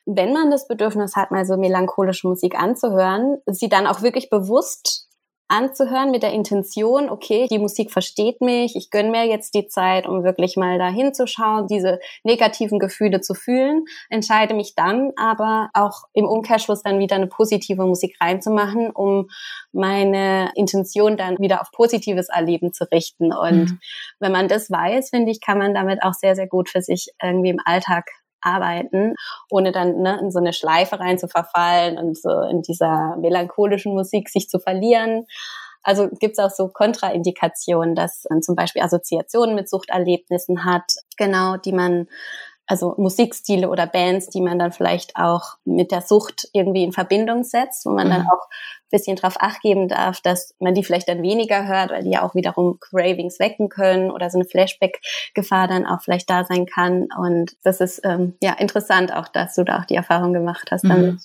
wenn 0.05 0.33
man 0.33 0.51
das 0.51 0.67
Bedürfnis 0.67 1.15
hat, 1.15 1.31
mal 1.31 1.45
so 1.45 1.55
melancholische 1.55 2.27
Musik 2.27 2.59
anzuhören, 2.59 3.37
sie 3.45 3.69
dann 3.69 3.87
auch 3.87 4.01
wirklich 4.01 4.29
bewusst 4.29 5.07
anzuhören 5.51 6.11
mit 6.11 6.23
der 6.23 6.31
Intention, 6.31 7.09
okay, 7.09 7.47
die 7.51 7.59
Musik 7.59 7.91
versteht 7.91 8.41
mich, 8.41 8.75
ich 8.75 8.89
gönne 8.89 9.11
mir 9.11 9.25
jetzt 9.27 9.53
die 9.53 9.67
Zeit, 9.67 10.07
um 10.07 10.23
wirklich 10.23 10.55
mal 10.55 10.79
da 10.79 10.87
hinzuschauen, 10.87 11.67
diese 11.67 11.99
negativen 12.23 12.79
Gefühle 12.79 13.21
zu 13.21 13.33
fühlen, 13.33 13.85
entscheide 14.09 14.53
mich 14.53 14.75
dann 14.75 15.11
aber 15.17 15.69
auch 15.73 16.05
im 16.13 16.25
Umkehrschluss 16.25 16.83
dann 16.83 16.99
wieder 16.99 17.17
eine 17.17 17.27
positive 17.27 17.85
Musik 17.85 18.15
reinzumachen, 18.21 18.91
um 18.91 19.29
meine 19.73 20.51
Intention 20.55 21.17
dann 21.17 21.37
wieder 21.39 21.61
auf 21.61 21.71
positives 21.71 22.29
Erleben 22.29 22.73
zu 22.73 22.89
richten. 22.89 23.33
Und 23.33 23.71
mhm. 23.71 23.79
wenn 24.19 24.31
man 24.31 24.47
das 24.47 24.71
weiß, 24.71 25.09
finde 25.09 25.31
ich, 25.31 25.41
kann 25.41 25.57
man 25.57 25.73
damit 25.73 26.01
auch 26.01 26.13
sehr, 26.13 26.35
sehr 26.35 26.47
gut 26.47 26.69
für 26.69 26.81
sich 26.81 27.09
irgendwie 27.21 27.49
im 27.49 27.59
Alltag 27.65 28.05
arbeiten, 28.41 29.15
ohne 29.49 29.71
dann 29.71 30.01
ne, 30.01 30.19
in 30.19 30.31
so 30.31 30.39
eine 30.39 30.53
Schleife 30.53 30.99
rein 30.99 31.17
zu 31.17 31.27
verfallen 31.27 31.97
und 31.97 32.17
so 32.17 32.41
in 32.41 32.61
dieser 32.61 33.15
melancholischen 33.17 33.93
Musik 33.93 34.29
sich 34.29 34.49
zu 34.49 34.59
verlieren. 34.59 35.25
Also 35.83 36.09
gibt 36.09 36.37
es 36.37 36.39
auch 36.39 36.51
so 36.51 36.67
Kontraindikationen, 36.67 37.95
dass 37.95 38.25
man 38.29 38.41
zum 38.41 38.55
Beispiel 38.55 38.83
Assoziationen 38.83 39.55
mit 39.55 39.69
Suchterlebnissen 39.69 40.65
hat, 40.65 40.93
genau, 41.17 41.57
die 41.57 41.73
man 41.73 42.07
also 42.71 42.95
Musikstile 42.97 43.69
oder 43.69 43.85
Bands, 43.85 44.29
die 44.29 44.39
man 44.39 44.57
dann 44.57 44.71
vielleicht 44.71 45.17
auch 45.17 45.57
mit 45.65 45.91
der 45.91 46.01
Sucht 46.01 46.47
irgendwie 46.53 46.85
in 46.85 46.93
Verbindung 46.93 47.43
setzt, 47.43 47.85
wo 47.85 47.89
man 47.89 48.07
mhm. 48.07 48.11
dann 48.11 48.21
auch 48.27 48.47
ein 48.47 48.91
bisschen 48.91 49.17
drauf 49.17 49.35
acht 49.41 49.61
geben 49.61 49.89
darf, 49.89 50.21
dass 50.21 50.55
man 50.59 50.73
die 50.73 50.85
vielleicht 50.85 51.09
dann 51.09 51.21
weniger 51.21 51.67
hört, 51.67 51.91
weil 51.91 52.03
die 52.03 52.11
ja 52.11 52.21
auch 52.21 52.33
wiederum 52.33 52.79
Cravings 52.79 53.39
wecken 53.39 53.67
können 53.67 54.09
oder 54.09 54.29
so 54.29 54.37
eine 54.37 54.47
Flashback-Gefahr 54.47 55.67
dann 55.67 55.85
auch 55.85 56.01
vielleicht 56.01 56.29
da 56.29 56.45
sein 56.45 56.65
kann. 56.65 57.09
Und 57.17 57.57
das 57.63 57.81
ist 57.81 57.99
ähm, 58.05 58.37
ja 58.41 58.53
interessant 58.53 59.13
auch, 59.13 59.27
dass 59.27 59.55
du 59.55 59.65
da 59.65 59.79
auch 59.79 59.85
die 59.85 59.95
Erfahrung 59.95 60.31
gemacht 60.31 60.69
hast 60.71 60.85
damit. 60.85 61.19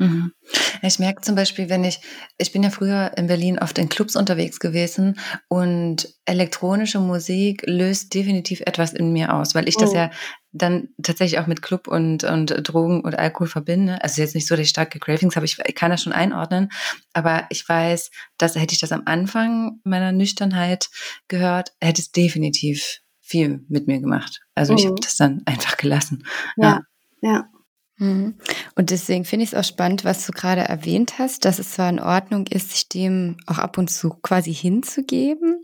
Mhm. 0.00 0.32
Ich 0.80 0.98
merke 0.98 1.20
zum 1.20 1.34
Beispiel, 1.34 1.68
wenn 1.68 1.84
ich, 1.84 2.00
ich 2.38 2.52
bin 2.52 2.62
ja 2.62 2.70
früher 2.70 3.12
in 3.18 3.26
Berlin 3.26 3.58
oft 3.58 3.76
in 3.76 3.90
Clubs 3.90 4.16
unterwegs 4.16 4.58
gewesen 4.58 5.18
und 5.48 6.08
elektronische 6.24 7.00
Musik 7.00 7.62
löst 7.66 8.14
definitiv 8.14 8.62
etwas 8.62 8.94
in 8.94 9.12
mir 9.12 9.34
aus, 9.34 9.54
weil 9.54 9.68
ich 9.68 9.76
das 9.76 9.90
oh. 9.90 9.96
ja 9.96 10.10
dann 10.52 10.88
tatsächlich 11.02 11.38
auch 11.38 11.46
mit 11.46 11.60
Club 11.60 11.86
und, 11.86 12.24
und 12.24 12.66
Drogen 12.66 13.02
und 13.02 13.18
Alkohol 13.18 13.46
verbinde. 13.46 14.02
Also 14.02 14.22
jetzt 14.22 14.34
nicht 14.34 14.48
so, 14.48 14.56
dass 14.56 14.64
ich 14.64 14.70
starke 14.70 14.98
Cravings 14.98 15.36
habe, 15.36 15.44
ich, 15.44 15.58
kann 15.74 15.90
das 15.90 16.02
schon 16.02 16.14
einordnen, 16.14 16.70
aber 17.12 17.44
ich 17.50 17.68
weiß, 17.68 18.10
dass 18.38 18.56
hätte 18.56 18.72
ich 18.72 18.80
das 18.80 18.92
am 18.92 19.02
Anfang 19.04 19.80
meiner 19.84 20.12
Nüchternheit 20.12 20.88
gehört, 21.28 21.72
hätte 21.78 22.00
es 22.00 22.10
definitiv 22.10 23.00
viel 23.20 23.64
mit 23.68 23.86
mir 23.86 24.00
gemacht. 24.00 24.40
Also 24.54 24.72
mhm. 24.72 24.78
ich 24.78 24.86
habe 24.86 25.00
das 25.02 25.16
dann 25.16 25.42
einfach 25.44 25.76
gelassen. 25.76 26.24
Ja, 26.56 26.80
ja. 27.20 27.30
ja. 27.32 27.59
Mhm. 28.00 28.34
Und 28.74 28.90
deswegen 28.90 29.24
finde 29.24 29.44
ich 29.44 29.52
es 29.52 29.58
auch 29.58 29.64
spannend, 29.64 30.04
was 30.04 30.26
du 30.26 30.32
gerade 30.32 30.62
erwähnt 30.62 31.18
hast, 31.18 31.44
dass 31.44 31.58
es 31.58 31.72
zwar 31.72 31.90
in 31.90 32.00
Ordnung 32.00 32.46
ist, 32.46 32.70
sich 32.70 32.88
dem 32.88 33.36
auch 33.46 33.58
ab 33.58 33.76
und 33.76 33.90
zu 33.90 34.08
quasi 34.08 34.54
hinzugeben, 34.54 35.62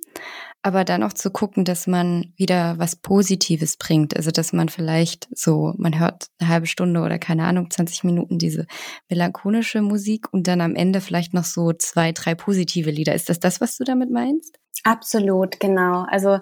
aber 0.63 0.85
dann 0.85 1.03
auch 1.03 1.15
zu 1.15 1.31
gucken, 1.31 1.65
dass 1.65 1.87
man 1.87 2.35
wieder 2.37 2.79
was 2.79 2.95
Positives 2.95 3.79
bringt. 3.79 4.15
Also 4.17 4.31
dass 4.31 4.53
man 4.53 4.69
vielleicht 4.69 5.29
so, 5.35 5.73
man 5.79 5.99
hört 5.99 6.27
eine 6.39 6.51
halbe 6.51 6.67
Stunde 6.67 7.01
oder 7.01 7.19
keine 7.19 7.45
Ahnung, 7.45 7.71
20 7.71 8.05
Minuten 8.05 8.39
diese 8.39 8.67
melancholische 9.09 9.81
Musik 9.81 10.31
und 10.31 10.47
dann 10.47 10.61
am 10.61 10.75
Ende 10.75 11.01
vielleicht 11.01 11.33
noch 11.33 11.45
so 11.45 11.73
zwei, 11.73 12.13
drei 12.13 12.35
positive 12.35 12.91
Lieder. 12.91 13.15
Ist 13.15 13.31
das 13.31 13.41
das, 13.41 13.63
was 13.63 13.79
du 13.79 13.85
damit 13.85 14.11
meinst? 14.11 14.59
Absolut, 14.85 15.59
genau. 15.59 16.05
Also 16.11 16.41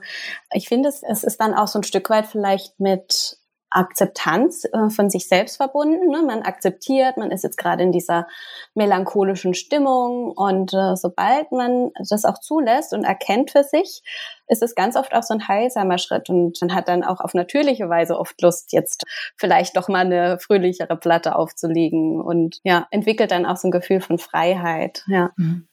ich 0.52 0.66
finde, 0.68 0.88
es, 0.88 1.04
es 1.08 1.22
ist 1.22 1.38
dann 1.38 1.54
auch 1.54 1.68
so 1.68 1.78
ein 1.78 1.84
Stück 1.84 2.10
weit 2.10 2.26
vielleicht 2.26 2.80
mit 2.80 3.38
Akzeptanz 3.74 4.64
äh, 4.64 4.88
von 4.88 5.10
sich 5.10 5.28
selbst 5.28 5.56
verbunden. 5.56 6.08
Ne? 6.08 6.22
Man 6.22 6.42
akzeptiert, 6.42 7.16
man 7.16 7.30
ist 7.30 7.42
jetzt 7.42 7.58
gerade 7.58 7.82
in 7.82 7.92
dieser 7.92 8.28
melancholischen 8.74 9.54
Stimmung 9.54 10.30
und 10.30 10.72
äh, 10.72 10.96
sobald 10.96 11.50
man 11.50 11.90
das 12.08 12.24
auch 12.24 12.38
zulässt 12.38 12.92
und 12.92 13.04
erkennt 13.04 13.50
für 13.50 13.64
sich, 13.64 14.02
ist 14.46 14.62
es 14.62 14.74
ganz 14.74 14.96
oft 14.96 15.14
auch 15.14 15.22
so 15.22 15.34
ein 15.34 15.48
heilsamer 15.48 15.98
Schritt 15.98 16.28
und 16.28 16.60
man 16.60 16.74
hat 16.74 16.88
dann 16.88 17.02
auch 17.02 17.20
auf 17.20 17.34
natürliche 17.34 17.88
Weise 17.88 18.18
oft 18.18 18.40
Lust, 18.42 18.72
jetzt 18.72 19.02
vielleicht 19.36 19.76
doch 19.76 19.88
mal 19.88 20.04
eine 20.04 20.38
fröhlichere 20.38 20.96
Platte 20.96 21.36
aufzulegen 21.36 22.20
und 22.20 22.60
ja, 22.62 22.86
entwickelt 22.90 23.30
dann 23.30 23.46
auch 23.46 23.56
so 23.56 23.68
ein 23.68 23.72
Gefühl 23.72 24.00
von 24.00 24.18
Freiheit. 24.18 25.04
Ja. 25.08 25.30
Mhm. 25.36 25.66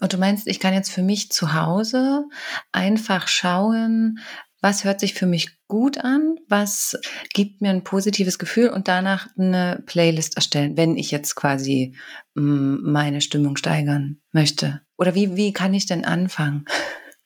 Und 0.00 0.12
du 0.12 0.18
meinst, 0.18 0.46
ich 0.46 0.60
kann 0.60 0.74
jetzt 0.74 0.90
für 0.90 1.02
mich 1.02 1.30
zu 1.30 1.54
Hause 1.54 2.24
einfach 2.72 3.28
schauen, 3.28 4.18
was 4.62 4.84
hört 4.84 5.00
sich 5.00 5.12
für 5.12 5.26
mich 5.26 5.58
gut 5.66 5.98
an, 5.98 6.36
was 6.48 6.98
gibt 7.34 7.60
mir 7.60 7.70
ein 7.70 7.84
positives 7.84 8.38
Gefühl 8.38 8.70
und 8.70 8.88
danach 8.88 9.26
eine 9.36 9.82
Playlist 9.86 10.36
erstellen, 10.36 10.76
wenn 10.76 10.96
ich 10.96 11.10
jetzt 11.10 11.34
quasi 11.34 11.96
mm, 12.34 12.90
meine 12.90 13.20
Stimmung 13.20 13.56
steigern 13.56 14.22
möchte. 14.30 14.80
Oder 14.96 15.14
wie, 15.14 15.36
wie 15.36 15.52
kann 15.52 15.74
ich 15.74 15.86
denn 15.86 16.04
anfangen? 16.04 16.64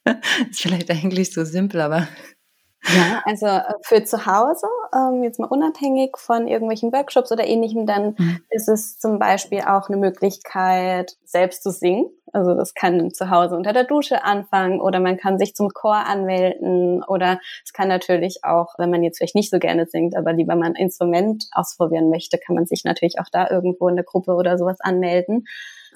ist 0.51 0.63
vielleicht 0.63 0.91
eigentlich 0.91 1.33
so 1.33 1.45
simpel, 1.45 1.83
aber 1.83 2.09
ja, 2.89 3.23
also 3.25 3.47
äh, 3.47 3.63
für 3.83 4.05
zu 4.05 4.27
Hause, 4.27 4.67
ähm, 4.95 5.23
jetzt 5.23 5.41
mal 5.41 5.47
unabhängig 5.47 6.17
von 6.17 6.47
irgendwelchen 6.47 6.93
Workshops 6.93 7.33
oder 7.33 7.47
ähnlichem, 7.47 7.85
dann 7.87 8.15
mhm. 8.17 8.41
ist 8.51 8.69
es 8.69 8.99
zum 8.99 9.19
Beispiel 9.19 9.63
auch 9.63 9.89
eine 9.89 9.97
Möglichkeit, 9.97 11.17
selbst 11.25 11.63
zu 11.63 11.71
singen. 11.71 12.07
Also 12.33 12.55
das 12.55 12.75
kann 12.75 13.13
zu 13.13 13.31
Hause 13.31 13.57
unter 13.57 13.73
der 13.73 13.85
Dusche 13.85 14.25
anfangen 14.25 14.81
oder 14.81 15.01
man 15.01 15.17
kann 15.17 15.39
sich 15.39 15.55
zum 15.55 15.71
Chor 15.71 15.95
anmelden 15.95 17.03
oder 17.05 17.41
es 17.65 17.73
kann 17.73 17.89
natürlich 17.89 18.45
auch, 18.45 18.75
wenn 18.79 18.91
man 18.91 19.03
jetzt 19.03 19.19
vielleicht 19.19 19.35
nicht 19.35 19.51
so 19.51 19.59
gerne 19.59 19.87
singt, 19.87 20.17
aber 20.17 20.33
lieber 20.33 20.57
mal 20.57 20.67
ein 20.67 20.75
Instrument 20.75 21.47
ausprobieren 21.53 22.11
möchte, 22.11 22.39
kann 22.39 22.57
man 22.57 22.67
sich 22.67 22.85
natürlich 22.85 23.19
auch 23.21 23.29
da 23.31 23.49
irgendwo 23.49 23.89
in 23.89 23.97
der 23.97 24.05
Gruppe 24.05 24.35
oder 24.35 24.59
sowas 24.59 24.81
anmelden 24.81 25.45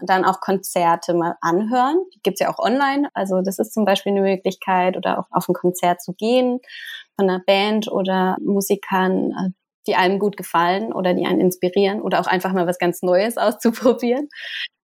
dann 0.03 0.25
auch 0.25 0.41
Konzerte 0.41 1.15
mal 1.15 1.37
anhören. 1.41 2.05
Die 2.15 2.21
gibt's 2.23 2.41
ja 2.41 2.53
auch 2.53 2.59
online. 2.59 3.09
Also 3.15 3.43
das 3.43 3.59
ist 3.59 3.73
zum 3.73 3.85
Beispiel 3.85 4.13
eine 4.13 4.23
Möglichkeit 4.23 4.97
oder 4.97 5.19
auch 5.19 5.27
auf 5.31 5.49
ein 5.49 5.55
Konzert 5.55 6.03
zu 6.03 6.13
gehen 6.15 6.61
von 7.17 7.29
einer 7.29 7.43
Band 7.45 7.91
oder 7.91 8.37
Musikern, 8.41 9.31
äh, 9.33 9.51
die 9.87 9.97
einem 9.97 10.19
gut 10.19 10.37
gefallen 10.37 10.93
oder 10.93 11.15
die 11.15 11.27
einen 11.27 11.41
inspirieren 11.41 12.01
oder 12.01 12.21
auch 12.21 12.27
einfach 12.27 12.53
mal 12.53 12.67
was 12.67 12.79
ganz 12.79 13.03
Neues 13.03 13.37
auszuprobieren. 13.37 14.29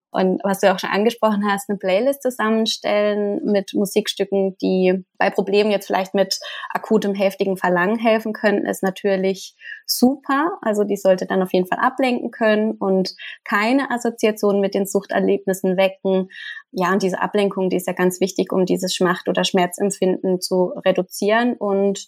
Und 0.09 0.41
was 0.43 0.59
du 0.59 0.73
auch 0.73 0.79
schon 0.79 0.89
angesprochen 0.89 1.43
hast, 1.49 1.69
eine 1.69 1.77
Playlist 1.77 2.21
zusammenstellen 2.21 3.43
mit 3.43 3.73
Musikstücken, 3.73 4.57
die 4.61 5.03
bei 5.17 5.29
Problemen 5.29 5.69
jetzt 5.69 5.87
vielleicht 5.87 6.13
mit 6.13 6.39
akutem, 6.69 7.13
heftigen 7.13 7.57
Verlangen 7.57 7.99
helfen 7.99 8.31
können, 8.31 8.65
ist 8.65 8.83
natürlich 8.83 9.55
super. 9.85 10.57
Also 10.61 10.85
die 10.85 10.95
sollte 10.95 11.25
dann 11.25 11.41
auf 11.41 11.51
jeden 11.51 11.67
Fall 11.67 11.79
ablenken 11.79 12.31
können 12.31 12.71
und 12.71 13.15
keine 13.43 13.91
Assoziationen 13.91 14.61
mit 14.61 14.73
den 14.73 14.85
Suchterlebnissen 14.85 15.75
wecken. 15.75 16.29
Ja, 16.71 16.93
und 16.93 17.03
diese 17.03 17.21
Ablenkung, 17.21 17.69
die 17.69 17.77
ist 17.77 17.87
ja 17.87 17.93
ganz 17.93 18.21
wichtig, 18.21 18.53
um 18.53 18.65
dieses 18.65 18.95
Schmacht- 18.95 19.27
oder 19.27 19.43
Schmerzempfinden 19.43 20.39
zu 20.39 20.73
reduzieren 20.85 21.55
und 21.55 22.07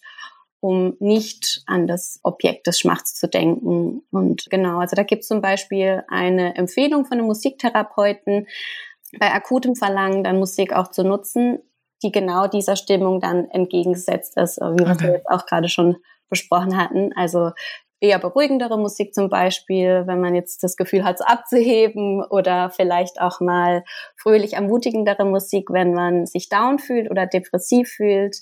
um 0.61 0.95
nicht 0.99 1.61
an 1.65 1.87
das 1.87 2.19
Objekt 2.23 2.67
des 2.67 2.79
Schmachs 2.79 3.15
zu 3.15 3.27
denken. 3.27 4.03
Und 4.11 4.47
genau, 4.49 4.79
also 4.79 4.95
da 4.95 5.03
gibt 5.03 5.21
es 5.23 5.27
zum 5.27 5.41
Beispiel 5.41 6.03
eine 6.09 6.55
Empfehlung 6.55 7.05
von 7.05 7.17
einem 7.17 7.27
Musiktherapeuten, 7.27 8.47
bei 9.19 9.31
akutem 9.31 9.75
Verlangen 9.75 10.23
dann 10.23 10.37
Musik 10.37 10.73
auch 10.73 10.89
zu 10.89 11.03
nutzen, 11.03 11.59
die 12.03 12.11
genau 12.11 12.47
dieser 12.47 12.75
Stimmung 12.75 13.19
dann 13.19 13.49
entgegengesetzt 13.49 14.37
ist, 14.37 14.57
wie 14.57 14.85
wir 14.85 14.91
okay. 14.91 15.13
jetzt 15.13 15.29
auch 15.29 15.45
gerade 15.45 15.67
schon 15.67 15.97
besprochen 16.29 16.77
hatten. 16.77 17.11
Also 17.15 17.51
eher 18.01 18.19
beruhigendere 18.19 18.77
Musik 18.77 19.13
zum 19.13 19.29
Beispiel, 19.29 20.03
wenn 20.05 20.21
man 20.21 20.35
jetzt 20.35 20.63
das 20.63 20.77
Gefühl 20.77 21.03
hat, 21.03 21.17
so 21.17 21.25
abzuheben 21.25 22.23
oder 22.23 22.69
vielleicht 22.69 23.19
auch 23.19 23.41
mal 23.41 23.83
fröhlich 24.15 24.53
ermutigendere 24.53 25.25
Musik, 25.25 25.69
wenn 25.71 25.93
man 25.93 26.25
sich 26.25 26.49
down 26.49 26.79
fühlt 26.79 27.11
oder 27.11 27.25
depressiv 27.25 27.89
fühlt. 27.89 28.37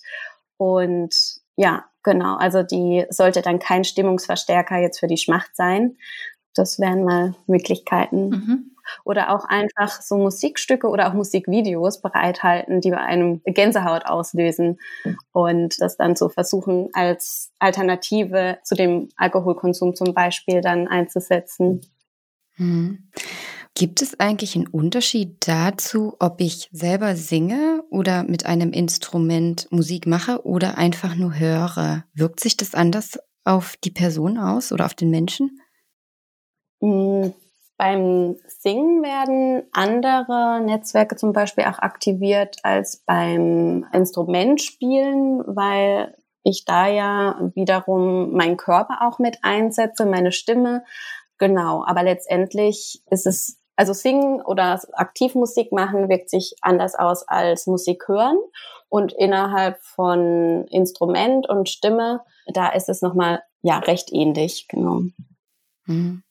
Und 0.58 1.15
ja, 1.56 1.86
genau, 2.08 2.38
also 2.38 2.63
die 2.63 3.06
sollte 3.10 3.41
dann 3.41 3.60
kein 3.60 3.84
Stimmungsverstärker 3.84 4.78
jetzt 4.78 5.00
für 5.00 5.08
die 5.08 5.17
Schmacht 5.17 5.56
sein. 5.56 5.98
Das 6.56 6.80
wären 6.80 7.04
mal 7.04 7.36
Möglichkeiten. 7.46 8.30
Mhm 8.30 8.78
oder 9.04 9.36
auch 9.36 9.46
einfach 9.46 10.02
so 10.02 10.17
Musikstücke 10.17 10.88
oder 10.88 11.10
auch 11.10 11.13
Musikvideos 11.13 12.02
bereithalten, 12.02 12.82
die 12.82 12.91
bei 12.91 12.98
einem 12.98 13.41
Gänsehaut 13.46 14.06
auslösen 14.06 14.80
und 15.32 15.82
das 15.82 15.98
dann 15.98 16.15
so 16.15 16.30
versuchen 16.30 16.89
als 16.93 17.52
Alternative 17.60 18.60
zu 18.63 18.76
dem 18.76 19.10
Alkoholkonsum 19.17 19.96
zum 19.96 20.13
Beispiel 20.13 20.62
dann 20.62 20.88
einzusetzen. 20.88 21.82
Mhm. 22.58 23.10
Gibt 23.78 24.02
es 24.02 24.20
eigentlich 24.20 24.56
einen 24.56 24.66
Unterschied 24.66 25.48
dazu, 25.48 26.16
ob 26.18 26.42
ich 26.42 26.68
selber 26.72 27.16
singe 27.16 27.84
oder 27.92 28.24
mit 28.24 28.48
einem 28.48 28.72
Instrument 28.72 29.72
Musik 29.72 30.08
mache 30.08 30.44
oder 30.48 30.80
einfach 30.80 31.16
nur 31.16 31.38
höre? 31.38 32.04
Wirkt 32.16 32.40
sich 32.40 32.58
das 32.58 32.74
anders 32.74 33.20
auf 33.44 33.76
die 33.84 33.92
Person 33.92 34.40
aus 34.40 34.72
oder 34.72 34.84
auf 34.84 34.96
den 34.96 35.12
Menschen? 35.12 35.62
Hm, 36.82 37.36
beim 37.78 38.38
Singen 38.48 39.04
werden 39.04 39.62
andere 39.74 40.60
Netzwerke 40.66 41.16
zum 41.16 41.32
Beispiel 41.32 41.66
auch 41.66 41.78
aktiviert 41.78 42.58
als 42.63 43.04
beim 43.06 43.86
Instrumentspielen, 43.94 45.44
weil 45.46 46.18
ich 46.42 46.66
da 46.66 46.88
ja 46.88 47.52
wiederum 47.54 48.32
meinen 48.32 48.58
Körper 48.58 49.08
auch 49.08 49.20
mit 49.20 49.38
einsetze, 49.44 50.08
meine 50.08 50.32
Stimme. 50.32 50.84
Genau, 51.38 51.86
aber 51.86 52.02
letztendlich 52.02 53.04
ist 53.12 53.28
es, 53.28 53.57
also 53.78 53.94
Singen 53.94 54.42
oder 54.42 54.82
Aktivmusik 54.94 55.72
machen 55.72 56.10
wirkt 56.10 56.30
sich 56.30 56.56
anders 56.62 56.96
aus 56.96 57.26
als 57.28 57.68
Musik 57.68 58.08
hören. 58.08 58.38
Und 58.90 59.13
innerhalb 59.13 59.82
von 59.84 60.66
Instrument 60.70 61.48
und 61.48 61.70
Stimme, 61.70 62.22
da 62.48 62.70
ist 62.70 62.90
es 62.90 63.02
nochmal, 63.02 63.44
ja, 63.62 63.80
recht 63.80 64.12
ähnlich, 64.12 64.68
genau. 64.68 65.04
Mhm. 65.86 66.24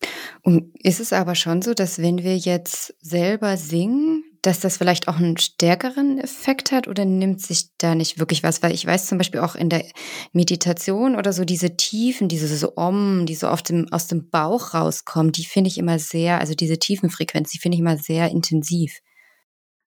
Und 0.42 0.72
ist 0.82 1.00
es 1.00 1.12
aber 1.12 1.34
schon 1.34 1.62
so, 1.62 1.74
dass 1.74 2.00
wenn 2.00 2.18
wir 2.22 2.36
jetzt 2.36 2.94
selber 3.00 3.56
singen, 3.56 4.24
dass 4.46 4.60
das 4.60 4.76
vielleicht 4.76 5.08
auch 5.08 5.16
einen 5.16 5.36
stärkeren 5.36 6.18
Effekt 6.18 6.70
hat 6.70 6.86
oder 6.86 7.04
nimmt 7.04 7.40
sich 7.40 7.76
da 7.78 7.94
nicht 7.96 8.20
wirklich 8.20 8.44
was? 8.44 8.62
Weil 8.62 8.72
ich 8.72 8.86
weiß 8.86 9.06
zum 9.06 9.18
Beispiel 9.18 9.40
auch 9.40 9.56
in 9.56 9.68
der 9.68 9.84
Meditation 10.32 11.16
oder 11.16 11.32
so 11.32 11.44
diese 11.44 11.76
Tiefen, 11.76 12.28
diese 12.28 12.46
so 12.56 12.76
Om, 12.76 13.26
die 13.26 13.34
so 13.34 13.48
auf 13.48 13.62
dem, 13.62 13.88
aus 13.90 14.06
dem 14.06 14.30
Bauch 14.30 14.72
rauskommen, 14.72 15.32
die 15.32 15.44
finde 15.44 15.68
ich 15.68 15.78
immer 15.78 15.98
sehr, 15.98 16.38
also 16.38 16.54
diese 16.54 16.78
Tiefenfrequenz, 16.78 17.50
die 17.50 17.58
finde 17.58 17.74
ich 17.74 17.80
immer 17.80 17.96
sehr 17.96 18.30
intensiv. 18.30 19.00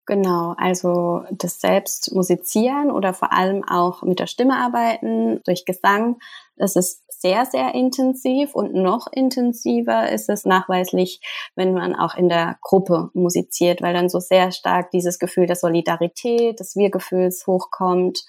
Genau, 0.06 0.54
also 0.56 1.24
das 1.32 1.60
selbst 1.60 2.12
musizieren 2.14 2.90
oder 2.92 3.12
vor 3.12 3.32
allem 3.32 3.64
auch 3.64 4.04
mit 4.04 4.20
der 4.20 4.28
Stimme 4.28 4.56
arbeiten, 4.56 5.42
durch 5.44 5.64
Gesang, 5.64 6.16
das 6.56 6.76
ist 6.76 7.02
sehr, 7.26 7.44
sehr 7.44 7.74
intensiv 7.74 8.54
und 8.54 8.72
noch 8.72 9.08
intensiver 9.10 10.12
ist 10.12 10.28
es 10.28 10.44
nachweislich, 10.44 11.20
wenn 11.56 11.74
man 11.74 11.96
auch 11.96 12.14
in 12.14 12.28
der 12.28 12.56
Gruppe 12.62 13.10
musiziert, 13.14 13.82
weil 13.82 13.94
dann 13.94 14.08
so 14.08 14.20
sehr 14.20 14.52
stark 14.52 14.92
dieses 14.92 15.18
Gefühl 15.18 15.46
der 15.46 15.56
Solidarität, 15.56 16.60
des 16.60 16.76
Wir-Gefühls 16.76 17.44
hochkommt 17.48 18.24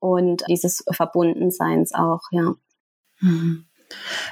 und 0.00 0.42
dieses 0.48 0.84
Verbundenseins 0.90 1.94
auch, 1.94 2.20
ja. 2.30 2.52
Mhm. 3.20 3.64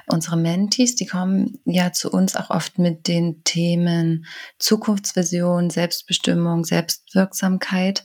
Unsere 0.06 0.36
Mentis, 0.36 0.96
die 0.96 1.06
kommen 1.06 1.58
ja 1.64 1.92
zu 1.92 2.10
uns 2.10 2.36
auch 2.36 2.50
oft 2.50 2.78
mit 2.78 3.08
den 3.08 3.42
Themen 3.44 4.26
Zukunftsvision, 4.58 5.70
Selbstbestimmung, 5.70 6.64
Selbstwirksamkeit. 6.64 8.04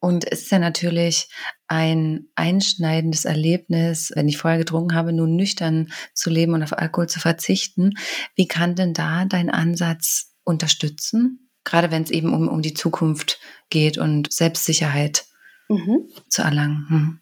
Und 0.00 0.30
es 0.30 0.42
ist 0.42 0.52
ja 0.52 0.58
natürlich 0.58 1.28
ein 1.68 2.26
einschneidendes 2.34 3.24
Erlebnis, 3.24 4.12
wenn 4.14 4.28
ich 4.28 4.38
vorher 4.38 4.58
getrunken 4.58 4.94
habe, 4.94 5.12
nun 5.12 5.36
nüchtern 5.36 5.92
zu 6.14 6.30
leben 6.30 6.54
und 6.54 6.62
auf 6.62 6.72
Alkohol 6.72 7.08
zu 7.08 7.20
verzichten. 7.20 7.94
Wie 8.34 8.46
kann 8.46 8.74
denn 8.74 8.94
da 8.94 9.24
dein 9.24 9.50
Ansatz 9.50 10.34
unterstützen? 10.44 11.50
Gerade 11.64 11.90
wenn 11.90 12.02
es 12.02 12.10
eben 12.10 12.32
um, 12.32 12.48
um 12.48 12.62
die 12.62 12.74
Zukunft 12.74 13.40
geht 13.70 13.98
und 13.98 14.32
Selbstsicherheit 14.32 15.26
mhm. 15.68 16.08
zu 16.28 16.42
erlangen. 16.42 16.86
Hm. 16.88 17.20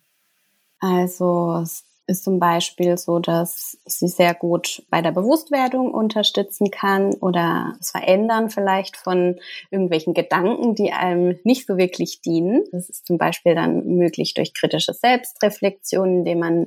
Also 0.81 1.65
ist 2.07 2.25
zum 2.25 2.39
Beispiel 2.39 2.99
so, 2.99 3.19
dass 3.19 3.79
sie 3.87 4.09
sehr 4.09 4.35
gut 4.35 4.83
bei 4.91 5.01
der 5.01 5.13
Bewusstwerdung 5.13 5.93
unterstützen 5.93 6.71
kann 6.71 7.15
oder 7.15 7.75
das 7.79 7.93
Verändern 7.93 8.51
vielleicht 8.51 8.97
von 8.97 9.41
irgendwelchen 9.71 10.13
Gedanken, 10.13 10.75
die 10.75 10.93
einem 10.93 11.39
nicht 11.45 11.67
so 11.67 11.77
wirklich 11.77 12.21
dienen. 12.21 12.65
Das 12.73 12.91
ist 12.91 13.07
zum 13.07 13.17
Beispiel 13.17 13.55
dann 13.55 13.87
möglich 13.87 14.35
durch 14.35 14.53
kritische 14.53 14.93
Selbstreflexion, 14.93 16.19
indem 16.19 16.41
man 16.41 16.67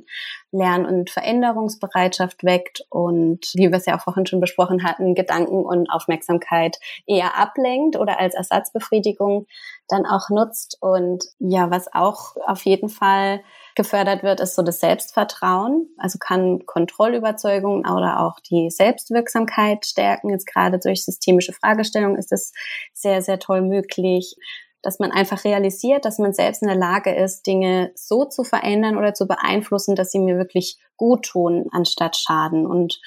Lern- 0.50 0.86
und 0.86 1.10
Veränderungsbereitschaft 1.10 2.42
weckt 2.42 2.82
und 2.88 3.50
wie 3.54 3.70
wir 3.70 3.76
es 3.76 3.86
ja 3.86 3.96
auch 3.96 4.02
vorhin 4.02 4.26
schon 4.26 4.40
besprochen 4.40 4.82
hatten, 4.82 5.14
Gedanken 5.14 5.64
und 5.64 5.90
Aufmerksamkeit 5.90 6.78
eher 7.06 7.36
ablenkt 7.36 7.96
oder 7.96 8.18
als 8.18 8.34
Ersatzbefriedigung 8.34 9.46
dann 9.88 10.06
auch 10.06 10.30
nutzt. 10.30 10.78
Und 10.80 11.24
ja, 11.38 11.70
was 11.70 11.92
auch 11.92 12.36
auf 12.46 12.64
jeden 12.64 12.88
Fall 12.88 13.40
gefördert 13.74 14.22
wird, 14.22 14.40
ist 14.40 14.54
so 14.54 14.62
das 14.62 14.80
Selbstvertrauen. 14.80 15.88
Also 15.98 16.18
kann 16.18 16.64
Kontrollüberzeugungen 16.66 17.86
oder 17.86 18.20
auch 18.20 18.40
die 18.40 18.70
Selbstwirksamkeit 18.70 19.86
stärken. 19.86 20.30
Jetzt 20.30 20.46
gerade 20.46 20.78
durch 20.78 21.04
systemische 21.04 21.52
Fragestellungen 21.52 22.16
ist 22.16 22.32
es 22.32 22.52
sehr, 22.92 23.22
sehr 23.22 23.38
toll 23.38 23.62
möglich 23.62 24.36
dass 24.82 24.98
man 24.98 25.10
einfach 25.10 25.44
realisiert, 25.44 26.04
dass 26.04 26.18
man 26.18 26.32
selbst 26.32 26.62
in 26.62 26.68
der 26.68 26.76
Lage 26.76 27.14
ist, 27.14 27.46
Dinge 27.46 27.92
so 27.94 28.24
zu 28.24 28.44
verändern 28.44 28.96
oder 28.96 29.14
zu 29.14 29.26
beeinflussen, 29.26 29.96
dass 29.96 30.12
sie 30.12 30.20
mir 30.20 30.36
wirklich 30.36 30.78
gut 30.96 31.24
tun, 31.26 31.66
anstatt 31.72 32.16
schaden. 32.16 32.66
Und 32.66 33.00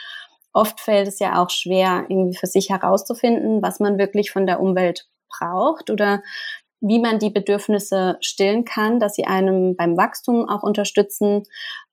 oft 0.53 0.79
fällt 0.79 1.07
es 1.07 1.19
ja 1.19 1.41
auch 1.41 1.49
schwer, 1.49 2.05
irgendwie 2.09 2.35
für 2.35 2.47
sich 2.47 2.69
herauszufinden, 2.69 3.61
was 3.61 3.79
man 3.79 3.97
wirklich 3.97 4.31
von 4.31 4.45
der 4.45 4.59
Umwelt 4.59 5.07
braucht 5.29 5.89
oder 5.89 6.21
wie 6.81 6.99
man 6.99 7.19
die 7.19 7.29
Bedürfnisse 7.29 8.17
stillen 8.21 8.65
kann, 8.65 8.99
dass 8.99 9.13
sie 9.13 9.25
einem 9.25 9.75
beim 9.75 9.95
Wachstum 9.97 10.49
auch 10.49 10.63
unterstützen. 10.63 11.43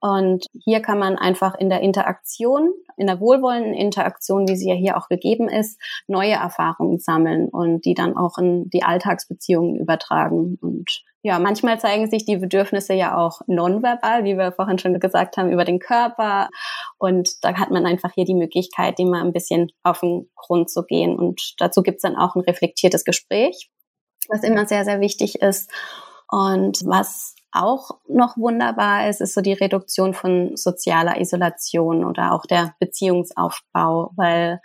Und 0.00 0.46
hier 0.52 0.80
kann 0.80 0.98
man 0.98 1.16
einfach 1.16 1.54
in 1.54 1.68
der 1.68 1.80
Interaktion, 1.80 2.70
in 2.96 3.06
der 3.06 3.20
wohlwollenden 3.20 3.74
Interaktion, 3.74 4.48
wie 4.48 4.56
sie 4.56 4.68
ja 4.68 4.74
hier 4.74 4.96
auch 4.96 5.08
gegeben 5.08 5.48
ist, 5.48 5.78
neue 6.06 6.32
Erfahrungen 6.32 6.98
sammeln 6.98 7.48
und 7.50 7.84
die 7.84 7.94
dann 7.94 8.16
auch 8.16 8.38
in 8.38 8.70
die 8.70 8.82
Alltagsbeziehungen 8.82 9.76
übertragen. 9.76 10.58
Und 10.62 11.02
ja, 11.22 11.38
manchmal 11.38 11.78
zeigen 11.78 12.08
sich 12.08 12.24
die 12.24 12.36
Bedürfnisse 12.36 12.94
ja 12.94 13.18
auch 13.18 13.42
nonverbal, 13.46 14.24
wie 14.24 14.38
wir 14.38 14.52
vorhin 14.52 14.78
schon 14.78 14.98
gesagt 14.98 15.36
haben, 15.36 15.52
über 15.52 15.66
den 15.66 15.80
Körper. 15.80 16.48
Und 16.96 17.44
da 17.44 17.54
hat 17.54 17.70
man 17.70 17.84
einfach 17.84 18.12
hier 18.14 18.24
die 18.24 18.34
Möglichkeit, 18.34 18.98
dem 18.98 19.10
mal 19.10 19.22
ein 19.22 19.34
bisschen 19.34 19.70
auf 19.82 20.00
den 20.00 20.30
Grund 20.34 20.70
zu 20.70 20.84
gehen. 20.84 21.18
Und 21.18 21.54
dazu 21.58 21.82
gibt's 21.82 22.02
dann 22.02 22.16
auch 22.16 22.36
ein 22.36 22.42
reflektiertes 22.42 23.04
Gespräch 23.04 23.68
was 24.28 24.42
immer 24.42 24.66
sehr, 24.66 24.84
sehr 24.84 25.00
wichtig 25.00 25.40
ist. 25.40 25.70
Und 26.30 26.84
was 26.84 27.34
auch 27.52 27.98
noch 28.08 28.36
wunderbar 28.36 29.08
ist, 29.08 29.20
ist 29.20 29.34
so 29.34 29.40
die 29.40 29.54
Reduktion 29.54 30.14
von 30.14 30.56
sozialer 30.56 31.20
Isolation 31.20 32.04
oder 32.04 32.32
auch 32.32 32.44
der 32.44 32.74
Beziehungsaufbau, 32.78 34.12
weil 34.16 34.60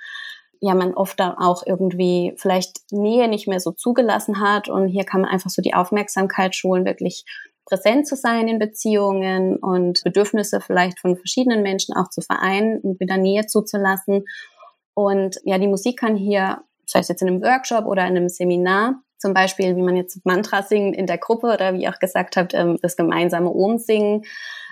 ja 0.59 0.75
man 0.75 0.93
oft 0.93 1.19
dann 1.19 1.37
auch 1.37 1.63
irgendwie 1.65 2.33
vielleicht 2.37 2.81
Nähe 2.91 3.27
nicht 3.27 3.47
mehr 3.47 3.59
so 3.59 3.71
zugelassen 3.71 4.39
hat 4.39 4.69
und 4.69 4.87
hier 4.87 5.05
kann 5.05 5.21
man 5.21 5.29
einfach 5.29 5.49
so 5.49 5.61
die 5.61 5.73
Aufmerksamkeit 5.73 6.55
schulen, 6.55 6.85
wirklich 6.85 7.25
präsent 7.65 8.07
zu 8.07 8.15
sein 8.15 8.47
in 8.47 8.59
Beziehungen 8.59 9.57
und 9.57 10.01
Bedürfnisse 10.03 10.61
vielleicht 10.61 10.99
von 10.99 11.15
verschiedenen 11.15 11.63
Menschen 11.63 11.95
auch 11.95 12.09
zu 12.09 12.21
vereinen 12.21 12.79
und 12.79 12.99
wieder 12.99 13.17
Nähe 13.17 13.45
zuzulassen. 13.45 14.25
Und 14.93 15.37
ja, 15.43 15.57
die 15.57 15.67
Musik 15.67 15.99
kann 15.99 16.15
hier, 16.15 16.61
sei 16.85 16.99
es 16.99 17.07
jetzt 17.07 17.21
in 17.21 17.29
einem 17.29 17.41
Workshop 17.41 17.85
oder 17.85 18.03
in 18.03 18.17
einem 18.17 18.29
Seminar, 18.29 19.01
zum 19.23 19.33
Beispiel, 19.33 19.77
wie 19.77 19.81
man 19.81 19.95
jetzt 19.95 20.25
Mantra 20.25 20.63
singen 20.63 20.93
in 20.93 21.07
der 21.07 21.17
Gruppe 21.17 21.47
oder 21.47 21.73
wie 21.73 21.83
ihr 21.83 21.91
auch 21.91 21.99
gesagt 21.99 22.35
habt, 22.35 22.53
ähm, 22.53 22.77
das 22.81 22.97
gemeinsame 22.97 23.49
Om 23.49 23.77
singen 23.77 24.25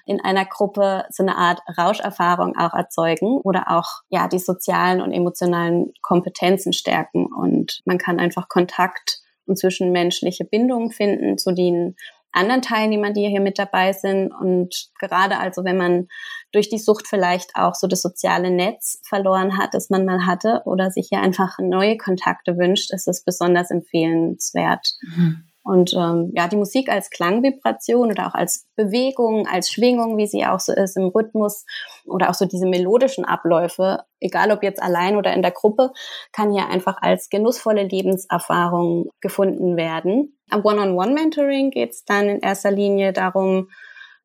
in 0.05 0.19
einer 0.19 0.43
Gruppe 0.43 1.05
so 1.09 1.23
eine 1.23 1.37
Art 1.37 1.61
Rauscherfahrung 1.77 2.57
auch 2.57 2.73
erzeugen 2.73 3.37
oder 3.37 3.71
auch 3.71 4.01
ja 4.09 4.27
die 4.27 4.39
sozialen 4.39 4.99
und 4.99 5.13
emotionalen 5.13 5.93
Kompetenzen 6.01 6.73
stärken. 6.73 7.27
Und 7.27 7.79
man 7.85 7.97
kann 7.97 8.19
einfach 8.19 8.49
Kontakt 8.49 9.21
und 9.45 9.57
zwischenmenschliche 9.57 10.43
Bindungen 10.43 10.91
finden, 10.91 11.37
zu 11.37 11.53
denen 11.53 11.95
anderen 12.31 12.61
Teilnehmern, 12.61 13.13
die 13.13 13.27
hier 13.27 13.41
mit 13.41 13.59
dabei 13.59 13.93
sind. 13.93 14.31
Und 14.31 14.89
gerade 14.99 15.37
also, 15.37 15.63
wenn 15.63 15.77
man 15.77 16.07
durch 16.51 16.69
die 16.69 16.79
Sucht 16.79 17.07
vielleicht 17.07 17.55
auch 17.55 17.75
so 17.75 17.87
das 17.87 18.01
soziale 18.01 18.51
Netz 18.51 19.01
verloren 19.03 19.57
hat, 19.57 19.73
das 19.73 19.89
man 19.89 20.05
mal 20.05 20.25
hatte, 20.25 20.61
oder 20.65 20.91
sich 20.91 21.07
hier 21.09 21.21
einfach 21.21 21.57
neue 21.59 21.97
Kontakte 21.97 22.57
wünscht, 22.57 22.91
ist 22.93 23.07
es 23.07 23.23
besonders 23.23 23.71
empfehlenswert. 23.71 24.87
Mhm. 25.01 25.50
Und 25.63 25.93
ähm, 25.93 26.31
ja, 26.35 26.47
die 26.47 26.55
Musik 26.55 26.89
als 26.89 27.11
Klangvibration 27.11 28.09
oder 28.09 28.27
auch 28.27 28.33
als 28.33 28.67
Bewegung, 28.75 29.47
als 29.47 29.69
Schwingung, 29.69 30.17
wie 30.17 30.25
sie 30.25 30.45
auch 30.45 30.59
so 30.59 30.73
ist 30.73 30.97
im 30.97 31.09
Rhythmus 31.09 31.65
oder 32.05 32.29
auch 32.29 32.33
so 32.33 32.45
diese 32.45 32.65
melodischen 32.65 33.25
Abläufe, 33.25 33.99
egal 34.19 34.51
ob 34.51 34.63
jetzt 34.63 34.81
allein 34.81 35.15
oder 35.17 35.33
in 35.33 35.43
der 35.43 35.51
Gruppe, 35.51 35.91
kann 36.31 36.51
hier 36.51 36.67
einfach 36.67 36.97
als 37.01 37.29
genussvolle 37.29 37.83
Lebenserfahrung 37.83 39.09
gefunden 39.21 39.77
werden. 39.77 40.35
Am 40.49 40.65
One-on-One-Mentoring 40.65 41.69
geht 41.69 41.91
es 41.91 42.05
dann 42.05 42.27
in 42.27 42.39
erster 42.39 42.71
Linie 42.71 43.13
darum, 43.13 43.69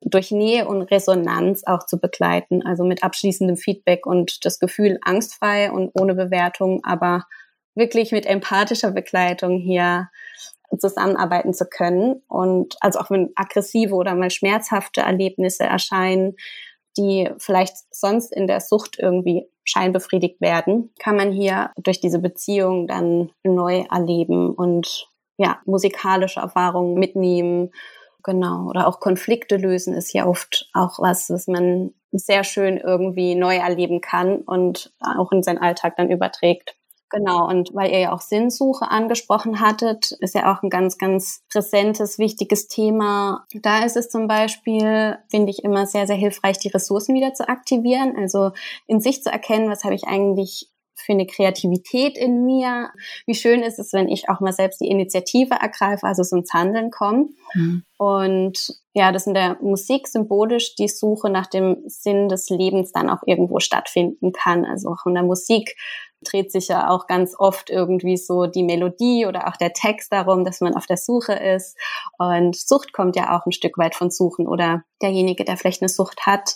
durch 0.01 0.31
Nähe 0.31 0.67
und 0.67 0.83
Resonanz 0.83 1.63
auch 1.65 1.85
zu 1.85 1.99
begleiten, 1.99 2.65
also 2.65 2.83
mit 2.83 3.03
abschließendem 3.03 3.57
Feedback 3.57 4.05
und 4.05 4.45
das 4.45 4.59
Gefühl 4.59 4.99
angstfrei 5.03 5.71
und 5.71 5.91
ohne 5.99 6.13
Bewertung, 6.15 6.83
aber 6.83 7.25
wirklich 7.75 8.11
mit 8.11 8.25
empathischer 8.25 8.91
Begleitung 8.91 9.57
hier 9.59 10.09
zusammenarbeiten 10.77 11.53
zu 11.53 11.65
können. 11.65 12.21
Und 12.27 12.75
also 12.81 12.99
auch 12.99 13.09
wenn 13.09 13.31
aggressive 13.35 13.93
oder 13.95 14.15
mal 14.15 14.29
schmerzhafte 14.29 15.01
Erlebnisse 15.01 15.63
erscheinen, 15.63 16.35
die 16.97 17.29
vielleicht 17.37 17.75
sonst 17.91 18.33
in 18.33 18.47
der 18.47 18.59
Sucht 18.59 18.97
irgendwie 18.99 19.47
scheinbefriedigt 19.63 20.41
werden, 20.41 20.91
kann 20.99 21.15
man 21.15 21.31
hier 21.31 21.71
durch 21.77 21.99
diese 21.99 22.19
Beziehung 22.19 22.87
dann 22.87 23.31
neu 23.43 23.85
erleben 23.91 24.53
und 24.53 25.07
ja, 25.37 25.59
musikalische 25.65 26.39
Erfahrungen 26.39 26.95
mitnehmen. 26.95 27.71
Genau. 28.23 28.67
Oder 28.69 28.87
auch 28.87 28.99
Konflikte 28.99 29.57
lösen 29.57 29.93
ist 29.93 30.13
ja 30.13 30.25
oft 30.25 30.69
auch 30.73 30.99
was, 30.99 31.29
was 31.29 31.47
man 31.47 31.93
sehr 32.11 32.43
schön 32.43 32.77
irgendwie 32.77 33.35
neu 33.35 33.57
erleben 33.57 34.01
kann 34.01 34.39
und 34.39 34.93
auch 34.99 35.31
in 35.31 35.43
seinen 35.43 35.59
Alltag 35.59 35.95
dann 35.97 36.09
überträgt. 36.09 36.76
Genau, 37.09 37.47
und 37.47 37.73
weil 37.73 37.91
ihr 37.91 37.99
ja 37.99 38.13
auch 38.13 38.21
Sinnsuche 38.21 38.91
angesprochen 38.91 39.61
hattet, 39.61 40.11
ist 40.19 40.35
ja 40.35 40.51
auch 40.51 40.61
ein 40.61 40.69
ganz, 40.69 40.97
ganz 40.97 41.41
präsentes, 41.49 42.19
wichtiges 42.19 42.67
Thema. 42.67 43.45
Da 43.53 43.85
ist 43.85 43.95
es 43.95 44.09
zum 44.09 44.27
Beispiel, 44.27 45.17
finde 45.29 45.51
ich, 45.51 45.63
immer 45.63 45.85
sehr, 45.85 46.05
sehr 46.05 46.17
hilfreich, 46.17 46.59
die 46.59 46.67
Ressourcen 46.67 47.15
wieder 47.15 47.33
zu 47.33 47.47
aktivieren, 47.47 48.15
also 48.17 48.51
in 48.87 48.99
sich 48.99 49.23
zu 49.23 49.31
erkennen, 49.31 49.69
was 49.69 49.85
habe 49.85 49.95
ich 49.95 50.03
eigentlich 50.05 50.69
für 50.97 51.13
eine 51.13 51.27
Kreativität 51.27 52.17
in 52.17 52.43
mir. 52.43 52.89
Wie 53.25 53.35
schön 53.35 53.61
ist 53.61 53.79
es, 53.79 53.93
wenn 53.93 54.09
ich 54.09 54.29
auch 54.29 54.39
mal 54.39 54.51
selbst 54.51 54.81
die 54.81 54.89
Initiative 54.89 55.55
ergreife, 55.55 56.05
also 56.05 56.23
so 56.23 56.35
ins 56.35 56.53
Handeln 56.53 56.91
komme. 56.91 57.29
Mhm. 57.53 57.83
Und 57.97 58.79
ja, 58.93 59.11
dass 59.11 59.27
in 59.27 59.33
der 59.33 59.57
Musik 59.61 60.07
symbolisch 60.07 60.75
die 60.75 60.87
Suche 60.87 61.29
nach 61.29 61.47
dem 61.47 61.83
Sinn 61.85 62.29
des 62.29 62.49
Lebens 62.49 62.91
dann 62.91 63.09
auch 63.09 63.21
irgendwo 63.25 63.59
stattfinden 63.59 64.31
kann. 64.31 64.65
Also 64.65 64.89
auch 64.89 65.05
in 65.05 65.13
der 65.13 65.23
Musik 65.23 65.75
dreht 66.23 66.51
sich 66.51 66.67
ja 66.67 66.89
auch 66.89 67.07
ganz 67.07 67.35
oft 67.37 67.69
irgendwie 67.69 68.17
so 68.17 68.45
die 68.45 68.63
Melodie 68.63 69.25
oder 69.25 69.47
auch 69.47 69.57
der 69.57 69.73
Text 69.73 70.11
darum, 70.11 70.43
dass 70.43 70.61
man 70.61 70.75
auf 70.75 70.85
der 70.85 70.97
Suche 70.97 71.33
ist. 71.33 71.77
Und 72.17 72.55
Sucht 72.55 72.93
kommt 72.93 73.15
ja 73.15 73.37
auch 73.37 73.45
ein 73.45 73.51
Stück 73.51 73.77
weit 73.77 73.95
von 73.95 74.09
Suchen 74.09 74.47
oder 74.47 74.83
derjenige, 75.01 75.45
der 75.45 75.57
vielleicht 75.57 75.81
eine 75.81 75.89
Sucht 75.89 76.25
hat, 76.25 76.55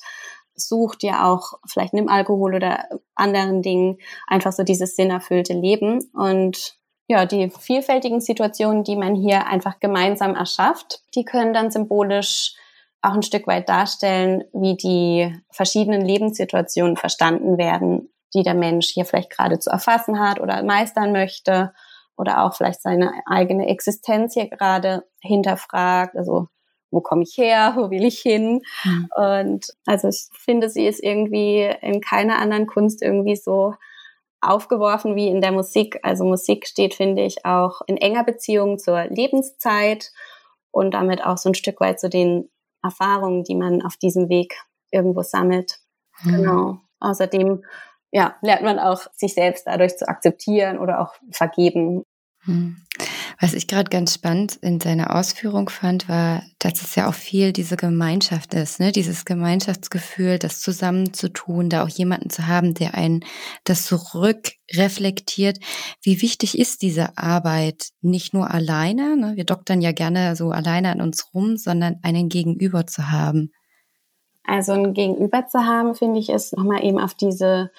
sucht 0.55 1.03
ja 1.03 1.31
auch 1.31 1.53
vielleicht 1.65 1.93
im 1.93 2.09
Alkohol 2.09 2.55
oder 2.55 2.87
anderen 3.15 3.61
Dingen 3.61 3.97
einfach 4.27 4.51
so 4.51 4.63
dieses 4.63 4.95
sinnerfüllte 4.95 5.53
Leben. 5.53 6.09
Und 6.13 6.77
ja, 7.07 7.25
die 7.25 7.49
vielfältigen 7.49 8.21
Situationen, 8.21 8.83
die 8.83 8.95
man 8.95 9.15
hier 9.15 9.47
einfach 9.47 9.79
gemeinsam 9.79 10.35
erschafft, 10.35 11.01
die 11.15 11.25
können 11.25 11.53
dann 11.53 11.71
symbolisch 11.71 12.55
auch 13.01 13.13
ein 13.13 13.23
Stück 13.23 13.47
weit 13.47 13.67
darstellen, 13.67 14.43
wie 14.53 14.77
die 14.77 15.35
verschiedenen 15.49 16.01
Lebenssituationen 16.05 16.97
verstanden 16.97 17.57
werden 17.57 18.10
die 18.33 18.43
der 18.43 18.53
Mensch 18.55 18.87
hier 18.87 19.05
vielleicht 19.05 19.31
gerade 19.31 19.59
zu 19.59 19.69
erfassen 19.69 20.19
hat 20.19 20.39
oder 20.39 20.63
meistern 20.63 21.11
möchte 21.11 21.73
oder 22.17 22.43
auch 22.43 22.55
vielleicht 22.55 22.81
seine 22.81 23.13
eigene 23.25 23.67
Existenz 23.67 24.33
hier 24.33 24.47
gerade 24.47 25.05
hinterfragt. 25.21 26.15
Also 26.15 26.47
wo 26.91 27.01
komme 27.01 27.23
ich 27.23 27.37
her, 27.37 27.73
wo 27.77 27.89
will 27.89 28.05
ich 28.05 28.19
hin? 28.19 28.61
Mhm. 28.83 29.09
Und 29.15 29.67
also 29.85 30.09
ich 30.09 30.27
finde, 30.33 30.69
sie 30.69 30.85
ist 30.85 31.01
irgendwie 31.01 31.69
in 31.81 32.01
keiner 32.01 32.37
anderen 32.39 32.67
Kunst 32.67 33.01
irgendwie 33.01 33.35
so 33.35 33.73
aufgeworfen 34.41 35.15
wie 35.15 35.27
in 35.27 35.41
der 35.41 35.51
Musik. 35.51 35.99
Also 36.03 36.25
Musik 36.25 36.67
steht, 36.67 36.95
finde 36.95 37.23
ich, 37.23 37.45
auch 37.45 37.81
in 37.87 37.97
enger 37.97 38.23
Beziehung 38.23 38.77
zur 38.77 39.05
Lebenszeit 39.05 40.11
und 40.71 40.93
damit 40.93 41.23
auch 41.25 41.37
so 41.37 41.49
ein 41.49 41.55
Stück 41.55 41.79
weit 41.79 41.99
zu 41.99 42.09
den 42.09 42.49
Erfahrungen, 42.83 43.43
die 43.43 43.55
man 43.55 43.83
auf 43.83 43.97
diesem 43.97 44.29
Weg 44.29 44.55
irgendwo 44.89 45.21
sammelt. 45.21 45.79
Mhm. 46.23 46.35
Genau. 46.35 46.77
Außerdem 46.99 47.63
ja, 48.11 48.35
lernt 48.41 48.63
man 48.63 48.79
auch, 48.79 49.07
sich 49.15 49.33
selbst 49.33 49.67
dadurch 49.67 49.97
zu 49.97 50.07
akzeptieren 50.07 50.77
oder 50.77 50.99
auch 50.99 51.13
vergeben. 51.31 52.03
Hm. 52.43 52.77
Was 53.39 53.53
ich 53.53 53.67
gerade 53.67 53.89
ganz 53.89 54.13
spannend 54.13 54.57
in 54.61 54.79
seiner 54.79 55.15
Ausführung 55.15 55.69
fand, 55.69 56.09
war, 56.09 56.43
dass 56.59 56.81
es 56.81 56.95
ja 56.95 57.07
auch 57.07 57.13
viel 57.13 57.53
diese 57.53 57.77
Gemeinschaft 57.77 58.53
ist, 58.53 58.79
ne? 58.79 58.91
dieses 58.91 59.25
Gemeinschaftsgefühl, 59.25 60.37
das 60.37 60.59
zusammenzutun, 60.59 61.69
da 61.69 61.83
auch 61.83 61.89
jemanden 61.89 62.29
zu 62.29 62.47
haben, 62.47 62.73
der 62.73 62.95
einen 62.95 63.23
das 63.63 63.85
zurückreflektiert. 63.85 65.59
Wie 66.01 66.21
wichtig 66.21 66.57
ist 66.57 66.81
diese 66.81 67.17
Arbeit 67.17 67.89
nicht 68.01 68.33
nur 68.33 68.51
alleine? 68.51 69.17
Ne? 69.17 69.35
Wir 69.35 69.45
doktern 69.45 69.81
ja 69.81 69.91
gerne 69.91 70.35
so 70.35 70.51
alleine 70.51 70.91
an 70.91 71.01
uns 71.01 71.33
rum, 71.33 71.57
sondern 71.57 71.97
einen 72.03 72.29
Gegenüber 72.29 72.85
zu 72.85 73.09
haben. 73.11 73.51
Also 74.43 74.73
ein 74.73 74.93
Gegenüber 74.93 75.47
zu 75.47 75.65
haben, 75.65 75.95
finde 75.95 76.19
ich, 76.19 76.29
ist 76.29 76.55
nochmal 76.57 76.83
eben 76.83 76.99
auf 76.99 77.13
diese 77.13 77.71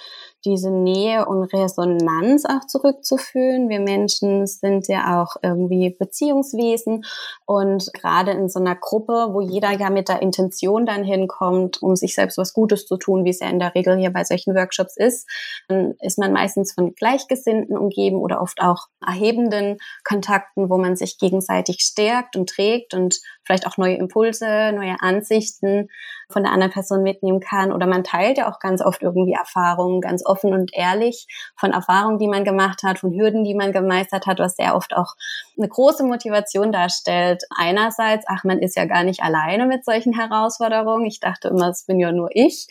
diese 0.45 0.71
Nähe 0.71 1.27
und 1.27 1.45
Resonanz 1.53 2.45
auch 2.45 2.67
zurückzuführen. 2.67 3.69
Wir 3.69 3.81
Menschen 3.81 4.47
sind 4.47 4.89
ja 4.89 5.23
auch 5.23 5.37
irgendwie 5.43 5.91
Beziehungswesen 5.91 7.05
und 7.47 7.93
gerade 7.95 8.33
in 8.33 8.49
so 8.49 8.59
einer 8.59 8.75
Gruppe, 8.75 9.29
wo 9.31 9.41
jeder 9.41 9.71
ja 9.71 9.91
mit 9.91 10.09
der 10.09 10.23
Intention 10.23 10.85
dann 10.85 11.05
hinkommt, 11.05 11.81
um 11.83 11.97
sich 11.97 12.15
selbst 12.15 12.39
was 12.39 12.53
Gutes 12.55 12.87
zu 12.87 12.97
tun, 12.97 13.25
wie 13.25 13.31
es 13.31 13.41
ja 13.41 13.49
in 13.49 13.61
der 13.61 13.75
Regel 13.75 13.97
hier 13.97 14.13
bei 14.13 14.25
solchen 14.25 14.55
Workshops 14.55 14.97
ist, 14.97 15.29
dann 15.69 15.95
ist 16.01 16.19
man 16.19 16.33
meistens 16.33 16.73
von 16.73 16.95
Gleichgesinnten 16.95 17.77
umgeben 17.77 18.17
oder 18.17 18.41
oft 18.41 18.61
auch 18.61 18.89
erhebenden 19.07 19.79
Kontakten, 20.05 20.71
wo 20.71 20.77
man 20.77 20.97
sich 20.97 21.19
gegenseitig 21.19 21.81
stärkt 21.81 22.37
und 22.37 22.49
trägt 22.49 22.95
und 22.95 23.21
vielleicht 23.45 23.67
auch 23.67 23.77
neue 23.77 23.97
Impulse, 23.97 24.73
neue 24.73 24.97
Ansichten 25.01 25.89
von 26.31 26.43
der 26.43 26.53
anderen 26.53 26.73
Person 26.73 27.03
mitnehmen 27.03 27.41
kann. 27.41 27.73
Oder 27.73 27.87
man 27.87 28.05
teilt 28.05 28.39
ja 28.39 28.51
auch 28.51 28.59
ganz 28.59 28.83
oft 28.83 29.03
irgendwie 29.03 29.33
Erfahrungen, 29.33 30.01
ganz 30.01 30.25
offen 30.25 30.53
und 30.53 30.73
ehrlich 30.75 31.27
von 31.57 31.73
Erfahrungen, 31.73 32.19
die 32.19 32.29
man 32.29 32.45
gemacht 32.45 32.83
hat, 32.83 32.99
von 32.99 33.13
Hürden, 33.13 33.45
die 33.45 33.55
man 33.55 33.73
gemeistert 33.73 34.27
hat, 34.27 34.39
was 34.39 34.57
sehr 34.57 34.75
oft 34.75 34.95
auch 34.95 35.15
eine 35.59 35.69
große 35.69 36.05
Motivation 36.05 36.73
darstellt. 36.73 37.43
Einerseits, 37.57 38.25
ach, 38.29 38.45
man 38.45 38.59
ist 38.59 38.77
ja 38.77 38.87
gar 38.87 39.05
nicht 39.05 39.23
alleine 39.23 39.67
mit 39.67 39.85
solchen 39.85 40.13
Herausforderungen. 40.13 41.07
Ich 41.07 41.21
dachte 41.21 41.49
immer, 41.49 41.69
es 41.69 41.85
bin 41.85 42.01
ja 42.01 42.13
nur 42.13 42.31
ich 42.33 42.67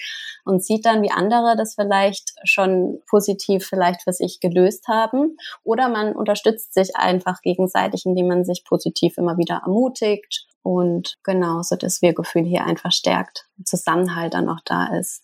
und 0.45 0.63
sieht 0.63 0.85
dann, 0.85 1.01
wie 1.01 1.11
andere 1.11 1.55
das 1.55 1.75
vielleicht 1.75 2.33
schon 2.43 2.99
positiv 3.09 3.65
vielleicht 3.65 4.03
für 4.03 4.13
sich 4.13 4.39
gelöst 4.39 4.87
haben. 4.87 5.37
Oder 5.63 5.89
man 5.89 6.13
unterstützt 6.13 6.73
sich 6.73 6.95
einfach 6.95 7.41
gegenseitig, 7.41 8.05
indem 8.05 8.27
man 8.27 8.45
sich 8.45 8.63
positiv 8.63 9.17
immer 9.17 9.37
wieder 9.37 9.61
ermutigt 9.65 10.47
und 10.63 11.17
genau 11.23 11.61
so 11.61 11.75
das 11.75 12.01
Wir-Gefühl 12.01 12.43
hier 12.43 12.65
einfach 12.65 12.91
stärkt, 12.91 13.47
Zusammenhalt 13.63 14.33
dann 14.33 14.49
auch 14.49 14.61
da 14.65 14.97
ist. 14.97 15.23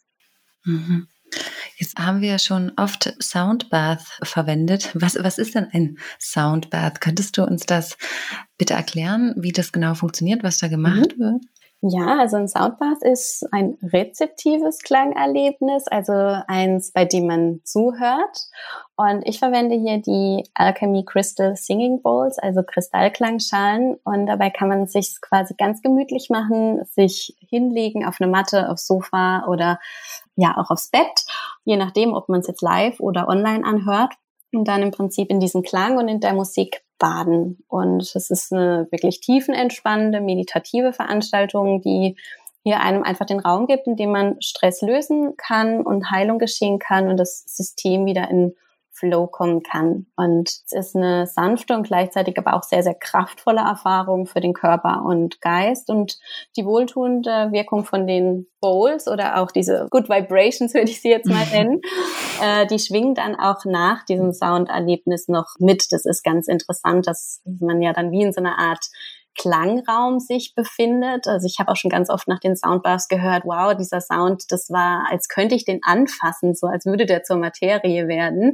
Mhm. 0.63 1.07
Jetzt 1.77 1.99
haben 1.99 2.21
wir 2.21 2.39
schon 2.39 2.71
oft 2.77 3.13
Soundbath 3.21 4.01
verwendet. 4.23 4.91
Was, 4.93 5.21
was 5.21 5.37
ist 5.37 5.55
denn 5.55 5.67
ein 5.71 5.97
Soundbath? 6.19 7.01
Könntest 7.01 7.37
du 7.37 7.43
uns 7.43 7.65
das 7.65 7.97
bitte 8.57 8.73
erklären, 8.73 9.33
wie 9.37 9.51
das 9.51 9.71
genau 9.71 9.93
funktioniert, 9.93 10.43
was 10.43 10.57
da 10.59 10.67
gemacht 10.67 11.17
mhm. 11.17 11.19
wird? 11.19 11.43
Ja, 11.81 12.17
also 12.17 12.37
ein 12.37 12.47
Soundbath 12.47 13.03
ist 13.03 13.45
ein 13.51 13.77
rezeptives 13.83 14.79
Klangerlebnis, 14.79 15.87
also 15.87 16.11
eins, 16.47 16.91
bei 16.91 17.05
dem 17.05 17.27
man 17.27 17.61
zuhört. 17.65 18.49
Und 18.95 19.21
ich 19.27 19.37
verwende 19.37 19.75
hier 19.75 19.99
die 19.99 20.49
Alchemy 20.55 21.05
Crystal 21.05 21.55
Singing 21.55 22.01
Bowls, 22.01 22.39
also 22.39 22.63
Kristallklangschalen. 22.63 23.95
Und 24.03 24.25
dabei 24.25 24.49
kann 24.49 24.69
man 24.69 24.87
sich 24.87 25.21
quasi 25.21 25.53
ganz 25.55 25.83
gemütlich 25.83 26.31
machen, 26.31 26.83
sich 26.95 27.37
hinlegen 27.47 28.05
auf 28.05 28.19
eine 28.19 28.31
Matte, 28.31 28.69
aufs 28.69 28.87
Sofa 28.87 29.45
oder 29.47 29.79
ja 30.35 30.57
auch 30.57 30.71
aufs 30.71 30.89
Bett, 30.89 31.25
je 31.63 31.77
nachdem, 31.77 32.15
ob 32.15 32.27
man 32.27 32.39
es 32.39 32.47
jetzt 32.47 32.63
live 32.63 32.99
oder 32.99 33.27
online 33.27 33.63
anhört. 33.63 34.15
Und 34.51 34.67
dann 34.67 34.81
im 34.81 34.91
Prinzip 34.91 35.29
in 35.29 35.39
diesem 35.39 35.61
Klang 35.61 35.97
und 35.97 36.07
in 36.07 36.21
der 36.21 36.33
Musik 36.33 36.81
baden. 36.97 37.63
Und 37.67 38.01
es 38.01 38.29
ist 38.29 38.51
eine 38.51 38.87
wirklich 38.91 39.19
tiefenentspannende, 39.21 40.21
meditative 40.21 40.93
Veranstaltung, 40.93 41.81
die 41.81 42.15
hier 42.63 42.81
einem 42.81 43.03
einfach 43.03 43.25
den 43.25 43.39
Raum 43.39 43.67
gibt, 43.67 43.87
in 43.87 43.95
dem 43.95 44.11
man 44.11 44.41
Stress 44.41 44.81
lösen 44.81 45.37
kann 45.37 45.81
und 45.81 46.11
Heilung 46.11 46.37
geschehen 46.37 46.79
kann 46.79 47.07
und 47.07 47.17
das 47.17 47.43
System 47.47 48.05
wieder 48.05 48.29
in 48.29 48.55
Flow 48.97 49.27
kommen 49.27 49.63
kann. 49.63 50.07
Und 50.15 50.49
es 50.49 50.71
ist 50.71 50.95
eine 50.95 51.27
sanfte 51.27 51.75
und 51.75 51.87
gleichzeitig 51.87 52.37
aber 52.37 52.53
auch 52.53 52.63
sehr, 52.63 52.83
sehr 52.83 52.95
kraftvolle 52.95 53.61
Erfahrung 53.61 54.25
für 54.25 54.41
den 54.41 54.53
Körper 54.53 55.03
und 55.05 55.41
Geist. 55.41 55.89
Und 55.89 56.17
die 56.55 56.65
wohltuende 56.65 57.51
Wirkung 57.51 57.85
von 57.85 58.07
den 58.07 58.47
Bowls 58.59 59.07
oder 59.07 59.41
auch 59.41 59.51
diese 59.51 59.87
Good 59.91 60.09
Vibrations, 60.09 60.73
würde 60.73 60.89
ich 60.89 61.01
sie 61.01 61.09
jetzt 61.09 61.27
mal 61.27 61.45
nennen, 61.51 61.81
äh, 62.41 62.65
die 62.67 62.79
schwingen 62.79 63.15
dann 63.15 63.35
auch 63.35 63.65
nach 63.65 64.03
diesem 64.05 64.33
Sounderlebnis 64.33 65.27
noch 65.27 65.55
mit. 65.59 65.91
Das 65.91 66.05
ist 66.05 66.23
ganz 66.23 66.47
interessant, 66.47 67.07
dass 67.07 67.41
man 67.45 67.81
ja 67.81 67.93
dann 67.93 68.11
wie 68.11 68.23
in 68.23 68.33
so 68.33 68.41
einer 68.41 68.57
Art 68.57 68.85
Klangraum 69.37 70.19
sich 70.19 70.53
befindet. 70.55 71.27
Also 71.27 71.47
ich 71.47 71.59
habe 71.59 71.71
auch 71.71 71.75
schon 71.75 71.91
ganz 71.91 72.09
oft 72.09 72.27
nach 72.27 72.39
den 72.39 72.55
Soundbars 72.55 73.07
gehört, 73.07 73.43
wow, 73.45 73.75
dieser 73.75 74.01
Sound, 74.01 74.51
das 74.51 74.69
war, 74.69 75.07
als 75.09 75.27
könnte 75.27 75.55
ich 75.55 75.65
den 75.65 75.79
anfassen, 75.83 76.55
so 76.55 76.67
als 76.67 76.85
würde 76.85 77.05
der 77.05 77.23
zur 77.23 77.37
Materie 77.37 78.07
werden. 78.07 78.53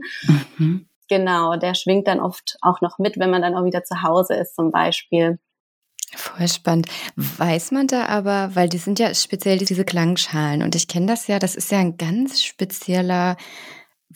Mhm. 0.57 0.87
Genau, 1.09 1.57
der 1.57 1.73
schwingt 1.73 2.07
dann 2.07 2.19
oft 2.19 2.57
auch 2.61 2.81
noch 2.81 2.97
mit, 2.97 3.17
wenn 3.19 3.29
man 3.29 3.41
dann 3.41 3.55
auch 3.55 3.65
wieder 3.65 3.83
zu 3.83 4.01
Hause 4.01 4.35
ist 4.35 4.55
zum 4.55 4.71
Beispiel. 4.71 5.39
Voll 6.15 6.47
spannend. 6.47 6.87
Weiß 7.15 7.71
man 7.71 7.87
da 7.87 8.05
aber, 8.05 8.55
weil 8.55 8.69
die 8.69 8.77
sind 8.77 8.99
ja 8.99 9.13
speziell 9.15 9.57
diese 9.57 9.83
Klangschalen 9.83 10.61
und 10.61 10.75
ich 10.75 10.87
kenne 10.87 11.07
das 11.07 11.27
ja, 11.27 11.39
das 11.39 11.55
ist 11.55 11.71
ja 11.71 11.79
ein 11.79 11.97
ganz 11.97 12.43
spezieller 12.43 13.35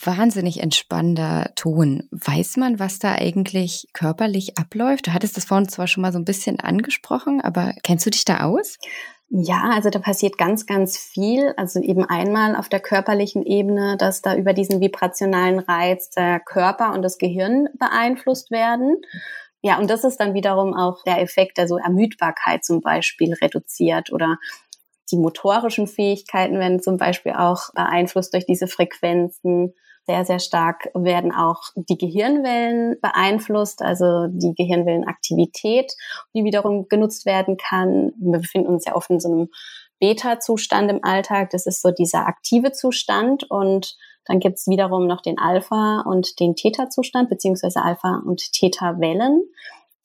wahnsinnig 0.04 0.62
entspannender 0.62 1.52
Ton. 1.56 2.08
Weiß 2.12 2.58
man, 2.58 2.80
was 2.80 3.00
da 3.00 3.14
eigentlich 3.14 3.88
körperlich 3.94 4.58
abläuft? 4.58 5.08
Du 5.08 5.14
hattest 5.14 5.38
das 5.38 5.46
vorhin 5.46 5.70
zwar 5.70 5.88
schon 5.88 6.02
mal 6.02 6.12
so 6.12 6.20
ein 6.20 6.26
bisschen 6.26 6.60
angesprochen, 6.60 7.42
aber 7.42 7.74
kennst 7.84 8.06
du 8.06 8.10
dich 8.10 8.26
da 8.26 8.42
aus? 8.42 8.78
Ja, 9.30 9.72
also 9.74 9.90
da 9.90 10.00
passiert 10.00 10.38
ganz, 10.38 10.66
ganz 10.66 10.98
viel. 10.98 11.54
Also 11.58 11.82
eben 11.82 12.06
einmal 12.06 12.56
auf 12.56 12.70
der 12.70 12.80
körperlichen 12.80 13.44
Ebene, 13.44 13.98
dass 13.98 14.22
da 14.22 14.36
über 14.36 14.54
diesen 14.54 14.80
vibrationalen 14.80 15.60
Reiz 15.60 16.10
der 16.12 16.40
Körper 16.40 16.94
und 16.94 17.02
das 17.02 17.18
Gehirn 17.18 17.68
beeinflusst 17.78 18.52
werden. 18.52 18.98
Ja, 19.62 19.80
und 19.80 19.90
das 19.90 20.06
ist 20.06 20.18
dann 20.18 20.34
wiederum 20.34 20.74
auch 20.74 21.04
der 21.04 21.22
Effekt, 21.22 21.58
der 21.58 21.68
so 21.68 21.78
Ermüdbarkeit 21.78 22.64
zum 22.64 22.80
Beispiel 22.80 23.34
reduziert 23.34 24.14
oder 24.14 24.38
die 25.12 25.18
motorischen 25.18 25.88
Fähigkeiten 25.88 26.60
werden 26.60 26.82
zum 26.82 26.98
Beispiel 26.98 27.34
auch 27.34 27.74
beeinflusst 27.74 28.34
durch 28.34 28.46
diese 28.46 28.68
Frequenzen 28.68 29.74
sehr, 30.08 30.26
sehr 30.26 30.40
stark 30.40 30.90
werden 30.94 31.34
auch 31.34 31.64
die 31.76 31.98
Gehirnwellen 31.98 32.96
beeinflusst, 33.02 33.82
also 33.82 34.28
die 34.30 34.56
Gehirnwellenaktivität, 34.56 35.92
die 36.34 36.44
wiederum 36.44 36.88
genutzt 36.88 37.26
werden 37.26 37.58
kann. 37.58 38.14
Wir 38.18 38.40
befinden 38.40 38.70
uns 38.70 38.86
ja 38.86 38.96
oft 38.96 39.10
in 39.10 39.20
so 39.20 39.30
einem 39.30 39.50
Beta-Zustand 40.00 40.90
im 40.90 41.04
Alltag. 41.04 41.50
Das 41.50 41.66
ist 41.66 41.82
so 41.82 41.92
dieser 41.92 42.26
aktive 42.26 42.72
Zustand 42.72 43.50
und 43.50 43.96
dann 44.26 44.40
gibt's 44.40 44.68
wiederum 44.68 45.08
noch 45.08 45.22
den 45.22 45.38
Alpha- 45.38 46.02
und 46.06 46.40
den 46.40 46.56
Theta-Zustand, 46.56 47.30
beziehungsweise 47.30 47.82
Alpha- 47.82 48.22
und 48.26 48.52
Theta-Wellen, 48.54 49.44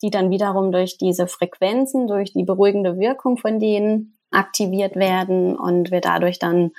die 0.01 0.09
dann 0.09 0.29
wiederum 0.29 0.71
durch 0.71 0.97
diese 0.97 1.27
Frequenzen, 1.27 2.07
durch 2.07 2.33
die 2.33 2.43
beruhigende 2.43 2.97
Wirkung 2.97 3.37
von 3.37 3.59
denen 3.59 4.17
aktiviert 4.31 4.95
werden 4.95 5.57
und 5.57 5.91
wir 5.91 6.01
dadurch 6.01 6.39
dann 6.39 6.71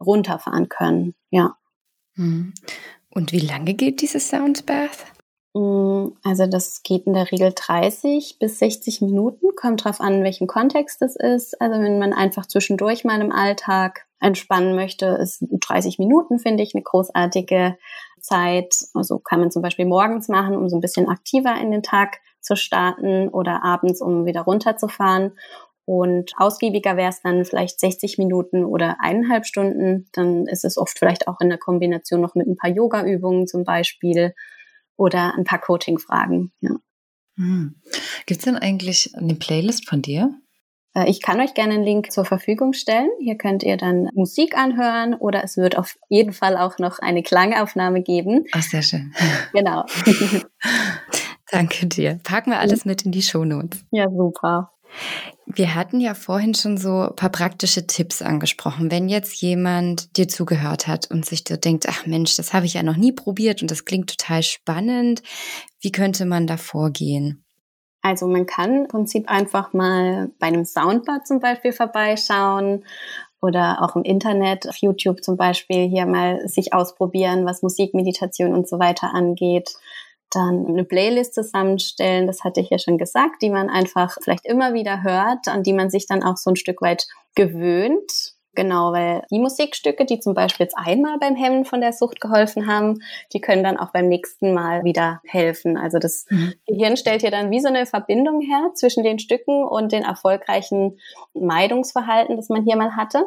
runterfahren 0.00 0.68
können. 0.68 1.14
Ja. 1.30 1.56
Mhm. 2.14 2.54
Und 3.10 3.32
wie 3.32 3.40
lange 3.40 3.74
geht 3.74 4.00
dieses 4.00 4.28
Soundbath? 4.28 5.04
Mm, 5.54 6.08
also 6.24 6.46
das 6.46 6.82
geht 6.82 7.06
in 7.06 7.12
der 7.12 7.30
Regel 7.30 7.52
30 7.54 8.38
bis 8.38 8.58
60 8.58 9.02
Minuten, 9.02 9.54
kommt 9.54 9.84
drauf 9.84 10.00
an, 10.00 10.14
in 10.14 10.24
welchem 10.24 10.46
Kontext 10.46 11.02
es 11.02 11.16
ist. 11.16 11.60
Also 11.60 11.80
wenn 11.80 11.98
man 11.98 12.12
einfach 12.12 12.46
zwischendurch 12.46 13.04
mal 13.04 13.20
im 13.20 13.32
Alltag 13.32 14.06
entspannen 14.20 14.74
möchte, 14.74 15.06
ist 15.06 15.44
30 15.50 15.98
Minuten, 15.98 16.38
finde 16.38 16.62
ich, 16.62 16.74
eine 16.74 16.82
großartige 16.82 17.76
Zeit. 18.20 18.74
Also 18.94 19.18
kann 19.18 19.40
man 19.40 19.50
zum 19.50 19.62
Beispiel 19.62 19.84
morgens 19.84 20.28
machen, 20.28 20.56
um 20.56 20.68
so 20.68 20.76
ein 20.76 20.80
bisschen 20.80 21.08
aktiver 21.08 21.60
in 21.60 21.70
den 21.70 21.82
Tag 21.82 22.18
zu 22.40 22.56
starten 22.56 23.28
oder 23.28 23.62
abends, 23.62 24.00
um 24.00 24.24
wieder 24.24 24.42
runterzufahren. 24.42 25.32
Und 25.84 26.32
ausgiebiger 26.36 26.96
wäre 26.96 27.10
es 27.10 27.22
dann 27.22 27.44
vielleicht 27.44 27.80
60 27.80 28.18
Minuten 28.18 28.64
oder 28.64 28.96
eineinhalb 29.00 29.46
Stunden. 29.46 30.08
Dann 30.12 30.46
ist 30.46 30.64
es 30.64 30.78
oft 30.78 30.98
vielleicht 30.98 31.26
auch 31.26 31.40
in 31.40 31.48
der 31.48 31.58
Kombination 31.58 32.20
noch 32.20 32.34
mit 32.34 32.46
ein 32.46 32.56
paar 32.56 32.70
Yoga-Übungen 32.70 33.46
zum 33.46 33.64
Beispiel 33.64 34.34
oder 34.96 35.34
ein 35.36 35.44
paar 35.44 35.60
Coaching-Fragen. 35.60 36.52
Ja. 36.60 36.76
Hm. 37.36 37.80
Gibt 38.26 38.40
es 38.40 38.44
denn 38.44 38.56
eigentlich 38.56 39.14
eine 39.16 39.34
Playlist 39.34 39.88
von 39.88 40.02
dir? 40.02 40.32
Äh, 40.94 41.10
ich 41.10 41.22
kann 41.22 41.40
euch 41.40 41.54
gerne 41.54 41.74
einen 41.74 41.84
Link 41.84 42.12
zur 42.12 42.24
Verfügung 42.24 42.72
stellen. 42.72 43.08
Hier 43.20 43.36
könnt 43.36 43.62
ihr 43.62 43.76
dann 43.76 44.08
Musik 44.14 44.56
anhören 44.56 45.14
oder 45.14 45.42
es 45.42 45.56
wird 45.56 45.76
auf 45.76 45.96
jeden 46.08 46.32
Fall 46.32 46.56
auch 46.56 46.78
noch 46.78 46.98
eine 46.98 47.22
Klangaufnahme 47.22 48.02
geben. 48.02 48.44
Ach, 48.52 48.62
sehr 48.62 48.82
schön. 48.82 49.14
Genau. 49.52 49.84
Danke 51.50 51.86
dir. 51.86 52.18
Packen 52.22 52.50
wir 52.50 52.60
alles 52.60 52.84
mit 52.84 53.02
in 53.02 53.12
die 53.12 53.22
Shownotes. 53.22 53.84
Ja, 53.90 54.08
super. 54.08 54.70
Wir 55.46 55.74
hatten 55.74 56.00
ja 56.00 56.14
vorhin 56.14 56.54
schon 56.54 56.78
so 56.78 57.08
ein 57.08 57.16
paar 57.16 57.30
praktische 57.30 57.86
Tipps 57.86 58.22
angesprochen. 58.22 58.90
Wenn 58.90 59.08
jetzt 59.08 59.40
jemand 59.42 60.16
dir 60.16 60.28
zugehört 60.28 60.86
hat 60.86 61.10
und 61.10 61.26
sich 61.26 61.44
so 61.46 61.56
denkt, 61.56 61.86
ach 61.88 62.06
Mensch, 62.06 62.36
das 62.36 62.52
habe 62.52 62.66
ich 62.66 62.74
ja 62.74 62.82
noch 62.82 62.96
nie 62.96 63.12
probiert 63.12 63.60
und 63.60 63.70
das 63.70 63.84
klingt 63.84 64.16
total 64.16 64.42
spannend, 64.42 65.22
wie 65.80 65.92
könnte 65.92 66.24
man 66.26 66.46
da 66.46 66.56
vorgehen? 66.56 67.44
Also 68.02 68.26
man 68.26 68.46
kann 68.46 68.82
im 68.82 68.88
Prinzip 68.88 69.28
einfach 69.28 69.72
mal 69.72 70.30
bei 70.38 70.48
einem 70.48 70.64
Soundbar 70.64 71.24
zum 71.24 71.40
Beispiel 71.40 71.72
vorbeischauen 71.72 72.84
oder 73.40 73.82
auch 73.82 73.96
im 73.96 74.02
Internet, 74.02 74.68
auf 74.68 74.76
YouTube 74.76 75.22
zum 75.22 75.36
Beispiel, 75.36 75.88
hier 75.88 76.06
mal 76.06 76.48
sich 76.48 76.72
ausprobieren, 76.72 77.44
was 77.44 77.62
Musik, 77.62 77.94
Meditation 77.94 78.54
und 78.54 78.68
so 78.68 78.78
weiter 78.78 79.14
angeht 79.14 79.76
dann 80.34 80.66
eine 80.66 80.84
Playlist 80.84 81.34
zusammenstellen, 81.34 82.26
das 82.26 82.44
hatte 82.44 82.60
ich 82.60 82.70
ja 82.70 82.78
schon 82.78 82.98
gesagt, 82.98 83.42
die 83.42 83.50
man 83.50 83.70
einfach 83.70 84.16
vielleicht 84.22 84.46
immer 84.46 84.74
wieder 84.74 85.02
hört, 85.02 85.48
an 85.48 85.62
die 85.62 85.72
man 85.72 85.90
sich 85.90 86.06
dann 86.06 86.22
auch 86.22 86.36
so 86.36 86.50
ein 86.50 86.56
Stück 86.56 86.82
weit 86.82 87.06
gewöhnt. 87.34 88.34
Genau, 88.54 88.92
weil 88.92 89.22
die 89.30 89.38
Musikstücke, 89.38 90.04
die 90.04 90.20
zum 90.20 90.34
Beispiel 90.34 90.64
jetzt 90.64 90.76
einmal 90.76 91.18
beim 91.18 91.34
Hemmen 91.34 91.64
von 91.64 91.80
der 91.80 91.94
Sucht 91.94 92.20
geholfen 92.20 92.66
haben, 92.66 92.98
die 93.32 93.40
können 93.40 93.64
dann 93.64 93.78
auch 93.78 93.92
beim 93.92 94.08
nächsten 94.08 94.52
Mal 94.52 94.84
wieder 94.84 95.22
helfen. 95.24 95.78
Also 95.78 95.98
das 95.98 96.26
mhm. 96.28 96.52
Gehirn 96.66 96.98
stellt 96.98 97.22
hier 97.22 97.30
dann 97.30 97.50
wie 97.50 97.60
so 97.60 97.68
eine 97.68 97.86
Verbindung 97.86 98.42
her 98.42 98.72
zwischen 98.74 99.04
den 99.04 99.18
Stücken 99.18 99.64
und 99.64 99.92
den 99.92 100.02
erfolgreichen 100.02 100.98
Meidungsverhalten, 101.32 102.36
das 102.36 102.50
man 102.50 102.64
hier 102.64 102.76
mal 102.76 102.94
hatte. 102.94 103.24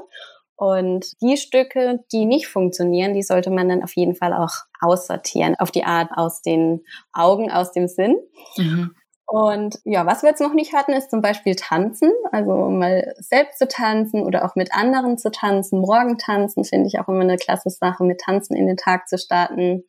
Und 0.58 1.22
die 1.22 1.38
Stücke, 1.38 2.04
die 2.12 2.26
nicht 2.26 2.48
funktionieren, 2.48 3.14
die 3.14 3.24
sollte 3.24 3.52
man 3.52 3.68
dann 3.68 3.84
auf 3.84 3.96
jeden 3.96 4.16
Fall 4.16 4.34
auch 4.34 4.54
aussortieren, 4.80 5.56
auf 5.60 5.72
die 5.72 5.84
Art 5.84 6.12
aus 6.16 6.42
den 6.42 6.84
Augen, 7.12 7.52
aus 7.52 7.72
dem 7.72 7.88
Sinn. 7.88 8.18
Mhm. 8.58 8.96
Und 9.28 9.80
ja, 9.86 10.06
was 10.06 10.22
wir 10.22 10.30
jetzt 10.30 10.42
noch 10.42 10.54
nicht 10.54 10.74
hatten, 10.74 10.94
ist 10.94 11.10
zum 11.10 11.22
Beispiel 11.22 11.56
tanzen. 11.56 12.12
Also 12.32 12.70
mal 12.70 13.16
selbst 13.18 13.58
zu 13.58 13.68
tanzen 13.68 14.24
oder 14.24 14.46
auch 14.46 14.56
mit 14.56 14.74
anderen 14.74 15.18
zu 15.18 15.32
tanzen. 15.32 15.80
Morgen 15.80 16.18
tanzen 16.18 16.64
finde 16.64 16.88
ich 16.88 17.00
auch 17.00 17.08
immer 17.08 17.22
eine 17.22 17.38
klasse 17.38 17.70
Sache, 17.70 18.04
mit 18.04 18.22
Tanzen 18.22 18.56
in 18.56 18.68
den 18.68 18.78
Tag 18.78 19.08
zu 19.08 19.18
starten. 19.18 19.84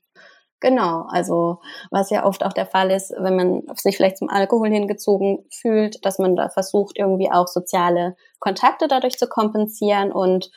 Genau, 0.61 1.05
also 1.09 1.61
was 1.91 2.09
ja 2.09 2.25
oft 2.25 2.43
auch 2.43 2.55
der 2.55 2.67
Fall 2.67 2.91
ist, 2.91 3.13
wenn 3.19 3.37
man 3.37 3.63
sich 3.77 3.97
vielleicht 3.97 4.17
zum 4.17 4.31
Alkohol 4.31 4.71
hingezogen 4.71 5.45
fühlt, 5.51 6.05
dass 6.05 6.19
man 6.19 6.35
da 6.35 6.49
versucht, 6.49 6.99
irgendwie 6.99 7.31
auch 7.31 7.47
soziale 7.47 8.17
Kontakte 8.39 8.89
dadurch 8.89 9.19
zu 9.19 9.27
kompensieren 9.27 10.13
und 10.13 10.51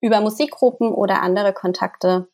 über 0.00 0.20
Musikgruppen 0.20 0.92
oder 0.92 1.22
andere 1.22 1.54
Kontakte 1.54 2.28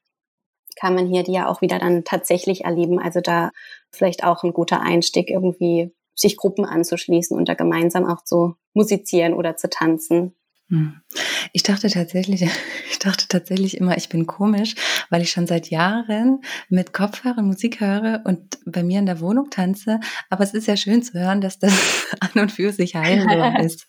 kann 0.74 0.94
man 0.94 1.06
hier 1.06 1.22
die 1.22 1.32
ja 1.32 1.48
auch 1.48 1.60
wieder 1.60 1.78
dann 1.78 2.04
tatsächlich 2.04 2.64
erleben. 2.64 2.98
Also 2.98 3.20
da 3.20 3.50
vielleicht 3.90 4.24
auch 4.24 4.42
ein 4.42 4.52
guter 4.52 4.80
Einstieg, 4.80 5.30
irgendwie 5.30 5.94
sich 6.14 6.36
Gruppen 6.36 6.64
anzuschließen 6.64 7.36
und 7.36 7.48
da 7.48 7.54
gemeinsam 7.54 8.06
auch 8.06 8.24
zu 8.24 8.56
musizieren 8.74 9.34
oder 9.34 9.56
zu 9.56 9.68
tanzen. 9.70 10.34
Hm. 10.68 11.00
Ich 11.52 11.62
dachte 11.62 11.88
tatsächlich, 11.90 12.42
ich 12.90 12.98
dachte 12.98 13.28
tatsächlich 13.28 13.76
immer, 13.76 13.96
ich 13.96 14.08
bin 14.08 14.26
komisch, 14.26 14.74
weil 15.12 15.22
ich 15.22 15.30
schon 15.30 15.46
seit 15.46 15.68
Jahren 15.68 16.40
mit 16.70 16.94
Kopfhörern 16.94 17.46
Musik 17.46 17.80
höre 17.80 18.22
und 18.24 18.58
bei 18.64 18.82
mir 18.82 18.98
in 18.98 19.06
der 19.06 19.20
Wohnung 19.20 19.50
tanze. 19.50 20.00
Aber 20.30 20.42
es 20.42 20.54
ist 20.54 20.66
ja 20.66 20.76
schön 20.76 21.02
zu 21.02 21.12
hören, 21.12 21.42
dass 21.42 21.58
das 21.58 21.72
an 22.20 22.40
und 22.40 22.50
für 22.50 22.72
sich 22.72 22.96
heilbar 22.96 23.60
ist. 23.64 23.86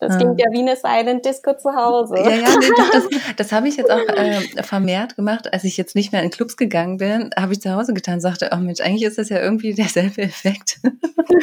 Das 0.00 0.16
klingt 0.16 0.40
ja 0.40 0.46
wie 0.50 0.60
eine 0.60 0.76
Silent 0.76 1.26
Disco 1.26 1.52
zu 1.54 1.74
Hause. 1.74 2.16
Ja, 2.16 2.30
ja, 2.30 2.48
nee, 2.58 2.68
doch, 2.74 2.90
das, 2.90 3.04
das 3.36 3.52
habe 3.52 3.68
ich 3.68 3.76
jetzt 3.76 3.90
auch 3.90 3.98
äh, 3.98 4.40
vermehrt 4.62 5.14
gemacht, 5.14 5.52
als 5.52 5.64
ich 5.64 5.76
jetzt 5.76 5.94
nicht 5.94 6.10
mehr 6.10 6.22
in 6.22 6.30
Clubs 6.30 6.56
gegangen 6.56 6.96
bin, 6.96 7.30
habe 7.38 7.52
ich 7.52 7.60
zu 7.60 7.70
Hause 7.74 7.92
getan, 7.92 8.20
sagte, 8.20 8.50
oh 8.52 8.56
Mensch, 8.56 8.80
eigentlich 8.80 9.04
ist 9.04 9.18
das 9.18 9.28
ja 9.28 9.38
irgendwie 9.38 9.74
derselbe 9.74 10.22
Effekt. 10.22 10.80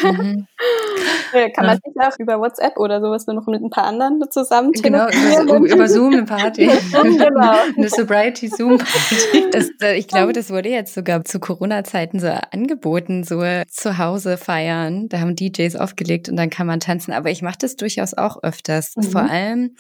Mhm. 0.03 0.47
Kann 1.55 1.65
man 1.65 1.77
sich 1.77 1.93
auch 2.01 2.17
über 2.19 2.39
WhatsApp 2.39 2.77
oder 2.77 2.99
sowas 2.99 3.27
nur 3.27 3.35
noch 3.35 3.47
mit 3.47 3.61
ein 3.61 3.69
paar 3.69 3.85
anderen 3.85 4.19
zusammen 4.29 4.71
Genau, 4.71 5.07
über, 5.07 5.57
über, 5.57 5.87
Zoom 5.87 6.13
eine 6.13 6.23
Party. 6.23 6.65
genau. 6.91 7.53
eine 7.77 7.89
Sobriety 7.89 8.47
Zoom 8.47 8.77
Party. 8.77 9.49
Das, 9.51 9.69
ich 9.95 10.07
glaube, 10.07 10.33
das 10.33 10.49
wurde 10.49 10.69
jetzt 10.69 10.93
sogar 10.93 11.23
zu 11.25 11.39
Corona-Zeiten 11.39 12.19
so 12.19 12.27
angeboten, 12.51 13.23
so 13.23 13.43
zu 13.69 13.97
Hause 13.97 14.37
feiern. 14.37 15.09
Da 15.09 15.19
haben 15.19 15.35
DJs 15.35 15.75
aufgelegt 15.75 16.29
und 16.29 16.37
dann 16.37 16.49
kann 16.49 16.67
man 16.67 16.79
tanzen. 16.79 17.13
Aber 17.13 17.29
ich 17.29 17.41
mache 17.41 17.57
das 17.59 17.75
durchaus 17.75 18.13
auch 18.13 18.41
öfters. 18.47 18.95
Mhm. 18.95 19.03
Vor 19.03 19.21
allem 19.21 19.75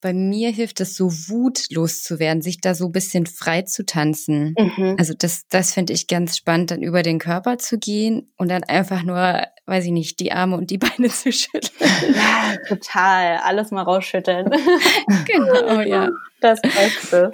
bei 0.00 0.12
mir 0.12 0.50
hilft 0.50 0.80
es 0.80 0.94
so 0.94 1.10
Wut 1.10 1.66
loszuwerden, 1.70 2.42
sich 2.42 2.60
da 2.60 2.74
so 2.74 2.86
ein 2.86 2.92
bisschen 2.92 3.26
frei 3.26 3.62
zu 3.62 3.84
tanzen. 3.84 4.54
Mhm. 4.56 4.96
Also 4.98 5.14
das, 5.16 5.42
das 5.48 5.72
finde 5.72 5.92
ich 5.92 6.06
ganz 6.06 6.36
spannend, 6.36 6.70
dann 6.70 6.82
über 6.82 7.02
den 7.02 7.18
Körper 7.18 7.58
zu 7.58 7.78
gehen 7.78 8.32
und 8.36 8.48
dann 8.48 8.62
einfach 8.64 9.02
nur, 9.02 9.42
weiß 9.66 9.86
ich 9.86 9.90
nicht, 9.90 10.20
die 10.20 10.32
Arme 10.32 10.56
und 10.56 10.70
die 10.70 10.78
Beine 10.78 11.08
zu 11.08 11.32
schütteln. 11.32 11.90
Ja, 12.14 12.56
total. 12.68 13.38
Alles 13.38 13.70
mal 13.70 13.82
rausschütteln. 13.82 14.50
genau, 15.26 15.80
ja. 15.80 16.10
Das 16.40 16.60
Beste. 16.62 17.32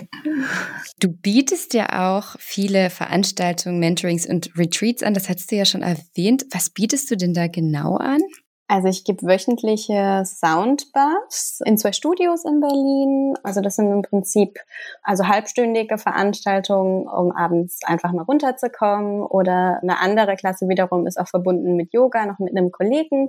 Du 0.98 1.08
bietest 1.08 1.74
ja 1.74 2.14
auch 2.14 2.36
viele 2.38 2.88
Veranstaltungen, 2.88 3.78
Mentorings 3.78 4.26
und 4.26 4.56
Retreats 4.56 5.02
an. 5.02 5.12
Das 5.12 5.28
hast 5.28 5.50
du 5.50 5.56
ja 5.56 5.66
schon 5.66 5.82
erwähnt. 5.82 6.46
Was 6.50 6.70
bietest 6.70 7.10
du 7.10 7.16
denn 7.16 7.34
da 7.34 7.46
genau 7.46 7.96
an? 7.96 8.20
Also 8.66 8.88
ich 8.88 9.04
gebe 9.04 9.26
wöchentliche 9.26 10.22
Soundbaths 10.24 11.60
in 11.66 11.76
zwei 11.76 11.92
Studios 11.92 12.44
in 12.44 12.60
Berlin. 12.60 13.34
Also 13.42 13.60
das 13.60 13.76
sind 13.76 13.92
im 13.92 14.02
Prinzip 14.02 14.58
also 15.02 15.28
halbstündige 15.28 15.98
Veranstaltungen, 15.98 17.06
um 17.06 17.30
abends 17.30 17.80
einfach 17.84 18.12
mal 18.12 18.22
runterzukommen. 18.22 19.22
Oder 19.22 19.80
eine 19.82 20.00
andere 20.00 20.36
Klasse 20.36 20.66
wiederum 20.68 21.06
ist 21.06 21.20
auch 21.20 21.28
verbunden 21.28 21.76
mit 21.76 21.92
Yoga, 21.92 22.24
noch 22.24 22.38
mit 22.38 22.56
einem 22.56 22.72
Kollegen. 22.72 23.28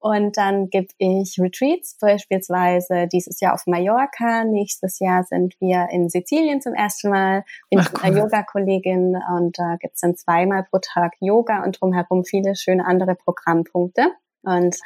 Und 0.00 0.36
dann 0.36 0.68
gebe 0.68 0.88
ich 0.98 1.38
Retreats, 1.40 1.96
beispielsweise 1.98 3.06
dieses 3.06 3.40
Jahr 3.40 3.54
auf 3.54 3.66
Mallorca. 3.66 4.44
Nächstes 4.44 4.98
Jahr 4.98 5.24
sind 5.24 5.54
wir 5.60 5.88
in 5.90 6.10
Sizilien 6.10 6.60
zum 6.60 6.74
ersten 6.74 7.08
Mal. 7.08 7.44
Bin 7.70 7.80
Ach, 7.80 7.90
cool. 8.04 8.18
Yoga-Kollegin 8.18 9.16
und 9.34 9.58
da 9.58 9.76
gibt's 9.80 10.02
dann 10.02 10.14
zweimal 10.14 10.64
pro 10.64 10.78
Tag 10.82 11.12
Yoga 11.20 11.62
und 11.64 11.80
drumherum 11.80 12.24
viele 12.24 12.54
schöne 12.54 12.84
andere 12.84 13.14
Programmpunkte. 13.14 14.10
Und 14.44 14.76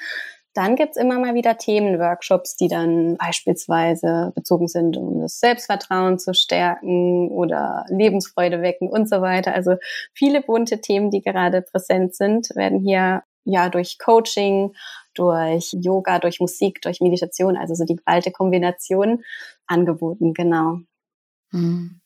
dann 0.55 0.75
gibt's 0.75 0.97
immer 0.97 1.19
mal 1.21 1.35
wieder 1.35 1.57
Themenworkshops, 1.57 2.57
die 2.57 2.69
dann 2.69 3.17
beispielsweise 3.17 4.33
bezogen 4.35 4.67
sind, 4.67 4.97
um 4.97 5.21
das 5.21 5.39
Selbstvertrauen 5.39 6.19
zu 6.19 6.35
stärken 6.35 7.29
oder 7.29 7.85
Lebensfreude 7.89 8.61
wecken 8.61 8.89
und 8.89 9.09
so 9.09 9.21
weiter. 9.21 9.55
Also 9.55 9.77
viele 10.15 10.43
bunte 10.43 10.81
Themen, 10.81 11.11
die 11.11 11.21
gerade 11.21 11.63
präsent 11.63 12.17
sind, 12.17 12.49
werden 12.57 12.81
hier 12.81 13.23
ja 13.45 13.69
durch 13.69 13.99
Coaching, 13.99 14.75
durch 15.15 15.71
Yoga, 15.73 16.19
durch 16.19 16.41
Musik, 16.41 16.83
durch 16.83 17.01
Meditation, 17.01 17.57
also 17.57 17.75
so 17.75 17.85
die 17.85 18.01
alte 18.05 18.33
Kombination 18.33 19.23
angeboten, 19.67 20.35
genau. 20.35 20.79
Mhm. 21.53 22.01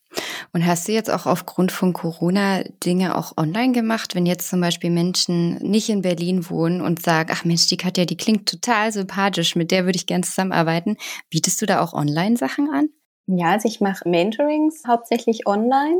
Und 0.51 0.65
hast 0.65 0.87
du 0.87 0.91
jetzt 0.91 1.09
auch 1.09 1.25
aufgrund 1.25 1.71
von 1.71 1.93
Corona 1.93 2.63
Dinge 2.83 3.17
auch 3.17 3.37
online 3.37 3.71
gemacht, 3.71 4.15
wenn 4.15 4.25
jetzt 4.25 4.49
zum 4.49 4.61
Beispiel 4.61 4.89
Menschen 4.89 5.55
nicht 5.57 5.89
in 5.89 6.01
Berlin 6.01 6.49
wohnen 6.49 6.81
und 6.81 7.01
sagen, 7.01 7.29
ach 7.33 7.45
Mensch, 7.45 7.67
die 7.67 7.77
Katja, 7.77 8.05
die 8.05 8.17
klingt 8.17 8.49
total 8.49 8.91
sympathisch, 8.91 9.55
mit 9.55 9.71
der 9.71 9.85
würde 9.85 9.97
ich 9.97 10.05
gern 10.05 10.23
zusammenarbeiten. 10.23 10.97
Bietest 11.29 11.61
du 11.61 11.65
da 11.65 11.81
auch 11.81 11.93
Online-Sachen 11.93 12.69
an? 12.69 12.89
Ja, 13.27 13.51
also 13.51 13.67
ich 13.67 13.79
mache 13.79 14.07
Mentorings 14.07 14.83
hauptsächlich 14.85 15.47
online 15.47 15.99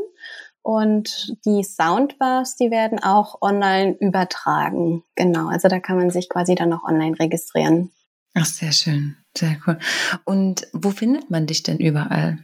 und 0.62 1.36
die 1.46 1.64
Soundbars, 1.64 2.56
die 2.56 2.72
werden 2.72 3.00
auch 3.00 3.42
online 3.42 3.96
übertragen. 4.00 5.04
Genau, 5.16 5.48
also 5.48 5.68
da 5.68 5.80
kann 5.80 5.98
man 5.98 6.10
sich 6.10 6.30
quasi 6.30 6.56
dann 6.56 6.70
noch 6.70 6.84
online 6.84 7.18
registrieren. 7.20 7.92
Ach, 8.34 8.46
sehr 8.46 8.72
schön, 8.72 9.16
sehr 9.38 9.58
cool. 9.68 9.78
Und 10.26 10.68
wo 10.74 10.90
findet 10.90 11.30
man 11.30 11.46
dich 11.46 11.64
denn 11.64 11.78
überall? 11.78 12.40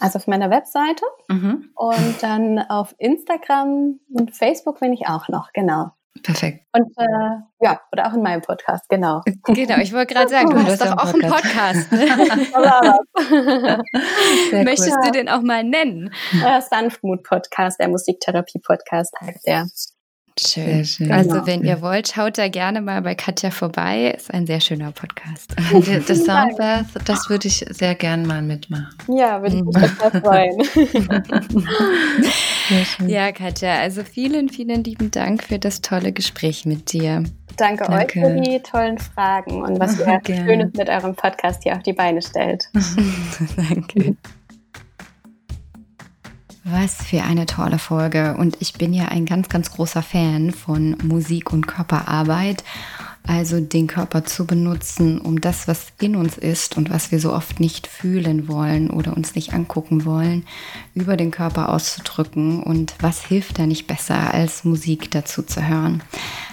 Also 0.00 0.18
auf 0.18 0.26
meiner 0.26 0.50
Webseite 0.50 1.04
mhm. 1.28 1.70
und 1.74 2.22
dann 2.22 2.58
auf 2.58 2.94
Instagram 2.98 4.00
und 4.12 4.34
Facebook 4.34 4.80
bin 4.80 4.92
ich 4.92 5.06
auch 5.06 5.28
noch, 5.28 5.52
genau. 5.52 5.90
Perfekt. 6.22 6.64
Und 6.72 6.92
äh, 6.98 7.64
ja, 7.64 7.80
oder 7.92 8.08
auch 8.08 8.14
in 8.14 8.22
meinem 8.22 8.42
Podcast, 8.42 8.88
genau. 8.88 9.22
Genau, 9.44 9.78
ich 9.78 9.92
wollte 9.92 10.14
gerade 10.14 10.28
sagen, 10.30 10.50
du, 10.50 10.56
du 10.56 10.66
hast 10.66 10.80
doch 10.80 10.98
auch 10.98 11.14
einen 11.14 11.30
Podcast. 11.30 11.92
Ne? 14.50 14.64
Möchtest 14.64 14.96
cool. 14.96 15.02
du 15.06 15.10
den 15.12 15.28
auch 15.28 15.42
mal 15.42 15.62
nennen? 15.62 16.12
Sanftmut-Podcast, 16.68 17.78
der 17.78 17.88
Musiktherapie-Podcast 17.88 19.14
heißt 19.20 19.46
der. 19.46 19.66
Schön. 20.38 20.84
schön. 20.84 21.12
Also 21.12 21.46
wenn 21.46 21.64
ihr 21.64 21.82
wollt, 21.82 22.08
schaut 22.08 22.38
da 22.38 22.48
gerne 22.48 22.80
mal 22.80 23.02
bei 23.02 23.14
Katja 23.14 23.50
vorbei. 23.50 24.14
Ist 24.16 24.32
ein 24.32 24.46
sehr 24.46 24.60
schöner 24.60 24.92
Podcast. 24.92 25.54
Das 26.06 26.24
Soundbath, 26.24 26.86
das 27.04 27.28
würde 27.28 27.48
ich 27.48 27.64
sehr 27.68 27.94
gern 27.94 28.26
mal 28.26 28.42
mitmachen. 28.42 28.88
Ja, 29.08 29.40
würde 29.42 29.56
ich 29.56 29.62
mich 29.62 29.74
total 29.74 30.20
freuen. 30.22 30.58
ja, 33.08 33.32
Katja, 33.32 33.80
also 33.80 34.02
vielen, 34.02 34.48
vielen 34.48 34.84
lieben 34.84 35.10
Dank 35.10 35.44
für 35.44 35.58
das 35.58 35.80
tolle 35.80 36.12
Gespräch 36.12 36.64
mit 36.64 36.92
dir. 36.92 37.24
Danke, 37.56 37.84
Danke. 37.84 37.92
euch 37.94 38.12
für 38.12 38.40
die 38.40 38.60
tollen 38.60 38.98
Fragen 38.98 39.62
und 39.62 39.78
was 39.78 39.98
ihr 39.98 40.20
Schönes 40.26 40.72
mit 40.74 40.88
eurem 40.88 41.14
Podcast 41.14 41.62
hier 41.62 41.74
auf 41.76 41.82
die 41.82 41.92
Beine 41.92 42.22
stellt. 42.22 42.68
Danke. 43.56 44.16
Was 46.72 46.94
für 46.94 47.22
eine 47.22 47.46
tolle 47.46 47.78
Folge. 47.78 48.36
Und 48.36 48.56
ich 48.60 48.74
bin 48.74 48.92
ja 48.92 49.06
ein 49.06 49.26
ganz, 49.26 49.48
ganz 49.48 49.72
großer 49.72 50.02
Fan 50.02 50.52
von 50.52 50.96
Musik 51.02 51.52
und 51.52 51.66
Körperarbeit. 51.66 52.62
Also 53.26 53.60
den 53.60 53.86
Körper 53.86 54.24
zu 54.24 54.46
benutzen, 54.46 55.20
um 55.20 55.40
das, 55.40 55.68
was 55.68 55.88
in 56.00 56.16
uns 56.16 56.36
ist 56.36 56.76
und 56.76 56.90
was 56.90 57.12
wir 57.12 57.20
so 57.20 57.32
oft 57.32 57.60
nicht 57.60 57.86
fühlen 57.86 58.48
wollen 58.48 58.90
oder 58.90 59.16
uns 59.16 59.34
nicht 59.34 59.52
angucken 59.52 60.04
wollen, 60.04 60.44
über 60.94 61.16
den 61.16 61.30
Körper 61.30 61.68
auszudrücken. 61.68 62.62
Und 62.62 62.94
was 63.00 63.24
hilft 63.24 63.58
da 63.58 63.66
nicht 63.66 63.86
besser, 63.86 64.34
als 64.34 64.64
Musik 64.64 65.10
dazu 65.10 65.42
zu 65.42 65.66
hören? 65.66 66.02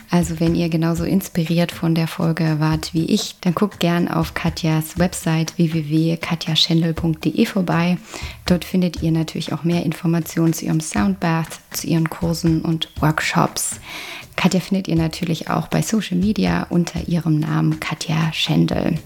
Also 0.09 0.39
wenn 0.39 0.55
ihr 0.55 0.69
genauso 0.69 1.03
inspiriert 1.03 1.71
von 1.71 1.93
der 1.93 2.07
Folge 2.07 2.59
wart 2.59 2.93
wie 2.93 3.05
ich, 3.05 3.35
dann 3.41 3.53
guckt 3.53 3.79
gern 3.79 4.07
auf 4.07 4.33
Katjas 4.33 4.97
Website 4.97 5.57
www.katjaschendel.de 5.57 7.45
vorbei. 7.45 7.97
Dort 8.45 8.63
findet 8.63 9.03
ihr 9.03 9.11
natürlich 9.11 9.51
auch 9.51 9.63
mehr 9.63 9.83
Informationen 9.83 10.53
zu 10.53 10.65
ihrem 10.65 10.79
Soundbath, 10.79 11.59
zu 11.71 11.87
ihren 11.87 12.09
Kursen 12.09 12.61
und 12.61 12.89
Workshops. 13.01 13.81
Katja 14.37 14.59
findet 14.61 14.87
ihr 14.87 14.95
natürlich 14.95 15.49
auch 15.49 15.67
bei 15.67 15.81
Social 15.81 16.17
Media 16.17 16.67
unter 16.69 17.07
ihrem 17.07 17.39
Namen 17.39 17.81
Katja 17.81 18.31
Schendel. 18.31 18.97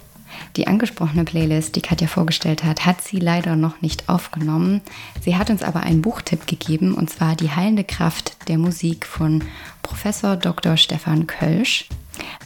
Die 0.58 0.68
angesprochene 0.68 1.24
Playlist, 1.24 1.76
die 1.76 1.82
Katja 1.82 2.08
vorgestellt 2.08 2.64
hat, 2.64 2.86
hat 2.86 3.02
sie 3.02 3.18
leider 3.18 3.56
noch 3.56 3.82
nicht 3.82 4.10
aufgenommen. 4.10 4.82
Sie 5.22 5.38
hat 5.38 5.50
uns 5.50 5.64
aber 5.64 5.84
einen 5.84 6.02
Buchtipp 6.02 6.48
gegeben, 6.48 6.94
und 6.94 7.10
zwar 7.10 7.36
Die 7.36 7.50
heilende 7.50 7.86
Kraft 7.86 8.50
der 8.50 8.58
Musik 8.58 9.06
von 9.06 9.44
Professor 9.82 10.36
Dr. 10.36 10.76
Stefan 10.76 11.28
Kölsch. 11.28 11.88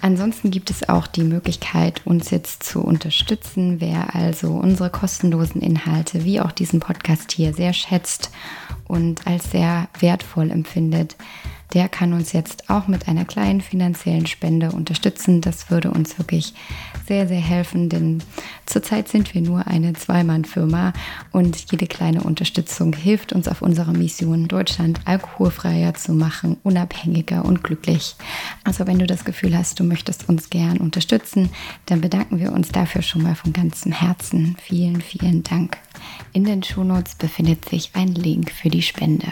Ansonsten 0.01 0.51
gibt 0.51 0.69
es 0.69 0.87
auch 0.87 1.07
die 1.07 1.23
Möglichkeit, 1.23 2.01
uns 2.05 2.29
jetzt 2.29 2.63
zu 2.63 2.81
unterstützen. 2.81 3.81
Wer 3.81 4.13
also 4.15 4.51
unsere 4.53 4.91
kostenlosen 4.91 5.61
Inhalte 5.61 6.23
wie 6.23 6.39
auch 6.39 6.51
diesen 6.51 6.79
Podcast 6.79 7.31
hier 7.31 7.53
sehr 7.53 7.73
schätzt 7.73 8.29
und 8.87 9.25
als 9.25 9.49
sehr 9.49 9.87
wertvoll 9.99 10.51
empfindet, 10.51 11.15
der 11.75 11.89
kann 11.89 12.13
uns 12.13 12.31
jetzt 12.31 12.69
auch 12.69 12.87
mit 12.87 13.09
einer 13.09 13.25
kleinen 13.25 13.59
finanziellen 13.59 14.27
Spende 14.27 14.71
unterstützen. 14.71 15.41
Das 15.41 15.69
würde 15.69 15.91
uns 15.91 16.17
wirklich 16.17 16.53
sehr, 17.05 17.27
sehr 17.27 17.41
helfen, 17.41 17.89
denn 17.89 18.23
zurzeit 18.65 19.09
sind 19.09 19.33
wir 19.33 19.41
nur 19.41 19.67
eine 19.67 19.91
Zweimann-Firma 19.91 20.93
und 21.33 21.69
jede 21.71 21.85
kleine 21.85 22.23
Unterstützung 22.23 22.93
hilft 22.93 23.33
uns 23.33 23.49
auf 23.49 23.61
unserer 23.61 23.91
Mission, 23.91 24.47
Deutschland 24.47 25.01
alkoholfreier 25.03 25.93
zu 25.95 26.13
machen, 26.13 26.55
unabhängiger 26.63 27.43
und 27.43 27.61
glücklich. 27.61 28.15
Also 28.63 28.87
wenn 28.87 28.97
du 28.97 29.05
das 29.05 29.25
Gefühl 29.25 29.55
hast, 29.55 29.77
du 29.77 29.83
möchtest 29.83 30.29
uns 30.29 30.49
gern 30.49 30.77
unterstützen, 30.77 31.49
dann 31.87 31.99
bedanken 31.99 32.39
wir 32.39 32.53
uns 32.53 32.69
dafür 32.69 33.01
schon 33.01 33.21
mal 33.21 33.35
von 33.35 33.51
ganzem 33.51 33.91
Herzen. 33.91 34.55
Vielen, 34.61 35.01
vielen 35.01 35.43
Dank. 35.43 35.77
In 36.31 36.45
den 36.45 36.63
Shownotes 36.63 37.15
befindet 37.15 37.67
sich 37.67 37.91
ein 37.93 38.15
Link 38.15 38.49
für 38.49 38.69
die 38.69 38.81
Spende. 38.81 39.27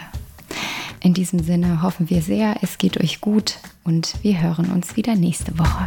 In 1.04 1.12
diesem 1.12 1.40
Sinne 1.40 1.82
hoffen 1.82 2.08
wir 2.08 2.22
sehr, 2.22 2.56
es 2.62 2.78
geht 2.78 2.98
euch 2.98 3.20
gut 3.20 3.58
und 3.84 4.14
wir 4.22 4.40
hören 4.40 4.72
uns 4.72 4.96
wieder 4.96 5.14
nächste 5.14 5.58
Woche. 5.58 5.86